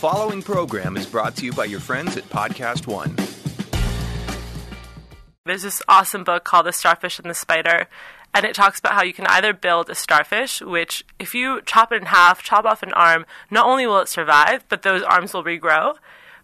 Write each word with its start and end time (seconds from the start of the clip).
following 0.00 0.40
program 0.40 0.96
is 0.96 1.04
brought 1.04 1.36
to 1.36 1.44
you 1.44 1.52
by 1.52 1.66
your 1.66 1.78
friends 1.78 2.16
at 2.16 2.24
Podcast 2.30 2.86
One. 2.86 3.14
There's 5.44 5.60
this 5.60 5.82
awesome 5.88 6.24
book 6.24 6.42
called 6.42 6.64
The 6.64 6.72
Starfish 6.72 7.18
and 7.18 7.28
the 7.28 7.34
Spider, 7.34 7.86
and 8.32 8.46
it 8.46 8.54
talks 8.54 8.78
about 8.78 8.94
how 8.94 9.02
you 9.02 9.12
can 9.12 9.26
either 9.26 9.52
build 9.52 9.90
a 9.90 9.94
starfish, 9.94 10.62
which, 10.62 11.04
if 11.18 11.34
you 11.34 11.60
chop 11.66 11.92
it 11.92 11.96
in 11.96 12.06
half, 12.06 12.42
chop 12.42 12.64
off 12.64 12.82
an 12.82 12.94
arm, 12.94 13.26
not 13.50 13.66
only 13.66 13.86
will 13.86 13.98
it 13.98 14.08
survive, 14.08 14.64
but 14.70 14.80
those 14.80 15.02
arms 15.02 15.34
will 15.34 15.44
regrow. 15.44 15.96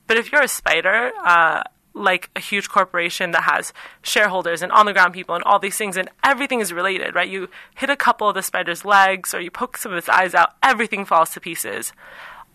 But 0.06 0.18
if 0.18 0.30
you're 0.30 0.42
a 0.42 0.48
spider, 0.48 1.12
uh, 1.24 1.62
like 1.94 2.28
a 2.36 2.40
huge 2.40 2.68
corporation 2.68 3.30
that 3.30 3.44
has 3.44 3.72
shareholders 4.02 4.60
and 4.60 4.70
on 4.70 4.84
the 4.84 4.92
ground 4.92 5.14
people 5.14 5.34
and 5.34 5.44
all 5.44 5.58
these 5.58 5.78
things, 5.78 5.96
and 5.96 6.10
everything 6.22 6.60
is 6.60 6.74
related, 6.74 7.14
right? 7.14 7.30
You 7.30 7.48
hit 7.74 7.88
a 7.88 7.96
couple 7.96 8.28
of 8.28 8.34
the 8.34 8.42
spider's 8.42 8.84
legs 8.84 9.32
or 9.32 9.40
you 9.40 9.50
poke 9.50 9.78
some 9.78 9.92
of 9.92 9.98
its 9.98 10.10
eyes 10.10 10.34
out, 10.34 10.56
everything 10.62 11.06
falls 11.06 11.30
to 11.30 11.40
pieces. 11.40 11.94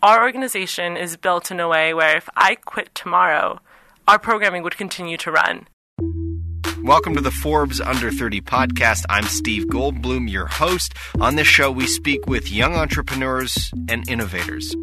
Our 0.04 0.24
organization 0.24 0.96
is 0.96 1.16
built 1.16 1.52
in 1.52 1.60
a 1.60 1.68
way 1.68 1.94
where 1.94 2.16
if 2.16 2.28
I 2.34 2.56
quit 2.56 2.92
tomorrow, 2.92 3.60
our 4.08 4.18
programming 4.18 4.64
would 4.64 4.76
continue 4.76 5.16
to 5.18 5.30
run. 5.30 5.68
Welcome 6.82 7.14
to 7.14 7.20
the 7.20 7.30
Forbes 7.30 7.80
Under 7.80 8.10
30 8.10 8.40
podcast. 8.40 9.04
I'm 9.08 9.22
Steve 9.22 9.66
Goldblum, 9.66 10.28
your 10.28 10.46
host. 10.46 10.94
On 11.20 11.36
this 11.36 11.46
show, 11.46 11.70
we 11.70 11.86
speak 11.86 12.26
with 12.26 12.50
young 12.50 12.74
entrepreneurs 12.74 13.70
and 13.88 14.08
innovators. 14.08 14.74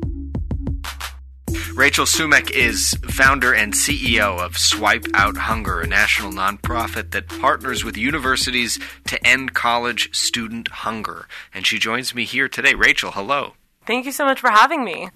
Rachel 1.74 2.06
Sumekh 2.06 2.50
is 2.52 2.96
founder 3.10 3.54
and 3.54 3.74
CEO 3.74 4.40
of 4.40 4.58
Swipe 4.58 5.06
Out 5.14 5.36
Hunger, 5.36 5.82
a 5.82 5.88
national 5.88 6.32
nonprofit 6.32 7.12
that 7.12 7.28
partners 7.28 7.84
with 7.84 7.98
universities 7.98 8.80
to 9.08 9.28
end 9.28 9.54
college 9.54 10.16
student 10.16 10.70
hunger. 10.70 11.28
And 11.54 11.68
she 11.68 11.78
joins 11.78 12.16
me 12.16 12.24
here 12.24 12.48
today. 12.48 12.74
Rachel, 12.74 13.12
hello. 13.12 13.56
Thank 13.90 14.06
you 14.06 14.12
so 14.12 14.24
much 14.24 14.40
for 14.40 14.52
having 14.52 14.84
me. 14.86 15.10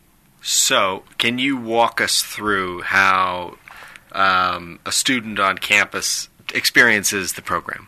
So, 0.46 1.04
can 1.18 1.40
you 1.40 1.56
walk 1.56 2.02
us 2.02 2.22
through 2.22 2.82
how 2.82 3.58
um, 4.12 4.78
a 4.86 4.92
student 4.92 5.40
on 5.40 5.58
campus 5.58 6.28
experiences 6.54 7.34
the 7.34 7.42
program? 7.42 7.88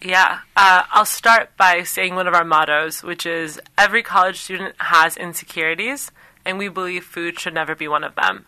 Yeah, 0.00 0.38
uh, 0.56 0.84
I'll 0.90 1.04
start 1.04 1.54
by 1.58 1.82
saying 1.82 2.14
one 2.14 2.26
of 2.26 2.32
our 2.32 2.44
mottos, 2.44 3.02
which 3.02 3.26
is 3.26 3.60
every 3.76 4.02
college 4.02 4.40
student 4.40 4.74
has 4.78 5.18
insecurities, 5.18 6.10
and 6.42 6.56
we 6.56 6.68
believe 6.68 7.04
food 7.04 7.38
should 7.38 7.52
never 7.52 7.74
be 7.74 7.86
one 7.86 8.02
of 8.02 8.14
them. 8.14 8.46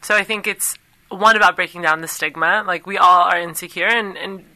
So 0.00 0.16
I 0.16 0.24
think 0.24 0.46
it's 0.46 0.78
one 1.10 1.36
about 1.36 1.56
breaking 1.56 1.82
down 1.82 2.00
the 2.00 2.08
stigma. 2.08 2.64
Like, 2.66 2.86
we 2.86 2.96
all 2.96 3.24
are 3.24 3.38
insecure, 3.38 3.86
and, 3.86 4.16
and 4.16 4.46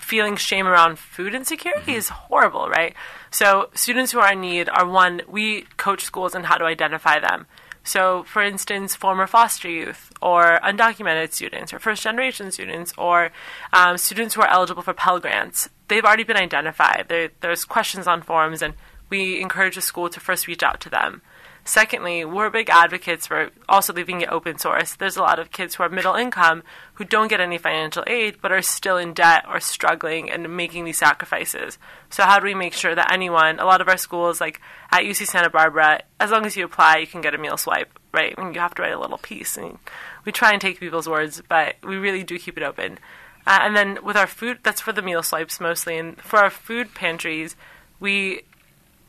feeling 0.00 0.34
shame 0.34 0.66
around 0.66 0.98
food 0.98 1.32
insecurity 1.32 1.94
is 1.94 2.08
horrible, 2.08 2.68
right? 2.68 2.94
So, 3.30 3.70
students 3.74 4.10
who 4.10 4.18
are 4.18 4.32
in 4.32 4.40
need 4.40 4.68
are 4.68 4.84
one, 4.84 5.22
we 5.28 5.62
coach 5.76 6.02
schools 6.02 6.34
on 6.34 6.42
how 6.42 6.56
to 6.56 6.64
identify 6.64 7.20
them. 7.20 7.46
So, 7.88 8.22
for 8.24 8.42
instance, 8.42 8.94
former 8.94 9.26
foster 9.26 9.70
youth, 9.70 10.12
or 10.20 10.60
undocumented 10.62 11.32
students, 11.32 11.72
or 11.72 11.78
first 11.78 12.02
generation 12.02 12.52
students, 12.52 12.92
or 12.98 13.30
um, 13.72 13.96
students 13.96 14.34
who 14.34 14.42
are 14.42 14.50
eligible 14.50 14.82
for 14.82 14.92
Pell 14.92 15.18
Grants, 15.18 15.70
they've 15.88 16.04
already 16.04 16.22
been 16.22 16.36
identified. 16.36 17.06
There, 17.08 17.30
there's 17.40 17.64
questions 17.64 18.06
on 18.06 18.20
forms, 18.20 18.60
and 18.60 18.74
we 19.08 19.40
encourage 19.40 19.76
the 19.76 19.80
school 19.80 20.10
to 20.10 20.20
first 20.20 20.46
reach 20.46 20.62
out 20.62 20.80
to 20.80 20.90
them. 20.90 21.22
Secondly, 21.68 22.24
we're 22.24 22.48
big 22.48 22.70
advocates 22.70 23.26
for 23.26 23.50
also 23.68 23.92
leaving 23.92 24.22
it 24.22 24.30
open 24.30 24.56
source. 24.56 24.94
There's 24.94 25.18
a 25.18 25.20
lot 25.20 25.38
of 25.38 25.50
kids 25.50 25.74
who 25.74 25.82
are 25.82 25.90
middle 25.90 26.14
income 26.14 26.62
who 26.94 27.04
don't 27.04 27.28
get 27.28 27.42
any 27.42 27.58
financial 27.58 28.04
aid 28.06 28.38
but 28.40 28.50
are 28.50 28.62
still 28.62 28.96
in 28.96 29.12
debt 29.12 29.44
or 29.46 29.60
struggling 29.60 30.30
and 30.30 30.56
making 30.56 30.86
these 30.86 30.96
sacrifices. 30.96 31.76
So, 32.08 32.22
how 32.22 32.38
do 32.38 32.46
we 32.46 32.54
make 32.54 32.72
sure 32.72 32.94
that 32.94 33.12
anyone, 33.12 33.58
a 33.58 33.66
lot 33.66 33.82
of 33.82 33.88
our 33.88 33.98
schools, 33.98 34.40
like 34.40 34.62
at 34.90 35.02
UC 35.02 35.26
Santa 35.26 35.50
Barbara, 35.50 36.04
as 36.18 36.30
long 36.30 36.46
as 36.46 36.56
you 36.56 36.64
apply, 36.64 36.96
you 36.96 37.06
can 37.06 37.20
get 37.20 37.34
a 37.34 37.38
meal 37.38 37.58
swipe, 37.58 37.98
right? 38.14 38.36
Mean, 38.38 38.54
you 38.54 38.60
have 38.60 38.74
to 38.76 38.82
write 38.82 38.94
a 38.94 38.98
little 38.98 39.18
piece. 39.18 39.58
And 39.58 39.78
we 40.24 40.32
try 40.32 40.52
and 40.52 40.62
take 40.62 40.80
people's 40.80 41.06
words, 41.06 41.42
but 41.50 41.76
we 41.84 41.96
really 41.96 42.22
do 42.22 42.38
keep 42.38 42.56
it 42.56 42.62
open. 42.62 42.98
Uh, 43.46 43.58
and 43.60 43.76
then 43.76 43.98
with 44.02 44.16
our 44.16 44.26
food, 44.26 44.60
that's 44.62 44.80
for 44.80 44.94
the 44.94 45.02
meal 45.02 45.22
swipes 45.22 45.60
mostly. 45.60 45.98
And 45.98 46.18
for 46.22 46.38
our 46.38 46.50
food 46.50 46.94
pantries, 46.94 47.56
we 48.00 48.44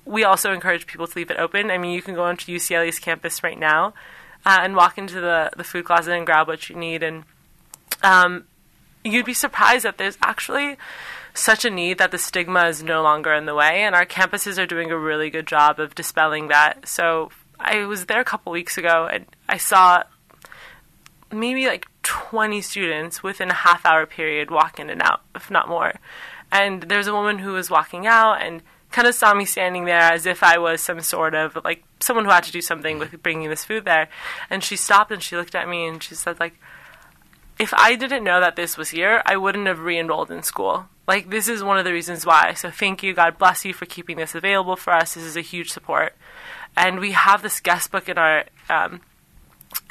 we 0.09 0.23
also 0.23 0.51
encourage 0.51 0.87
people 0.87 1.05
to 1.05 1.15
leave 1.15 1.29
it 1.29 1.37
open. 1.37 1.69
I 1.69 1.77
mean, 1.77 1.91
you 1.91 2.01
can 2.01 2.15
go 2.15 2.23
onto 2.23 2.51
UCLA's 2.51 2.97
campus 2.97 3.43
right 3.43 3.57
now 3.57 3.93
uh, 4.43 4.57
and 4.61 4.75
walk 4.75 4.97
into 4.97 5.21
the, 5.21 5.51
the 5.55 5.63
food 5.63 5.85
closet 5.85 6.13
and 6.13 6.25
grab 6.25 6.47
what 6.47 6.67
you 6.67 6.75
need. 6.75 7.03
And 7.03 7.25
um, 8.01 8.45
you'd 9.05 9.27
be 9.27 9.35
surprised 9.35 9.85
that 9.85 9.99
there's 9.99 10.17
actually 10.23 10.77
such 11.35 11.63
a 11.63 11.69
need 11.69 11.99
that 11.99 12.09
the 12.09 12.17
stigma 12.17 12.65
is 12.65 12.81
no 12.81 13.03
longer 13.03 13.33
in 13.33 13.45
the 13.45 13.53
way. 13.53 13.83
And 13.83 13.93
our 13.93 14.05
campuses 14.05 14.57
are 14.57 14.65
doing 14.65 14.89
a 14.89 14.97
really 14.97 15.29
good 15.29 15.45
job 15.45 15.79
of 15.79 15.93
dispelling 15.93 16.47
that. 16.47 16.87
So 16.87 17.29
I 17.59 17.85
was 17.85 18.07
there 18.07 18.19
a 18.19 18.25
couple 18.25 18.51
weeks 18.51 18.79
ago 18.79 19.07
and 19.11 19.27
I 19.47 19.57
saw 19.57 20.03
maybe 21.31 21.67
like 21.67 21.85
20 22.01 22.61
students 22.61 23.21
within 23.21 23.51
a 23.51 23.53
half 23.53 23.85
hour 23.85 24.07
period 24.07 24.49
walk 24.49 24.79
in 24.79 24.89
and 24.89 25.03
out, 25.03 25.21
if 25.35 25.51
not 25.51 25.69
more. 25.69 25.93
And 26.51 26.81
there's 26.81 27.05
a 27.05 27.13
woman 27.13 27.37
who 27.37 27.53
was 27.53 27.69
walking 27.69 28.07
out 28.07 28.41
and 28.41 28.63
kind 28.91 29.07
of 29.07 29.15
saw 29.15 29.33
me 29.33 29.45
standing 29.45 29.85
there 29.85 29.99
as 29.99 30.25
if 30.25 30.43
I 30.43 30.57
was 30.57 30.81
some 30.81 30.99
sort 31.01 31.35
of 31.35 31.57
like 31.63 31.83
someone 31.99 32.25
who 32.25 32.31
had 32.31 32.43
to 32.45 32.51
do 32.51 32.61
something 32.61 32.99
with 32.99 33.21
bringing 33.21 33.49
this 33.49 33.65
food 33.65 33.85
there. 33.85 34.09
And 34.49 34.63
she 34.63 34.75
stopped 34.75 35.11
and 35.11 35.21
she 35.21 35.35
looked 35.35 35.55
at 35.55 35.69
me 35.69 35.85
and 35.85 36.01
she 36.01 36.15
said 36.15 36.39
like, 36.39 36.59
if 37.59 37.73
I 37.73 37.95
didn't 37.95 38.23
know 38.23 38.39
that 38.39 38.55
this 38.55 38.77
was 38.77 38.89
here, 38.89 39.21
I 39.25 39.37
wouldn't 39.37 39.67
have 39.67 39.79
re-enrolled 39.79 40.31
in 40.31 40.43
school. 40.43 40.87
Like 41.07 41.29
this 41.29 41.47
is 41.47 41.63
one 41.63 41.77
of 41.77 41.85
the 41.85 41.93
reasons 41.93 42.25
why. 42.25 42.53
So 42.53 42.71
thank 42.71 43.03
you, 43.03 43.13
God 43.13 43.37
bless 43.37 43.65
you 43.65 43.73
for 43.73 43.85
keeping 43.85 44.17
this 44.17 44.35
available 44.35 44.75
for 44.75 44.93
us. 44.93 45.13
This 45.13 45.23
is 45.23 45.37
a 45.37 45.41
huge 45.41 45.71
support. 45.71 46.15
And 46.77 46.99
we 46.99 47.11
have 47.11 47.41
this 47.41 47.59
guest 47.59 47.91
book 47.91 48.07
in 48.07 48.17
our 48.17 48.45
um, 48.69 49.01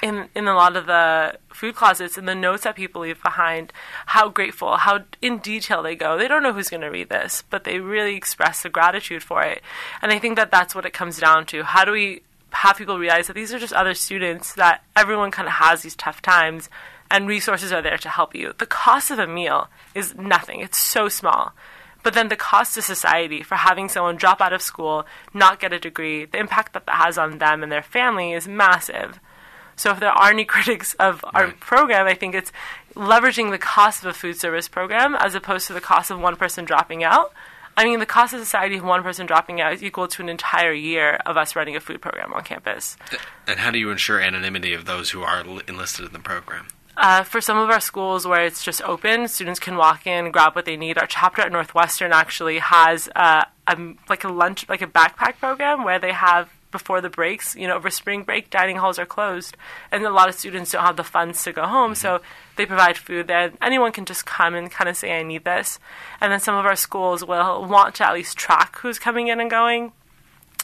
in 0.02 0.28
in 0.34 0.46
a 0.46 0.54
lot 0.54 0.76
of 0.76 0.86
the 0.86 1.38
food 1.50 1.74
closets 1.74 2.16
and 2.16 2.28
the 2.28 2.34
notes 2.34 2.64
that 2.64 2.76
people 2.76 3.02
leave 3.02 3.22
behind 3.22 3.72
how 4.06 4.28
grateful 4.28 4.76
how 4.76 5.00
in 5.20 5.38
detail 5.38 5.82
they 5.82 5.94
go. 5.94 6.16
They 6.16 6.28
don't 6.28 6.42
know 6.42 6.52
who's 6.52 6.70
going 6.70 6.82
to 6.82 6.88
read 6.88 7.08
this 7.08 7.42
but 7.50 7.64
they 7.64 7.80
really 7.80 8.14
express 8.14 8.62
the 8.62 8.68
gratitude 8.68 9.22
for 9.22 9.42
it. 9.42 9.62
And 10.02 10.12
i 10.12 10.18
think 10.18 10.36
that 10.36 10.50
that's 10.50 10.74
what 10.74 10.86
it 10.86 10.92
comes 10.92 11.18
down 11.18 11.46
to. 11.46 11.62
How 11.64 11.84
do 11.84 11.92
we 11.92 12.22
have 12.50 12.78
people 12.78 12.98
realize 12.98 13.26
that 13.26 13.34
these 13.34 13.52
are 13.52 13.58
just 13.58 13.72
other 13.72 13.94
students 13.94 14.54
that 14.54 14.82
everyone 14.96 15.30
kind 15.30 15.48
of 15.48 15.54
has 15.54 15.82
these 15.82 15.96
tough 15.96 16.22
times 16.22 16.70
and 17.10 17.26
resources 17.26 17.72
are 17.72 17.82
there 17.82 17.98
to 17.98 18.08
help 18.08 18.34
you? 18.34 18.54
The 18.58 18.66
cost 18.66 19.10
of 19.10 19.18
a 19.18 19.26
meal 19.26 19.68
is 19.94 20.14
nothing. 20.14 20.60
It's 20.60 20.78
so 20.78 21.08
small. 21.08 21.52
But 22.02 22.14
then 22.14 22.28
the 22.28 22.36
cost 22.36 22.74
to 22.74 22.82
society 22.82 23.42
for 23.42 23.56
having 23.56 23.88
someone 23.88 24.16
drop 24.16 24.40
out 24.40 24.52
of 24.52 24.62
school 24.62 25.04
not 25.34 25.60
get 25.60 25.72
a 25.72 25.80
degree 25.80 26.24
the 26.24 26.38
impact 26.38 26.72
that 26.72 26.86
that 26.86 26.96
has 26.96 27.18
on 27.18 27.38
them 27.38 27.62
and 27.62 27.72
their 27.72 27.82
family 27.82 28.32
is 28.32 28.46
massive 28.46 29.18
so 29.78 29.90
if 29.92 30.00
there 30.00 30.10
are 30.10 30.30
any 30.30 30.44
critics 30.54 30.94
of 30.94 31.24
our 31.34 31.44
Right. 31.46 31.60
program, 31.60 32.06
I 32.06 32.14
think 32.14 32.34
it's 32.34 32.52
leveraging 32.94 33.50
the 33.50 33.58
cost 33.58 34.02
of 34.02 34.10
a 34.10 34.12
food 34.14 34.36
service 34.36 34.68
program 34.68 35.14
as 35.14 35.34
opposed 35.34 35.66
to 35.68 35.72
the 35.72 35.80
cost 35.80 36.10
of 36.10 36.18
one 36.20 36.36
person 36.36 36.64
dropping 36.64 37.04
out. 37.04 37.32
I 37.76 37.84
mean, 37.84 38.00
the 38.00 38.06
cost 38.06 38.34
of 38.34 38.40
society 38.40 38.76
of 38.78 38.82
one 38.84 39.04
person 39.04 39.24
dropping 39.26 39.60
out 39.60 39.72
is 39.72 39.84
equal 39.84 40.08
to 40.08 40.22
an 40.22 40.28
entire 40.28 40.72
year 40.72 41.20
of 41.24 41.36
us 41.36 41.54
running 41.54 41.76
a 41.76 41.80
food 41.80 42.02
program 42.02 42.32
on 42.32 42.42
campus. 42.42 42.96
And 43.46 43.60
how 43.60 43.70
do 43.70 43.78
you 43.78 43.90
ensure 43.92 44.20
anonymity 44.20 44.74
of 44.74 44.84
those 44.84 45.10
who 45.10 45.22
are 45.22 45.44
enlisted 45.68 46.06
in 46.06 46.12
the 46.12 46.18
program? 46.18 46.66
Uh, 46.96 47.22
for 47.22 47.40
some 47.40 47.56
of 47.56 47.70
our 47.70 47.78
schools 47.78 48.26
where 48.26 48.42
it's 48.44 48.64
just 48.64 48.82
open, 48.82 49.28
students 49.28 49.60
can 49.60 49.76
walk 49.76 50.04
in, 50.08 50.32
grab 50.32 50.56
what 50.56 50.64
they 50.64 50.76
need. 50.76 50.98
Our 50.98 51.06
chapter 51.06 51.42
at 51.42 51.52
Northwestern 51.52 52.10
actually 52.12 52.58
has 52.58 53.08
uh, 53.14 53.44
a, 53.68 53.78
like 54.08 54.24
a 54.24 54.28
lunch, 54.28 54.68
like 54.68 54.82
a 54.82 54.88
backpack 54.88 55.38
program 55.38 55.84
where 55.84 56.00
they 56.00 56.10
have 56.12 56.48
before 56.70 57.00
the 57.00 57.10
breaks, 57.10 57.56
you 57.56 57.66
know, 57.66 57.76
over 57.76 57.90
spring 57.90 58.22
break, 58.22 58.50
dining 58.50 58.76
halls 58.76 58.98
are 58.98 59.06
closed, 59.06 59.56
and 59.90 60.04
a 60.04 60.10
lot 60.10 60.28
of 60.28 60.34
students 60.34 60.72
don't 60.72 60.84
have 60.84 60.96
the 60.96 61.04
funds 61.04 61.42
to 61.44 61.52
go 61.52 61.66
home, 61.66 61.94
so 61.94 62.18
mm-hmm. 62.18 62.24
they 62.56 62.66
provide 62.66 62.96
food 62.96 63.26
there. 63.26 63.52
Anyone 63.62 63.92
can 63.92 64.04
just 64.04 64.26
come 64.26 64.54
and 64.54 64.70
kind 64.70 64.88
of 64.88 64.96
say, 64.96 65.18
"I 65.18 65.22
need 65.22 65.44
this," 65.44 65.78
and 66.20 66.32
then 66.32 66.40
some 66.40 66.54
of 66.54 66.66
our 66.66 66.76
schools 66.76 67.24
will 67.24 67.64
want 67.64 67.94
to 67.96 68.06
at 68.06 68.14
least 68.14 68.36
track 68.36 68.76
who's 68.78 68.98
coming 68.98 69.28
in 69.28 69.40
and 69.40 69.50
going 69.50 69.92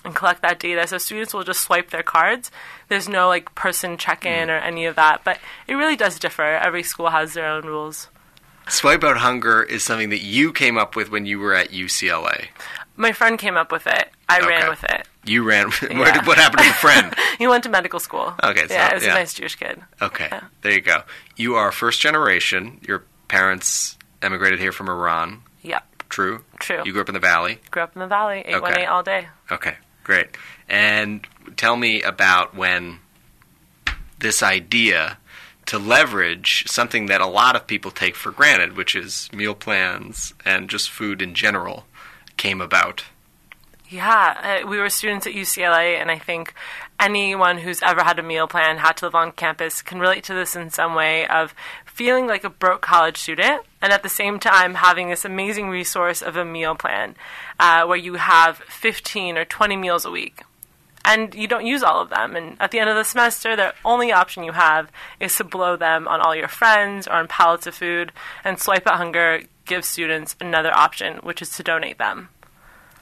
and 0.04 0.14
collect 0.14 0.43
that 0.43 0.60
data. 0.60 0.87
So 0.87 0.98
students 0.98 1.32
will 1.32 1.44
just 1.44 1.60
swipe 1.60 1.91
their 1.91 2.03
cards. 2.03 2.50
There's 2.88 3.09
no 3.09 3.28
like 3.28 3.54
person 3.54 3.96
check 3.96 4.26
in 4.26 4.49
mm. 4.49 4.52
or 4.52 4.58
any 4.58 4.84
of 4.87 4.96
that. 4.96 5.23
But 5.25 5.38
it 5.67 5.75
really 5.75 5.96
does 5.96 6.19
differ. 6.19 6.43
Every 6.43 6.82
school 6.82 7.11
has 7.11 7.34
their 7.34 7.46
own 7.46 7.64
rules. 7.64 8.08
Swipe 8.69 9.05
Out 9.05 9.19
Hunger 9.19 9.62
is 9.62 9.82
something 9.82 10.08
that 10.11 10.23
you 10.23 10.52
came 10.52 10.79
up 10.79 10.96
with 10.96 11.11
when 11.11 11.26
you 11.26 11.38
were 11.38 11.55
at 11.55 11.70
UCLA. 11.70 12.46
My 12.96 13.12
friend 13.12 13.38
came 13.38 13.56
up 13.56 13.70
with 13.70 13.87
it. 13.87 14.11
I 14.29 14.38
Okay. 14.38 14.46
ran 14.46 14.70
with 14.70 14.84
it. 14.84 15.06
You 15.26 15.43
ran. 15.43 15.67
what, 15.71 15.82
Yeah. 15.91 16.25
what 16.26 16.37
happened 16.38 16.62
to 16.62 16.69
the 16.69 16.75
friend? 16.75 17.15
He 17.38 17.47
went 17.49 17.65
to 17.65 17.69
medical 17.71 17.99
school. 17.99 18.32
Okay, 18.43 18.69
so- 18.69 18.75
yeah, 18.75 18.91
it 18.91 18.94
was 18.94 19.05
yeah. 19.05 19.11
a 19.12 19.15
nice 19.15 19.35
Jewish 19.35 19.56
kid. 19.56 19.81
Okay, 20.00 20.29
Yeah. 20.31 20.44
there 20.62 20.73
you 20.73 20.81
go. 20.81 21.03
You 21.37 21.56
are 21.56 21.73
first 21.73 22.00
generation. 22.00 22.81
Your 22.87 23.03
parents 23.29 23.99
emigrated 24.23 24.61
here 24.61 24.71
from 24.73 24.88
Iran. 24.88 25.43
Yep, 25.62 25.85
True. 26.11 26.44
True. 26.61 26.82
You 26.85 26.93
grew 26.93 27.00
up 27.00 27.09
in 27.09 27.15
the 27.15 27.21
valley. 27.21 27.59
grew 27.73 27.82
up 27.82 27.97
in 27.97 28.00
the 28.00 28.06
valley, 28.06 28.43
eight 28.47 28.62
one 28.62 28.79
eight 28.79 28.87
all 28.87 29.03
day. 29.03 29.26
Okay, 29.50 29.75
great. 30.05 30.29
And 30.69 31.27
tell 31.56 31.77
me 31.77 32.03
about 32.03 32.55
when 32.55 33.00
this 34.19 34.43
idea 34.43 35.19
to 35.67 35.79
leverage 35.79 36.65
something 36.69 37.06
that 37.06 37.20
a 37.20 37.27
lot 37.27 37.56
of 37.56 37.67
people 37.67 37.91
take 37.91 38.15
for 38.15 38.31
granted, 38.31 38.77
which 38.77 38.94
is 38.94 39.29
meal 39.32 39.55
plans 39.55 40.35
and 40.44 40.69
just 40.70 40.88
food 40.91 41.20
in 41.23 41.35
general, 41.35 41.87
came 42.37 42.61
about. 42.61 43.05
Yeah, 43.88 44.62
uh, 44.64 44.69
we 44.69 44.78
were 44.78 44.88
students 44.88 45.26
at 45.26 45.34
UCLA, 45.34 46.00
and 46.00 46.10
I 46.10 46.19
think 46.19 46.54
anyone 46.98 47.58
who's 47.58 47.82
ever 47.82 48.02
had 48.02 48.19
a 48.19 48.22
meal 48.22 48.46
plan, 48.46 48.78
had 48.78 48.96
to 48.98 49.06
live 49.06 49.14
on 49.14 49.32
campus, 49.32 49.82
can 49.82 50.00
relate 50.00 50.25
to 50.25 50.34
this 50.34 50.56
in 50.56 50.70
some 50.70 50.94
way 50.94 51.26
of 51.26 51.54
feeling 51.84 52.26
like 52.26 52.44
a 52.44 52.50
broke 52.50 52.81
college 52.81 53.19
student 53.19 53.62
and 53.82 53.92
at 53.92 54.02
the 54.02 54.08
same 54.08 54.38
time 54.38 54.75
having 54.75 55.10
this 55.10 55.25
amazing 55.25 55.69
resource 55.69 56.22
of 56.22 56.36
a 56.36 56.44
meal 56.44 56.75
plan 56.75 57.14
uh, 57.60 57.84
where 57.84 57.98
you 57.98 58.14
have 58.14 58.58
15 58.58 59.36
or 59.36 59.44
20 59.44 59.76
meals 59.76 60.04
a 60.04 60.10
week. 60.10 60.42
And 61.04 61.34
you 61.34 61.46
don't 61.46 61.66
use 61.66 61.82
all 61.82 62.00
of 62.00 62.08
them. 62.08 62.34
And 62.34 62.56
at 62.60 62.70
the 62.70 62.78
end 62.78 62.88
of 62.88 62.96
the 62.96 63.04
semester, 63.04 63.54
the 63.54 63.75
only 63.84 64.10
option 64.10 64.42
you 64.42 64.52
have 64.52 64.90
is 65.20 65.36
to 65.36 65.44
blow 65.44 65.76
them 65.76 66.08
on 66.08 66.22
all 66.22 66.34
your 66.34 66.48
friends 66.48 67.06
or 67.06 67.12
on 67.12 67.28
pallets 67.28 67.66
of 67.66 67.75
food. 67.75 68.10
And 68.42 68.58
Swipe 68.58 68.86
Out 68.86 68.96
Hunger 68.96 69.42
gives 69.66 69.86
students 69.86 70.34
another 70.40 70.75
option, 70.75 71.19
which 71.19 71.42
is 71.42 71.50
to 71.56 71.62
donate 71.62 71.98
them. 71.98 72.31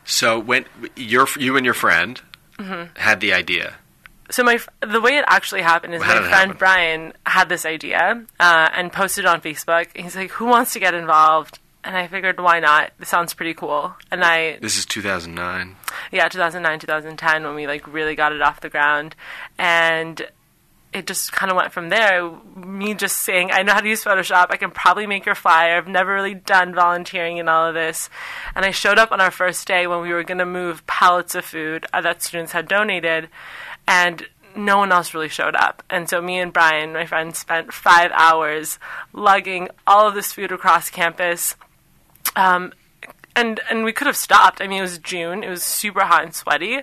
So 0.05 0.39
when 0.39 0.65
your 0.97 1.27
you 1.39 1.57
and 1.57 1.65
your 1.65 1.75
friend 1.75 2.21
Mm-hmm. 2.59 2.97
had 3.01 3.21
the 3.21 3.33
idea, 3.33 3.75
So 4.31 4.45
my 4.45 4.59
the 4.81 5.01
way 5.01 5.17
it 5.17 5.25
actually 5.27 5.63
happened 5.63 5.95
is 5.95 6.03
How 6.03 6.15
my 6.15 6.21
friend 6.21 6.33
happen? 6.35 6.57
Brian 6.59 7.13
had 7.27 7.49
this 7.49 7.65
idea 7.67 8.25
uh, 8.39 8.69
and 8.75 8.93
posted 8.93 9.25
it 9.25 9.29
on 9.29 9.41
Facebook. 9.41 9.89
He's 9.97 10.15
like, 10.15 10.31
"Who 10.33 10.45
wants 10.45 10.73
to 10.75 10.79
get 10.79 10.95
involved?" 10.95 11.59
And 11.85 11.97
I 11.97 12.07
figured, 12.07 12.39
why 12.39 12.61
not? 12.61 12.93
This 13.01 13.09
sounds 13.09 13.35
pretty 13.35 13.55
cool. 13.55 13.95
And 14.13 14.23
I 14.23 14.59
this 14.61 14.77
is 14.79 14.87
2009. 14.87 15.75
yeah, 16.13 16.29
2009, 16.29 16.79
2010 16.79 17.43
when 17.45 17.55
we 17.57 17.67
like 17.67 17.85
really 17.93 18.15
got 18.15 18.33
it 18.33 18.41
off 18.43 18.61
the 18.61 18.69
ground, 18.69 19.17
and 19.59 20.25
it 20.93 21.07
just 21.07 21.33
kind 21.33 21.51
of 21.51 21.57
went 21.57 21.73
from 21.73 21.89
there. 21.89 22.31
Me 22.55 22.95
just 22.95 23.19
saying, 23.19 23.51
I 23.51 23.63
know 23.63 23.73
how 23.73 23.81
to 23.81 23.89
use 23.89 24.05
Photoshop. 24.05 24.47
I 24.51 24.57
can 24.57 24.71
probably 24.71 25.07
make 25.07 25.25
your 25.25 25.35
flyer. 25.35 25.77
I've 25.77 25.89
never 25.89 26.15
really 26.15 26.35
done 26.35 26.75
volunteering 26.75 27.39
and 27.41 27.49
all 27.49 27.67
of 27.67 27.75
this, 27.75 28.11
and 28.55 28.65
I 28.65 28.71
showed 28.71 28.99
up 28.99 29.13
on 29.13 29.21
our 29.21 29.31
first 29.31 29.67
day 29.67 29.87
when 29.87 30.03
we 30.03 30.13
were 30.13 30.25
going 30.25 30.39
to 30.39 30.47
move 30.47 30.87
pallets 30.87 31.35
of 31.35 31.45
food 31.45 31.87
uh, 31.93 32.01
that 32.03 32.23
students 32.23 32.53
had 32.53 32.69
donated, 32.69 33.29
and 33.87 34.27
no 34.55 34.79
one 34.79 34.93
else 34.93 35.15
really 35.15 35.29
showed 35.29 35.57
up. 35.57 35.83
And 35.89 36.09
so 36.09 36.21
me 36.21 36.39
and 36.39 36.53
Brian, 36.53 36.93
my 36.93 37.07
friend, 37.07 37.35
spent 37.35 37.73
five 37.73 38.11
hours 38.13 38.79
lugging 39.13 39.69
all 39.87 40.07
of 40.07 40.15
this 40.15 40.33
food 40.33 40.53
across 40.53 40.91
campus 40.91 41.57
um, 42.37 42.73
and 43.35 43.61
and 43.71 43.85
we 43.85 43.93
could 43.93 44.07
have 44.07 44.17
stopped. 44.17 44.61
I 44.61 44.67
mean, 44.67 44.79
it 44.79 44.83
was 44.83 44.99
June. 44.99 45.43
It 45.43 45.49
was 45.49 45.63
super 45.63 46.05
hot 46.05 46.25
and 46.25 46.35
sweaty. 46.35 46.77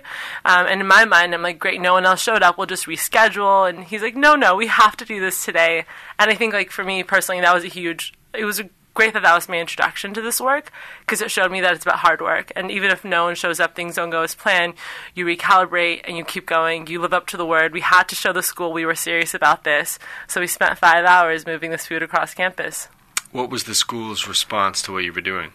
Um, 0.44 0.66
and 0.66 0.80
in 0.80 0.86
my 0.86 1.04
mind, 1.04 1.34
I'm 1.34 1.42
like, 1.42 1.58
great, 1.58 1.80
no 1.80 1.94
one 1.94 2.06
else 2.06 2.22
showed 2.22 2.42
up. 2.42 2.58
We'll 2.58 2.66
just 2.66 2.86
reschedule. 2.86 3.68
And 3.68 3.84
he's 3.84 4.02
like, 4.02 4.16
no, 4.16 4.34
no, 4.34 4.56
we 4.56 4.66
have 4.66 4.96
to 4.98 5.04
do 5.04 5.20
this 5.20 5.44
today. 5.44 5.84
And 6.18 6.30
I 6.30 6.34
think, 6.34 6.52
like 6.52 6.70
for 6.70 6.84
me 6.84 7.02
personally, 7.02 7.40
that 7.40 7.54
was 7.54 7.64
a 7.64 7.68
huge. 7.68 8.12
It 8.34 8.44
was 8.44 8.62
great 8.94 9.12
that 9.14 9.22
that 9.22 9.34
was 9.34 9.48
my 9.48 9.58
introduction 9.58 10.12
to 10.12 10.20
this 10.20 10.40
work 10.40 10.70
because 11.00 11.22
it 11.22 11.30
showed 11.30 11.50
me 11.50 11.60
that 11.60 11.74
it's 11.74 11.84
about 11.84 12.00
hard 12.00 12.20
work. 12.20 12.52
And 12.56 12.70
even 12.70 12.90
if 12.90 13.04
no 13.04 13.24
one 13.24 13.34
shows 13.34 13.60
up, 13.60 13.74
things 13.74 13.96
don't 13.96 14.10
go 14.10 14.22
as 14.22 14.34
planned. 14.34 14.74
You 15.14 15.24
recalibrate 15.24 16.02
and 16.04 16.16
you 16.16 16.24
keep 16.24 16.46
going. 16.46 16.86
You 16.86 17.00
live 17.00 17.14
up 17.14 17.26
to 17.28 17.36
the 17.36 17.46
word. 17.46 17.72
We 17.72 17.80
had 17.80 18.04
to 18.08 18.14
show 18.14 18.32
the 18.32 18.42
school 18.42 18.72
we 18.72 18.84
were 18.84 18.94
serious 18.94 19.34
about 19.34 19.64
this, 19.64 19.98
so 20.26 20.40
we 20.40 20.46
spent 20.46 20.78
five 20.78 21.04
hours 21.04 21.46
moving 21.46 21.70
this 21.70 21.86
food 21.86 22.02
across 22.02 22.34
campus. 22.34 22.88
What 23.32 23.50
was 23.50 23.64
the 23.64 23.74
school's 23.74 24.26
response 24.26 24.82
to 24.82 24.92
what 24.92 25.04
you 25.04 25.12
were 25.12 25.20
doing? 25.20 25.52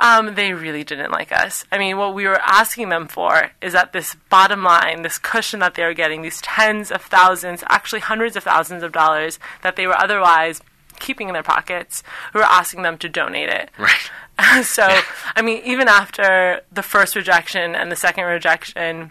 Um, 0.00 0.34
they 0.34 0.52
really 0.52 0.84
didn't 0.84 1.10
like 1.10 1.32
us. 1.32 1.64
I 1.70 1.78
mean, 1.78 1.96
what 1.96 2.14
we 2.14 2.26
were 2.26 2.40
asking 2.42 2.88
them 2.88 3.08
for 3.08 3.50
is 3.60 3.72
that 3.72 3.92
this 3.92 4.16
bottom 4.28 4.62
line, 4.62 5.02
this 5.02 5.18
cushion 5.18 5.60
that 5.60 5.74
they 5.74 5.84
were 5.84 5.94
getting, 5.94 6.22
these 6.22 6.40
tens 6.40 6.90
of 6.90 7.02
thousands, 7.02 7.62
actually 7.68 8.00
hundreds 8.00 8.36
of 8.36 8.44
thousands 8.44 8.82
of 8.82 8.92
dollars 8.92 9.38
that 9.62 9.76
they 9.76 9.86
were 9.86 9.98
otherwise 9.98 10.60
keeping 11.00 11.28
in 11.28 11.34
their 11.34 11.42
pockets, 11.42 12.02
we 12.32 12.40
were 12.40 12.46
asking 12.46 12.82
them 12.82 12.98
to 12.98 13.08
donate 13.08 13.48
it. 13.48 13.70
Right. 13.78 14.64
so, 14.64 14.88
I 15.36 15.42
mean, 15.42 15.62
even 15.64 15.88
after 15.88 16.62
the 16.72 16.82
first 16.82 17.14
rejection 17.16 17.74
and 17.74 17.90
the 17.90 17.96
second 17.96 18.24
rejection, 18.24 19.10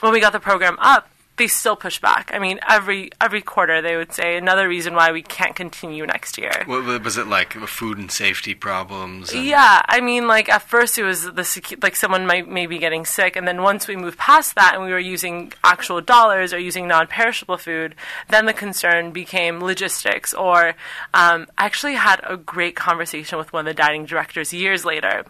when 0.00 0.12
we 0.12 0.20
got 0.20 0.32
the 0.32 0.40
program 0.40 0.76
up, 0.80 1.08
they 1.38 1.46
still 1.46 1.76
push 1.76 1.98
back. 2.00 2.30
I 2.34 2.38
mean, 2.38 2.58
every 2.68 3.10
every 3.20 3.40
quarter 3.42 3.80
they 3.80 3.96
would 3.96 4.12
say 4.12 4.36
another 4.36 4.68
reason 4.68 4.94
why 4.94 5.12
we 5.12 5.22
can't 5.22 5.54
continue 5.56 6.04
next 6.06 6.36
year. 6.38 6.62
What, 6.66 7.02
was 7.02 7.16
it 7.16 7.26
like 7.26 7.52
food 7.54 7.98
and 7.98 8.10
safety 8.10 8.54
problems? 8.54 9.32
and- 9.32 9.44
Yeah, 9.44 9.82
I 9.88 10.00
mean, 10.00 10.26
like 10.26 10.48
at 10.48 10.62
first 10.62 10.98
it 10.98 11.04
was 11.04 11.22
the 11.24 11.42
secu- 11.42 11.82
like 11.82 11.96
someone 11.96 12.26
might 12.26 12.48
maybe 12.48 12.78
getting 12.78 13.04
sick, 13.04 13.36
and 13.36 13.46
then 13.48 13.62
once 13.62 13.88
we 13.88 13.96
moved 13.96 14.18
past 14.18 14.54
that 14.56 14.74
and 14.74 14.84
we 14.84 14.90
were 14.90 14.98
using 14.98 15.52
actual 15.64 16.00
dollars 16.00 16.52
or 16.52 16.58
using 16.58 16.86
non-perishable 16.88 17.56
food, 17.56 17.94
then 18.28 18.46
the 18.46 18.52
concern 18.52 19.10
became 19.12 19.60
logistics. 19.60 20.34
Or 20.34 20.68
um, 21.14 21.46
I 21.56 21.64
actually 21.66 21.94
had 21.94 22.20
a 22.24 22.36
great 22.36 22.76
conversation 22.76 23.38
with 23.38 23.52
one 23.52 23.66
of 23.68 23.76
the 23.76 23.80
dining 23.82 24.04
directors 24.06 24.52
years 24.52 24.84
later, 24.84 25.24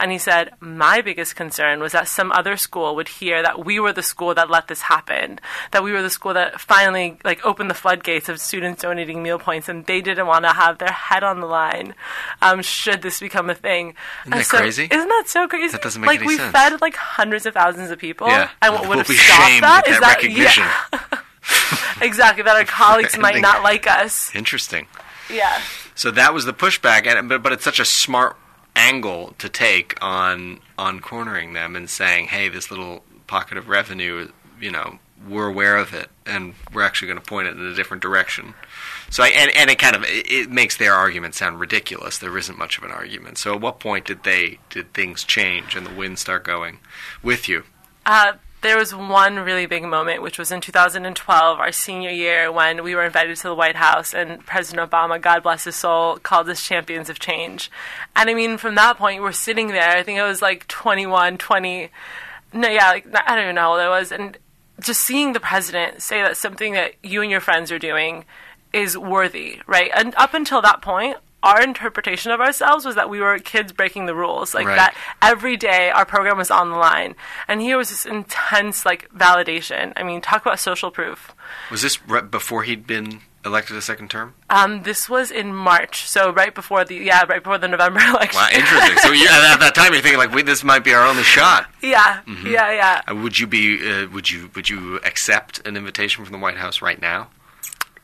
and 0.00 0.10
he 0.10 0.18
said 0.18 0.50
my 0.60 1.00
biggest 1.00 1.36
concern 1.36 1.80
was 1.80 1.92
that 1.92 2.08
some 2.08 2.32
other 2.32 2.56
school 2.56 2.94
would 2.96 3.08
hear 3.08 3.42
that 3.42 3.64
we 3.64 3.78
were 3.78 3.92
the 3.92 4.02
school 4.02 4.34
that 4.34 4.50
let 4.50 4.68
this 4.68 4.82
happen, 4.82 5.38
that 5.72 5.84
we 5.84 5.92
were 5.92 6.02
the 6.02 6.10
school 6.10 6.34
that 6.34 6.60
finally 6.60 7.18
like 7.24 7.44
opened 7.44 7.70
the 7.70 7.74
floodgates 7.74 8.28
of 8.28 8.40
students 8.40 8.82
donating 8.82 9.22
meal 9.22 9.38
points, 9.38 9.68
and 9.68 9.86
they 9.86 10.00
didn't 10.00 10.26
want 10.26 10.44
to 10.44 10.52
have 10.52 10.78
their 10.78 10.92
head 10.92 11.22
on 11.22 11.40
the 11.40 11.46
line. 11.46 11.94
Um, 12.42 12.62
should 12.62 13.02
this 13.02 13.20
become 13.20 13.50
a 13.50 13.54
thing? 13.54 13.94
Isn't 14.22 14.30
that 14.38 14.46
so- 14.46 14.58
crazy? 14.58 14.84
Isn't 14.90 15.08
that 15.08 15.24
so 15.26 15.46
crazy? 15.48 15.72
That 15.72 15.82
doesn't 15.82 16.00
make 16.00 16.08
like 16.08 16.18
any 16.20 16.26
we 16.26 16.36
sense. 16.36 16.52
fed 16.52 16.80
like 16.80 16.96
hundreds 16.96 17.46
of 17.46 17.54
thousands 17.54 17.90
of 17.90 17.98
people. 17.98 18.28
Yeah. 18.28 18.50
And 18.62 18.74
what 18.74 18.82
would 18.82 18.88
We'll 18.90 18.98
have 18.98 19.06
stopped 19.06 19.60
that 19.60 19.88
at 19.88 20.00
that 20.00 20.30
yeah, 20.30 22.00
exactly 22.02 22.42
that 22.42 22.56
our 22.56 22.64
colleagues 22.66 23.16
might 23.18 23.40
not 23.40 23.62
like 23.62 23.86
us. 23.86 24.34
Interesting. 24.34 24.86
Yeah. 25.32 25.60
So 25.94 26.10
that 26.10 26.34
was 26.34 26.44
the 26.44 26.52
pushback, 26.52 27.06
and 27.06 27.28
but, 27.28 27.42
but 27.42 27.52
it's 27.52 27.64
such 27.64 27.80
a 27.80 27.84
smart 27.84 28.36
angle 28.76 29.34
to 29.38 29.48
take 29.48 29.96
on 30.02 30.60
on 30.78 31.00
cornering 31.00 31.52
them 31.52 31.76
and 31.76 31.88
saying, 31.88 32.28
"Hey, 32.28 32.48
this 32.48 32.70
little 32.70 33.04
pocket 33.26 33.58
of 33.58 33.68
revenue, 33.68 34.30
you 34.60 34.70
know, 34.70 34.98
we're 35.28 35.48
aware 35.48 35.76
of 35.76 35.92
it, 35.92 36.08
and 36.26 36.54
we're 36.72 36.82
actually 36.82 37.08
going 37.08 37.20
to 37.20 37.26
point 37.26 37.48
it 37.48 37.56
in 37.56 37.64
a 37.64 37.74
different 37.74 38.02
direction." 38.02 38.54
So, 39.10 39.22
I, 39.22 39.28
and 39.28 39.50
and 39.56 39.70
it 39.70 39.78
kind 39.78 39.96
of 39.96 40.04
it, 40.04 40.30
it 40.30 40.50
makes 40.50 40.76
their 40.76 40.94
argument 40.94 41.34
sound 41.34 41.60
ridiculous. 41.60 42.18
There 42.18 42.36
isn't 42.38 42.58
much 42.58 42.78
of 42.78 42.84
an 42.84 42.90
argument. 42.90 43.38
So, 43.38 43.54
at 43.54 43.60
what 43.60 43.80
point 43.80 44.06
did 44.06 44.22
they 44.24 44.58
did 44.70 44.92
things 44.92 45.24
change 45.24 45.74
and 45.74 45.86
the 45.86 45.94
wind 45.94 46.18
start 46.18 46.44
going 46.44 46.78
with 47.22 47.48
you? 47.48 47.64
Uh, 48.06 48.34
there 48.62 48.76
was 48.76 48.94
one 48.94 49.36
really 49.36 49.66
big 49.66 49.84
moment, 49.84 50.22
which 50.22 50.38
was 50.38 50.52
in 50.52 50.60
2012, 50.60 51.58
our 51.58 51.72
senior 51.72 52.10
year, 52.10 52.52
when 52.52 52.84
we 52.84 52.94
were 52.94 53.04
invited 53.04 53.36
to 53.36 53.42
the 53.44 53.54
White 53.54 53.76
House, 53.76 54.12
and 54.12 54.44
President 54.44 54.90
Obama, 54.90 55.20
God 55.20 55.42
bless 55.42 55.64
his 55.64 55.76
soul, 55.76 56.18
called 56.18 56.48
us 56.48 56.66
champions 56.66 57.08
of 57.08 57.18
change. 57.18 57.70
And 58.14 58.28
I 58.28 58.34
mean, 58.34 58.58
from 58.58 58.74
that 58.74 58.98
point, 58.98 59.22
we're 59.22 59.32
sitting 59.32 59.68
there. 59.68 59.96
I 59.96 60.02
think 60.02 60.18
it 60.18 60.22
was 60.22 60.42
like 60.42 60.68
21, 60.68 61.38
20. 61.38 61.90
No, 62.52 62.68
yeah, 62.68 62.90
like 62.90 63.06
I 63.14 63.34
don't 63.34 63.44
even 63.44 63.54
know 63.54 63.62
how 63.62 63.72
old 63.72 63.80
I 63.80 63.88
was, 63.88 64.12
and 64.12 64.36
just 64.80 65.00
seeing 65.00 65.32
the 65.32 65.40
president 65.40 66.02
say 66.02 66.22
that 66.22 66.36
something 66.36 66.72
that 66.74 66.94
you 67.02 67.22
and 67.22 67.30
your 67.30 67.40
friends 67.40 67.70
are 67.70 67.78
doing 67.78 68.24
is 68.72 68.96
worthy, 68.96 69.60
right? 69.66 69.90
And 69.94 70.14
up 70.16 70.34
until 70.34 70.62
that 70.62 70.82
point, 70.82 71.16
our 71.42 71.62
interpretation 71.62 72.30
of 72.32 72.40
ourselves 72.40 72.84
was 72.84 72.94
that 72.96 73.08
we 73.08 73.20
were 73.20 73.38
kids 73.38 73.72
breaking 73.72 74.06
the 74.06 74.14
rules, 74.14 74.52
like 74.54 74.66
Right. 74.66 74.76
that 74.76 74.94
every 75.22 75.56
day 75.56 75.90
our 75.90 76.04
program 76.04 76.36
was 76.36 76.50
on 76.50 76.70
the 76.70 76.76
line. 76.76 77.14
And 77.48 77.60
here 77.60 77.76
was 77.78 77.88
this 77.90 78.04
intense 78.06 78.84
like 78.84 79.08
validation. 79.16 79.92
I 79.96 80.02
mean, 80.02 80.20
talk 80.20 80.42
about 80.42 80.58
social 80.60 80.90
proof. 80.90 81.32
Was 81.70 81.82
this 81.82 82.02
right 82.06 82.30
before 82.30 82.62
he'd 82.64 82.86
been 82.86 83.22
elected 83.42 83.74
a 83.74 83.80
second 83.80 84.10
term? 84.10 84.34
Um, 84.50 84.82
this 84.82 85.08
was 85.08 85.30
in 85.30 85.54
March, 85.54 86.06
so 86.06 86.30
right 86.30 86.54
before 86.54 86.84
the 86.84 86.96
yeah, 86.96 87.24
right 87.24 87.42
before 87.42 87.56
the 87.56 87.68
November 87.68 88.00
election. 88.08 88.38
Wow, 88.40 88.48
interesting. 88.52 88.98
so 88.98 89.10
you, 89.12 89.26
at 89.26 89.56
that 89.60 89.74
time, 89.74 89.92
you're 89.94 90.02
thinking 90.02 90.18
like, 90.18 90.34
"Wait, 90.34 90.44
this 90.44 90.62
might 90.62 90.84
be 90.84 90.92
our 90.92 91.06
only 91.06 91.22
shot." 91.22 91.70
yeah, 91.80 92.20
yeah, 92.44 92.70
yeah. 92.70 93.00
Uh, 93.10 93.14
would 93.16 93.38
you 93.38 93.46
be? 93.46 93.78
Uh, 93.90 94.08
would 94.10 94.30
you? 94.30 94.50
Would 94.54 94.68
you 94.68 94.96
accept 95.04 95.66
an 95.66 95.76
invitation 95.78 96.22
from 96.24 96.32
the 96.32 96.38
White 96.38 96.58
House 96.58 96.82
right 96.82 97.00
now? 97.00 97.30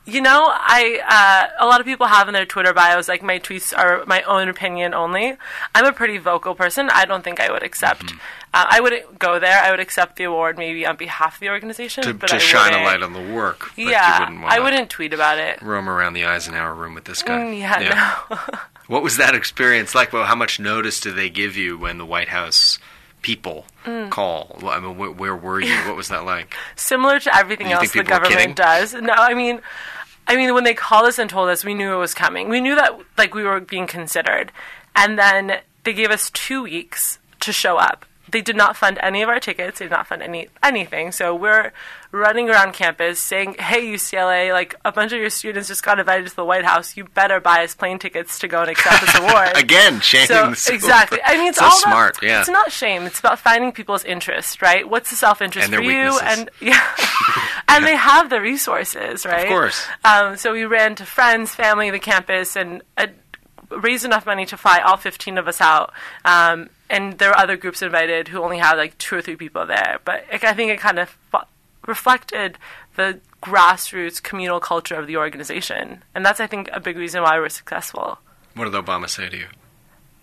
You 0.09 0.21
know, 0.21 0.47
I 0.49 1.49
uh, 1.59 1.65
a 1.65 1.67
lot 1.67 1.81
of 1.81 1.87
people 1.87 2.07
have 2.07 2.29
in 2.29 2.35
their 2.35 2.47
Twitter 2.47 2.73
bios 2.73 3.09
like 3.09 3.23
my 3.25 3.41
tweets 3.41 3.77
are 3.77 4.05
my 4.07 4.23
own 4.23 4.49
opinion 4.49 4.95
only. 4.95 5.37
I'm 5.75 5.85
a 5.85 5.93
pretty 5.93 6.19
vocal 6.19 6.55
person. 6.55 6.89
I 6.93 7.05
don't 7.07 7.25
think 7.25 7.41
I 7.41 7.51
would 7.51 7.65
accept. 7.65 8.07
Mm-hmm. 8.07 8.19
Uh, 8.55 8.67
I 8.71 8.81
wouldn't 8.81 9.19
go 9.19 9.41
there. 9.41 9.61
I 9.61 9.71
would 9.73 9.81
accept 9.81 10.17
the 10.17 10.25
award 10.25 10.59
maybe 10.59 10.87
on 10.87 10.97
behalf 10.97 11.35
of 11.35 11.41
the 11.41 11.51
organization, 11.51 12.05
To, 12.05 12.15
but 12.15 12.29
to 12.29 12.37
I 12.37 12.39
shine 12.39 12.73
a 12.73 12.79
wouldn't- 12.79 12.85
light 12.85 13.03
on 13.03 13.13
the 13.15 13.35
work, 13.35 13.73
Yeah, 13.77 14.21
you 14.31 14.35
wouldn't 14.37 14.45
I 14.53 14.61
wouldn't 14.61 14.91
tweet 14.91 15.13
about 15.13 15.39
it. 15.39 15.61
roam 15.61 15.89
around 15.89 16.15
the 16.15 16.25
Eisenhower 16.25 16.73
room 16.75 16.95
with 16.95 17.05
this 17.05 17.23
guy. 17.23 17.39
Mm, 17.41 17.59
yeah, 17.59 18.25
no. 18.31 18.59
What 18.87 19.03
was 19.03 19.17
that 19.17 19.35
experience 19.35 19.97
like? 19.97 20.13
Well, 20.13 20.25
how 20.27 20.37
much 20.37 20.61
notice 20.61 21.01
do 21.01 21.11
they 21.11 21.29
give 21.29 21.57
you 21.57 21.77
when 21.77 21.99
the 21.99 22.07
White 22.07 22.29
House 22.29 22.79
people 23.21 23.67
Mm. 23.85 24.11
call? 24.11 24.61
I 24.65 24.79
mean, 24.79 24.97
where, 24.97 25.11
where 25.11 25.35
were 25.37 25.61
you? 25.61 25.75
What 25.89 25.97
was 25.97 26.09
that 26.09 26.25
like? 26.25 26.55
similar 26.77 27.19
to 27.19 27.37
everything 27.37 27.73
else 27.73 27.91
the 27.91 28.05
government 28.05 28.55
does. 28.57 28.95
No, 28.95 29.13
I 29.13 29.35
mean, 29.35 29.61
I 30.29 30.37
mean 30.37 30.55
when 30.55 30.65
they 30.65 30.75
called 30.75 31.07
us 31.07 31.19
and 31.19 31.31
told 31.31 31.49
us, 31.49 31.65
we 31.65 31.75
knew 31.75 31.93
it 31.95 31.99
was 31.99 32.15
coming. 32.15 32.49
We 32.49 32.61
knew 32.61 32.75
that 32.75 32.99
like 33.17 33.35
we 33.35 33.45
were 33.45 33.61
being 33.61 33.87
considered, 33.87 34.53
and 34.95 35.19
then 35.19 35.59
they 35.85 35.93
gave 35.93 36.11
us 36.11 36.31
two 36.31 36.63
weeks 36.65 37.19
to 37.41 37.53
show 37.53 37.77
up. 37.79 38.05
they 38.29 38.41
did 38.43 38.57
not 38.57 38.77
fund 38.77 38.99
any 39.03 39.23
of 39.23 39.29
our 39.29 39.39
tickets. 39.39 39.79
They 39.79 39.85
did 39.85 39.93
not 39.93 40.09
fund 40.09 40.21
any 40.21 40.49
anything. 40.61 41.13
So 41.13 41.33
we're 41.33 41.71
running 42.11 42.51
around 42.51 42.73
campus 42.73 43.21
saying, 43.21 43.55
"Hey, 43.61 43.83
UCLA! 43.87 44.53
Like 44.53 44.75
a 44.85 44.91
bunch 44.91 45.13
of 45.13 45.21
your 45.21 45.31
students 45.31 45.69
just 45.69 45.85
got 45.85 46.01
invited 46.01 46.27
to 46.27 46.35
the 46.35 46.45
White 46.45 46.65
House. 46.65 46.97
You 46.97 47.05
better 47.05 47.39
buy 47.39 47.63
us 47.63 47.77
plane 47.77 48.01
tickets 48.01 48.41
to 48.41 48.49
go 48.49 48.63
and 48.63 48.71
accept 48.71 49.01
this 49.07 49.15
award." 49.15 49.57
Again, 49.57 50.01
shaming 50.01 50.55
So 50.57 50.75
exactly. 50.75 51.21
I 51.25 51.39
mean, 51.39 51.49
it's 51.51 51.59
so 51.59 51.67
all 51.67 51.71
about- 51.71 51.83
smart. 52.17 52.19
yeah. 52.21 52.41
It's 52.41 52.49
not 52.51 52.73
shame. 52.73 53.03
It's 53.07 53.21
about 53.21 53.39
finding 53.39 53.71
people's 53.71 54.03
interest, 54.05 54.61
right? 54.61 54.89
What's 54.89 55.11
the 55.11 55.17
self 55.17 55.41
interest 55.41 55.71
for 55.73 55.81
you? 55.83 56.19
And 56.19 56.51
yeah, 56.61 56.83
and 57.69 57.85
they 57.85 57.97
have 57.97 58.31
the 58.31 58.41
resources, 58.41 59.25
right? 59.25 59.45
Of 59.45 59.49
course. 59.49 59.87
Um, 60.05 60.37
so 60.37 60.53
we 60.53 60.65
ran 60.65 60.95
to 60.97 61.07
friends, 61.07 61.55
family, 61.55 61.91
the 61.91 61.99
campus, 61.99 62.57
and 62.57 62.83
uh, 62.97 63.07
raised 63.71 64.05
enough 64.05 64.27
money 64.27 64.47
to 64.47 64.57
fly 64.57 64.81
all 64.81 64.97
15 64.97 65.39
of 65.39 65.49
us 65.49 65.61
out. 65.61 65.93
Um, 66.25 66.71
and 66.89 67.19
there 67.19 67.31
were 67.31 67.37
other 67.39 67.57
groups 67.57 67.83
invited 67.83 68.29
who 68.29 68.43
only 68.43 68.59
had 68.59 68.75
like 68.77 68.97
two 68.99 69.17
or 69.17 69.23
three 69.23 69.37
people 69.37 69.67
there. 69.67 69.99
But 70.05 70.25
it, 70.31 70.45
I 70.45 70.53
think 70.53 70.71
it 70.71 70.81
kind 70.81 70.99
of 70.99 71.11
fo- 71.31 71.47
reflected 71.87 72.59
the 72.95 73.21
grassroots 73.43 74.23
communal 74.23 74.61
culture 74.61 74.95
of 74.95 75.07
the 75.07 75.17
organization. 75.17 76.03
And 76.15 76.25
that's, 76.25 76.41
I 76.41 76.47
think, 76.47 76.69
a 76.73 76.81
big 76.81 76.97
reason 76.97 77.23
why 77.23 77.39
we're 77.39 77.49
successful. 77.49 78.19
What 78.55 78.65
did 78.65 78.75
Obama 78.75 79.09
say 79.09 79.29
to 79.29 79.37
you? 79.37 79.47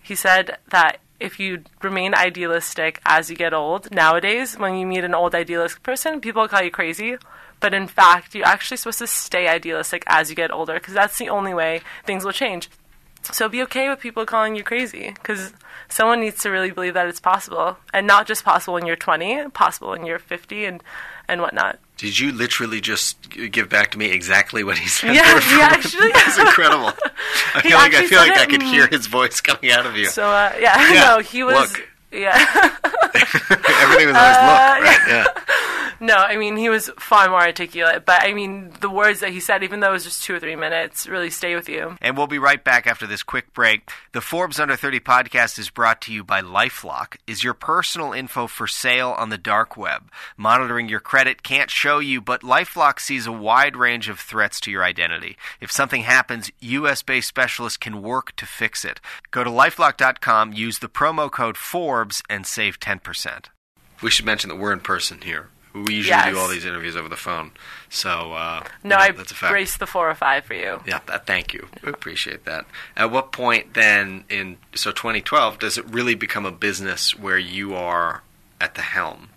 He 0.02 0.14
said 0.14 0.58
that 0.68 0.98
if 1.20 1.38
you 1.38 1.62
remain 1.82 2.14
idealistic 2.14 3.00
as 3.06 3.30
you 3.30 3.36
get 3.36 3.54
old, 3.54 3.90
nowadays, 3.90 4.58
when 4.58 4.76
you 4.76 4.86
meet 4.86 5.04
an 5.04 5.14
old 5.14 5.34
idealistic 5.34 5.82
person, 5.82 6.20
people 6.20 6.46
call 6.48 6.62
you 6.62 6.70
crazy. 6.70 7.16
But 7.60 7.72
in 7.72 7.86
fact, 7.86 8.34
you're 8.34 8.46
actually 8.46 8.76
supposed 8.76 8.98
to 8.98 9.06
stay 9.06 9.48
idealistic 9.48 10.04
as 10.06 10.28
you 10.28 10.36
get 10.36 10.50
older 10.50 10.74
because 10.74 10.94
that's 10.94 11.18
the 11.18 11.28
only 11.28 11.54
way 11.54 11.80
things 12.04 12.24
will 12.24 12.32
change. 12.32 12.68
So 13.32 13.48
be 13.48 13.62
okay 13.62 13.88
with 13.88 14.00
people 14.00 14.26
calling 14.26 14.54
you 14.54 14.62
crazy 14.62 15.10
because 15.14 15.54
someone 15.88 16.20
needs 16.20 16.42
to 16.42 16.50
really 16.50 16.70
believe 16.70 16.94
that 16.94 17.06
it's 17.06 17.20
possible. 17.20 17.78
And 17.92 18.06
not 18.06 18.26
just 18.26 18.44
possible 18.44 18.74
when 18.74 18.86
you're 18.86 18.96
20, 18.96 19.48
possible 19.50 19.90
when 19.90 20.04
you're 20.04 20.18
50 20.18 20.64
and, 20.66 20.82
and 21.26 21.40
whatnot. 21.40 21.78
Did 21.96 22.18
you 22.18 22.32
literally 22.32 22.80
just 22.80 23.30
give 23.30 23.68
back 23.68 23.92
to 23.92 23.98
me 23.98 24.10
exactly 24.10 24.64
what 24.64 24.78
he 24.78 24.88
said? 24.88 25.14
Yeah, 25.14 25.38
he 25.40 25.60
actually- 25.60 26.10
That's 26.14 26.38
incredible. 26.38 26.88
I 27.54 27.60
feel 27.62 27.76
like 27.78 27.94
I 27.94 28.06
feel 28.06 28.18
like 28.18 28.36
I 28.36 28.46
could 28.46 28.62
hear 28.62 28.86
his 28.88 29.06
voice 29.06 29.40
coming 29.40 29.70
out 29.70 29.86
of 29.86 29.96
you. 29.96 30.06
So, 30.06 30.24
uh, 30.26 30.52
yeah, 30.58 30.92
Yeah, 30.92 31.04
no, 31.16 31.18
he 31.20 31.44
was. 31.44 31.54
look. 31.54 31.88
Yeah. 32.14 32.34
Everything 33.14 34.06
was 34.08 34.16
always 34.16 34.36
Uh, 34.36 34.76
look, 34.78 34.84
right? 34.84 35.00
Yeah. 35.08 35.26
No, 36.00 36.16
I 36.16 36.36
mean 36.36 36.56
he 36.56 36.68
was 36.68 36.90
far 36.98 37.28
more 37.30 37.40
articulate, 37.40 38.04
but 38.04 38.20
I 38.22 38.34
mean 38.34 38.72
the 38.80 38.90
words 38.90 39.20
that 39.20 39.30
he 39.30 39.40
said, 39.40 39.62
even 39.62 39.80
though 39.80 39.90
it 39.90 39.92
was 39.92 40.04
just 40.04 40.24
two 40.24 40.34
or 40.34 40.40
three 40.40 40.56
minutes, 40.56 41.06
really 41.06 41.30
stay 41.30 41.54
with 41.54 41.68
you. 41.68 41.96
And 42.02 42.16
we'll 42.16 42.26
be 42.26 42.38
right 42.38 42.62
back 42.62 42.86
after 42.86 43.06
this 43.06 43.22
quick 43.22 43.54
break. 43.54 43.88
The 44.12 44.20
Forbes 44.20 44.58
Under 44.60 44.76
30 44.76 45.00
podcast 45.00 45.58
is 45.58 45.70
brought 45.70 46.02
to 46.02 46.12
you 46.12 46.22
by 46.24 46.42
Lifelock. 46.42 47.16
Is 47.26 47.42
your 47.44 47.54
personal 47.54 48.12
info 48.12 48.48
for 48.48 48.66
sale 48.66 49.14
on 49.16 49.30
the 49.30 49.38
dark 49.38 49.76
web? 49.78 50.10
Monitoring 50.36 50.88
your 50.88 51.00
credit 51.00 51.42
can't 51.42 51.70
show 51.70 52.00
you, 52.00 52.20
but 52.20 52.42
Lifelock 52.42 52.98
sees 53.00 53.26
a 53.26 53.32
wide 53.32 53.76
range 53.76 54.08
of 54.08 54.18
threats 54.18 54.60
to 54.60 54.70
your 54.72 54.84
identity. 54.84 55.36
If 55.60 55.70
something 55.72 56.02
happens, 56.02 56.50
US 56.60 57.02
based 57.02 57.28
specialists 57.28 57.78
can 57.78 58.02
work 58.02 58.34
to 58.36 58.46
fix 58.46 58.84
it. 58.84 59.00
Go 59.30 59.42
to 59.44 59.50
lifelock.com, 59.50 60.52
use 60.52 60.80
the 60.80 60.88
promo 60.88 61.30
code 61.30 61.56
Forbes, 61.56 62.03
and 62.28 62.46
save 62.46 62.78
10%. 62.80 63.46
We 64.02 64.10
should 64.10 64.24
mention 64.26 64.50
that 64.50 64.56
we're 64.56 64.72
in 64.72 64.80
person 64.80 65.20
here. 65.22 65.48
We 65.72 65.94
usually 65.94 66.10
Yes. 66.16 66.32
do 66.32 66.38
all 66.38 66.46
these 66.48 66.64
interviews 66.64 66.94
over 66.94 67.08
the 67.08 67.16
phone. 67.16 67.50
So, 67.88 68.32
uh, 68.32 68.62
No, 68.62 68.68
you 68.82 68.88
know, 68.90 68.96
I 68.96 69.10
that's 69.10 69.32
a 69.32 69.34
fact. 69.34 69.50
braced 69.50 69.78
the 69.80 69.86
four 69.88 70.08
or 70.08 70.14
five 70.14 70.44
for 70.44 70.54
you. 70.54 70.80
Yeah, 70.86 70.98
th- 71.00 71.22
thank 71.26 71.52
you. 71.52 71.68
We 71.82 71.90
appreciate 71.90 72.44
that. 72.44 72.64
At 72.96 73.10
what 73.10 73.32
point 73.32 73.74
then 73.74 74.24
in 74.28 74.58
so 74.76 74.92
2012 74.92 75.58
does 75.58 75.76
it 75.76 75.84
really 75.88 76.14
become 76.14 76.46
a 76.46 76.52
business 76.52 77.16
where 77.18 77.38
you 77.38 77.74
are 77.74 78.22
at 78.60 78.76
the 78.76 78.82
helm 78.82 79.30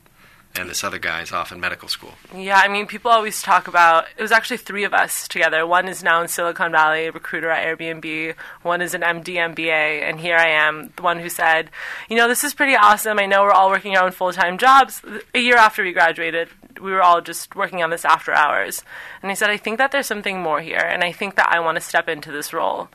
and 0.57 0.69
this 0.69 0.83
other 0.83 0.99
guy 0.99 1.21
is 1.21 1.31
off 1.31 1.51
in 1.51 1.59
medical 1.59 1.87
school? 1.87 2.13
Yeah, 2.35 2.57
I 2.57 2.67
mean, 2.67 2.87
people 2.87 3.11
always 3.11 3.41
talk 3.41 3.67
about 3.67 4.05
it 4.17 4.21
was 4.21 4.31
actually 4.31 4.57
three 4.57 4.83
of 4.83 4.93
us 4.93 5.27
together. 5.27 5.65
One 5.65 5.87
is 5.87 6.03
now 6.03 6.21
in 6.21 6.27
Silicon 6.27 6.71
Valley, 6.71 7.05
a 7.05 7.11
recruiter 7.11 7.49
at 7.49 7.65
Airbnb. 7.65 8.35
One 8.61 8.81
is 8.81 8.93
an 8.93 9.01
MD 9.01 9.35
MBA, 9.35 10.01
and 10.01 10.19
here 10.19 10.37
I 10.37 10.49
am, 10.49 10.91
the 10.95 11.03
one 11.03 11.19
who 11.19 11.29
said, 11.29 11.69
you 12.09 12.17
know, 12.17 12.27
this 12.27 12.43
is 12.43 12.53
pretty 12.53 12.75
awesome. 12.75 13.19
I 13.19 13.25
know 13.25 13.43
we're 13.43 13.51
all 13.51 13.69
working 13.69 13.95
our 13.95 14.05
own 14.05 14.11
full 14.11 14.33
time 14.33 14.57
jobs. 14.57 15.01
A 15.33 15.39
year 15.39 15.57
after 15.57 15.83
we 15.83 15.93
graduated, 15.93 16.49
we 16.81 16.91
were 16.91 17.03
all 17.03 17.21
just 17.21 17.55
working 17.55 17.83
on 17.83 17.89
this 17.89 18.05
after 18.05 18.33
hours. 18.33 18.83
And 19.21 19.31
I 19.31 19.35
said, 19.35 19.49
I 19.49 19.57
think 19.57 19.77
that 19.77 19.91
there's 19.91 20.07
something 20.07 20.41
more 20.41 20.61
here, 20.61 20.77
and 20.77 21.03
I 21.03 21.11
think 21.11 21.35
that 21.35 21.51
I 21.51 21.59
want 21.59 21.75
to 21.75 21.81
step 21.81 22.07
into 22.07 22.31
this 22.31 22.53
role. 22.53 22.89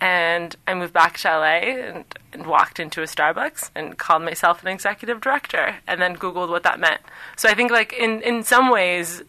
And 0.00 0.54
I 0.66 0.74
moved 0.74 0.92
back 0.92 1.18
to 1.18 1.28
LA 1.28 1.44
and, 1.44 2.04
and 2.32 2.46
walked 2.46 2.78
into 2.78 3.02
a 3.02 3.06
Starbucks 3.06 3.70
and 3.74 3.96
called 3.96 4.22
myself 4.22 4.62
an 4.62 4.68
executive 4.68 5.20
director 5.20 5.76
and 5.86 6.00
then 6.02 6.16
Googled 6.16 6.50
what 6.50 6.64
that 6.64 6.78
meant. 6.78 7.00
So 7.36 7.48
I 7.48 7.54
think, 7.54 7.70
like, 7.70 7.92
in, 7.94 8.20
in 8.22 8.42
some 8.42 8.70
ways, 8.70 9.22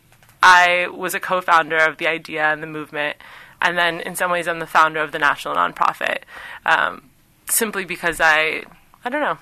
I 0.43 0.87
was 0.87 1.13
a 1.13 1.19
co 1.19 1.41
founder 1.41 1.77
of 1.77 1.97
the 1.97 2.07
idea 2.07 2.43
and 2.43 2.61
the 2.61 2.67
movement. 2.67 3.17
And 3.61 3.77
then 3.77 4.01
in 4.01 4.15
some 4.15 4.29
ways, 4.29 4.47
I'm 4.47 4.59
the 4.59 4.67
founder 4.67 4.99
of 4.99 5.11
the 5.11 5.19
national 5.19 5.55
nonprofit 5.55 6.19
um, 6.65 7.09
simply 7.49 7.85
because 7.85 8.19
I, 8.21 8.63
I 9.03 9.09
don't 9.09 9.21
know. 9.21 9.37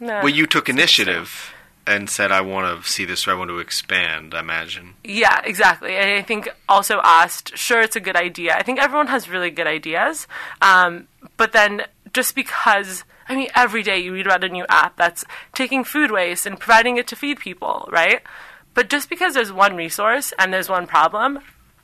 No. 0.00 0.20
Well, 0.20 0.28
you 0.28 0.46
took 0.46 0.68
initiative 0.68 1.52
and 1.88 2.10
said, 2.10 2.30
I 2.30 2.42
want 2.42 2.84
to 2.84 2.88
see 2.88 3.06
this, 3.06 3.26
or 3.26 3.30
I 3.30 3.34
want 3.34 3.48
to 3.48 3.58
expand, 3.58 4.34
I 4.34 4.40
imagine. 4.40 4.94
Yeah, 5.04 5.40
exactly. 5.42 5.96
And 5.96 6.10
I 6.10 6.22
think 6.22 6.48
also 6.68 7.00
asked, 7.02 7.56
sure, 7.56 7.80
it's 7.80 7.96
a 7.96 8.00
good 8.00 8.16
idea. 8.16 8.54
I 8.54 8.62
think 8.62 8.78
everyone 8.78 9.06
has 9.06 9.28
really 9.28 9.50
good 9.50 9.66
ideas. 9.66 10.26
Um, 10.60 11.08
but 11.38 11.52
then 11.52 11.82
just 12.12 12.34
because, 12.34 13.04
I 13.28 13.34
mean, 13.34 13.48
every 13.54 13.82
day 13.82 13.98
you 13.98 14.12
read 14.12 14.26
about 14.26 14.44
a 14.44 14.48
new 14.50 14.66
app 14.68 14.96
that's 14.96 15.24
taking 15.54 15.82
food 15.82 16.10
waste 16.10 16.44
and 16.44 16.60
providing 16.60 16.98
it 16.98 17.06
to 17.08 17.16
feed 17.16 17.40
people, 17.40 17.88
right? 17.90 18.20
But 18.74 18.90
just 18.90 19.08
because 19.08 19.32
there's 19.34 19.52
one 19.52 19.74
resource 19.74 20.34
and 20.38 20.52
there's 20.52 20.68
one 20.68 20.86
problem, 20.86 21.40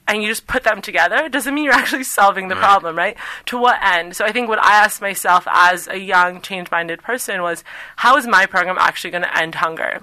and 0.06 0.22
you 0.22 0.28
just 0.28 0.46
put 0.46 0.64
them 0.64 0.82
together 0.82 1.28
doesn't 1.28 1.54
mean 1.54 1.64
you're 1.64 1.72
actually 1.72 2.04
solving 2.04 2.48
the 2.48 2.56
problem, 2.56 2.96
right? 2.96 3.16
To 3.46 3.58
what 3.58 3.82
end? 3.82 4.16
So 4.16 4.24
I 4.24 4.32
think 4.32 4.48
what 4.48 4.62
I 4.62 4.74
asked 4.74 5.00
myself 5.00 5.46
as 5.50 5.88
a 5.88 5.98
young, 5.98 6.40
change 6.40 6.70
minded 6.70 7.02
person 7.02 7.42
was 7.42 7.64
how 7.96 8.16
is 8.16 8.26
my 8.26 8.46
program 8.46 8.76
actually 8.78 9.10
going 9.10 9.22
to 9.22 9.38
end 9.38 9.56
hunger? 9.56 10.02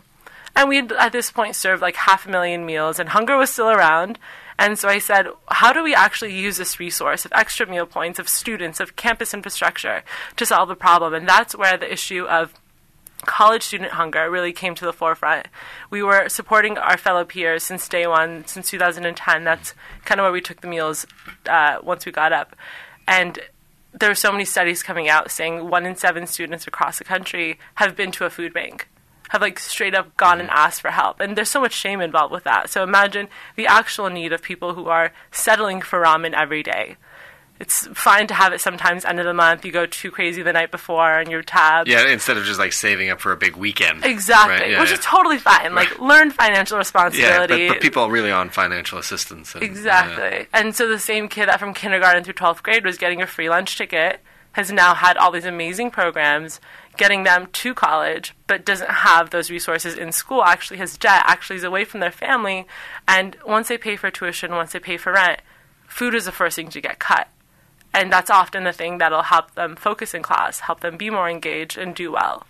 And 0.55 0.67
we 0.67 0.77
had 0.77 0.91
at 0.93 1.11
this 1.11 1.31
point 1.31 1.55
served 1.55 1.81
like 1.81 1.95
half 1.95 2.25
a 2.25 2.29
million 2.29 2.65
meals, 2.65 2.99
and 2.99 3.09
hunger 3.09 3.37
was 3.37 3.49
still 3.49 3.69
around. 3.69 4.19
And 4.59 4.77
so 4.77 4.89
I 4.89 4.99
said, 4.99 5.27
how 5.47 5.73
do 5.73 5.81
we 5.81 5.95
actually 5.95 6.37
use 6.37 6.57
this 6.57 6.79
resource 6.79 7.25
of 7.25 7.31
extra 7.33 7.65
meal 7.65 7.85
points, 7.85 8.19
of 8.19 8.29
students, 8.29 8.79
of 8.79 8.95
campus 8.95 9.33
infrastructure 9.33 10.03
to 10.35 10.45
solve 10.45 10.69
the 10.69 10.75
problem? 10.75 11.13
And 11.13 11.27
that's 11.27 11.55
where 11.55 11.77
the 11.77 11.91
issue 11.91 12.25
of 12.25 12.53
college 13.25 13.63
student 13.63 13.91
hunger 13.91 14.29
really 14.29 14.53
came 14.53 14.75
to 14.75 14.85
the 14.85 14.93
forefront. 14.93 15.47
We 15.89 16.03
were 16.03 16.29
supporting 16.29 16.77
our 16.77 16.97
fellow 16.97 17.25
peers 17.25 17.63
since 17.63 17.87
day 17.87 18.07
one, 18.07 18.45
since 18.47 18.69
2010. 18.69 19.43
That's 19.43 19.73
kind 20.05 20.19
of 20.19 20.25
where 20.25 20.31
we 20.31 20.41
took 20.41 20.61
the 20.61 20.67
meals 20.67 21.05
uh, 21.47 21.77
once 21.83 22.05
we 22.05 22.11
got 22.11 22.33
up. 22.33 22.55
And 23.07 23.39
there 23.93 24.09
were 24.09 24.15
so 24.15 24.31
many 24.31 24.45
studies 24.45 24.83
coming 24.83 25.09
out 25.09 25.31
saying 25.31 25.69
one 25.69 25.85
in 25.85 25.95
seven 25.95 26.25
students 26.27 26.67
across 26.67 26.97
the 26.97 27.03
country 27.03 27.59
have 27.75 27.95
been 27.95 28.11
to 28.13 28.25
a 28.25 28.29
food 28.29 28.53
bank, 28.53 28.87
have 29.29 29.41
like 29.41 29.59
straight 29.59 29.95
up 29.95 30.15
gone 30.17 30.39
and 30.39 30.49
asked 30.49 30.81
for 30.81 30.91
help. 30.91 31.19
And 31.19 31.37
there's 31.37 31.49
so 31.49 31.61
much 31.61 31.73
shame 31.73 32.01
involved 32.01 32.31
with 32.31 32.43
that. 32.45 32.69
So 32.69 32.83
imagine 32.83 33.27
the 33.55 33.67
actual 33.67 34.09
need 34.09 34.33
of 34.33 34.41
people 34.41 34.73
who 34.73 34.87
are 34.87 35.11
settling 35.31 35.81
for 35.81 36.01
ramen 36.01 36.33
every 36.33 36.63
day. 36.63 36.95
It's 37.61 37.85
fine 37.93 38.25
to 38.27 38.33
have 38.33 38.53
it 38.53 38.59
sometimes 38.59 39.05
end 39.05 39.19
of 39.19 39.25
the 39.25 39.35
month. 39.35 39.63
You 39.63 39.71
go 39.71 39.85
too 39.85 40.09
crazy 40.09 40.41
the 40.41 40.51
night 40.51 40.71
before 40.71 41.19
on 41.19 41.29
your 41.29 41.43
tab. 41.43 41.87
Yeah, 41.87 42.07
instead 42.07 42.35
of 42.37 42.43
just 42.43 42.57
like 42.59 42.73
saving 42.73 43.11
up 43.11 43.21
for 43.21 43.31
a 43.31 43.37
big 43.37 43.55
weekend. 43.55 44.03
Exactly, 44.03 44.55
Right, 44.55 44.71
yeah, 44.71 44.79
which 44.79 44.89
yeah. 44.89 44.95
is 44.97 45.05
totally 45.05 45.37
fine. 45.37 45.75
Like, 45.75 45.99
learn 45.99 46.31
financial 46.31 46.75
Yeah, 46.75 46.79
responsibility. 46.79 47.67
but, 47.67 47.75
but 47.75 47.81
people 47.83 48.01
are 48.03 48.09
really 48.09 48.31
on 48.31 48.49
financial 48.49 48.97
assistance. 48.97 49.53
And, 49.53 49.63
exactly. 49.63 50.47
And 50.53 50.75
so 50.75 50.87
the 50.87 50.97
same 50.97 51.27
kid 51.27 51.49
that 51.49 51.59
from 51.59 51.75
kindergarten 51.75 52.23
through 52.23 52.33
12th 52.33 52.63
grade 52.63 52.83
was 52.83 52.97
getting 52.97 53.21
a 53.21 53.27
free 53.27 53.47
lunch 53.47 53.77
ticket 53.77 54.21
has 54.53 54.71
now 54.71 54.93
had 54.95 55.15
all 55.15 55.31
these 55.31 55.45
amazing 55.45 55.91
programs 55.91 56.59
getting 56.97 57.23
them 57.23 57.47
to 57.53 57.73
college, 57.75 58.33
but 58.47 58.65
doesn't 58.65 58.89
have 58.89 59.29
those 59.29 59.49
resources 59.51 59.95
in 59.95 60.11
school, 60.11 60.43
actually 60.43 60.77
has 60.77 60.97
debt, 60.97 61.21
actually 61.25 61.55
is 61.57 61.63
away 61.63 61.85
from 61.85 61.99
their 61.99 62.11
family. 62.11 62.65
And 63.07 63.37
once 63.45 63.67
they 63.69 63.77
pay 63.77 63.95
for 63.95 64.09
tuition, 64.11 64.51
once 64.51 64.73
they 64.73 64.79
pay 64.79 64.97
for 64.97 65.13
rent, 65.13 65.39
food 65.87 66.15
is 66.15 66.25
the 66.25 66.31
first 66.33 66.55
thing 66.57 66.69
to 66.69 66.81
get 66.81 66.99
cut. 66.99 67.29
And 67.93 68.11
that's 68.11 68.29
often 68.29 68.63
the 68.63 68.71
thing 68.71 68.99
that'll 68.99 69.23
help 69.23 69.55
them 69.55 69.75
focus 69.75 70.13
in 70.13 70.23
class, 70.23 70.61
help 70.61 70.79
them 70.79 70.97
be 70.97 71.09
more 71.09 71.29
engaged 71.29 71.77
and 71.77 71.93
do 71.93 72.11
well. 72.11 72.45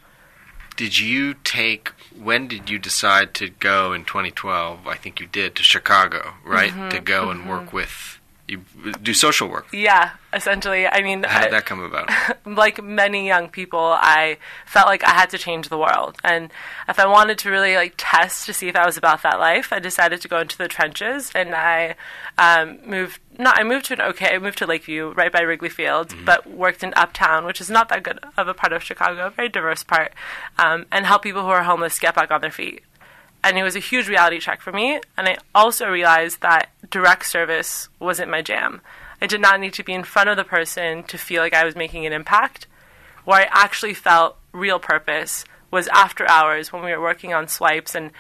Did 0.78 1.00
you 1.00 1.36
take? 1.44 1.90
When 2.18 2.48
did 2.48 2.70
you 2.70 2.80
decide 2.80 3.34
to 3.36 3.50
go 3.50 3.94
in 3.94 4.06
2012? 4.06 4.88
I 4.88 4.96
think 4.96 5.20
you 5.20 5.28
did 5.28 5.56
to 5.56 5.64
Chicago, 5.64 6.36
right? 6.46 6.72
Mm-hmm, 6.72 6.90
to 6.90 7.00
go 7.00 7.30
and 7.30 7.50
work 7.50 7.74
with 7.74 8.20
You 8.52 8.64
do 9.02 9.14
social 9.14 9.48
work. 9.48 9.68
Yeah, 9.72 10.12
essentially. 10.34 10.86
I 10.86 11.02
mean, 11.02 11.24
How 11.24 11.44
did 11.44 11.54
that 11.54 11.66
come 11.66 11.82
about? 11.82 12.10
like 12.46 12.84
many 12.84 13.26
young 13.26 13.48
people, 13.48 13.80
I 13.80 14.40
felt 14.66 14.88
like 14.88 15.06
I 15.06 15.12
had 15.12 15.30
to 15.30 15.38
change 15.38 15.70
the 15.70 15.78
world. 15.78 16.18
And 16.22 16.52
if 16.90 17.00
I 17.00 17.06
wanted 17.06 17.38
to 17.38 17.50
really 17.50 17.76
like 17.76 17.94
test 17.96 18.46
to 18.48 18.54
see 18.54 18.68
if 18.68 18.76
I 18.76 18.86
was 18.86 18.98
about 18.98 19.24
that 19.24 19.40
life, 19.40 19.72
I 19.72 19.80
decided 19.80 20.20
to 20.20 20.28
go 20.28 20.40
into 20.40 20.58
the 20.58 20.68
trenches 20.68 21.32
and 21.34 21.56
I 21.56 21.96
um, 22.38 22.80
moved. 22.86 23.22
No, 23.40 23.54
I 23.56 23.64
moved 23.64 23.86
to 23.86 23.94
an 23.94 24.02
okay. 24.02 24.36
I 24.36 24.40
moved 24.40 24.58
to 24.58 24.68
Lakeview, 24.68 25.14
right 25.14 25.32
by 25.32 25.40
Wrigley 25.40 25.70
Field, 25.70 26.14
but 26.26 26.46
worked 26.46 26.84
in 26.84 26.94
Uptown, 26.98 27.46
which 27.46 27.62
is 27.62 27.70
not 27.70 27.88
that 27.88 28.04
good 28.04 28.20
of 28.36 28.50
a 28.50 28.54
part 28.54 28.74
of 28.74 28.84
Chicago, 28.84 29.28
a 29.28 29.30
very 29.30 29.48
diverse 29.48 29.82
part, 29.84 30.12
um, 30.58 30.86
and 30.92 31.06
help 31.06 31.24
people 31.24 31.44
who 31.44 31.48
are 31.48 31.64
homeless 31.64 32.00
get 32.00 32.16
back 32.16 32.32
on 32.32 32.42
their 32.42 32.52
feet 32.52 32.84
and 33.44 33.58
it 33.58 33.64
was 33.64 33.76
a 33.76 33.80
huge 33.80 34.08
reality 34.08 34.40
check 34.40 34.62
for 34.62 34.72
me. 34.72 35.00
And 35.18 35.28
I 35.28 35.38
also 35.54 35.90
realized 35.90 36.42
that 36.42 36.70
direct 36.90 37.26
service 37.26 37.90
wasn't 38.00 38.32
my 38.32 38.42
jam. 38.42 38.82
I 39.22 39.28
did 39.28 39.42
not 39.42 39.60
need 39.60 39.74
to 39.74 39.84
be 39.84 39.94
in 39.94 40.04
front 40.04 40.30
of 40.30 40.38
the 40.38 40.44
person 40.44 41.04
to 41.04 41.18
feel 41.18 41.42
like 41.42 41.54
I 41.54 41.66
was 41.66 41.76
making 41.76 42.06
an 42.06 42.14
impact. 42.14 42.68
Where 43.24 43.42
I 43.42 43.50
actually 43.52 43.94
felt 43.94 44.38
real 44.52 44.80
purpose 44.80 45.46
was 45.70 45.88
after 45.90 46.28
hours 46.28 46.74
when 46.74 46.84
we 46.84 46.92
were 46.92 47.02
working 47.02 47.34
on 47.34 47.48
swipes, 47.48 47.96
and 47.96 48.12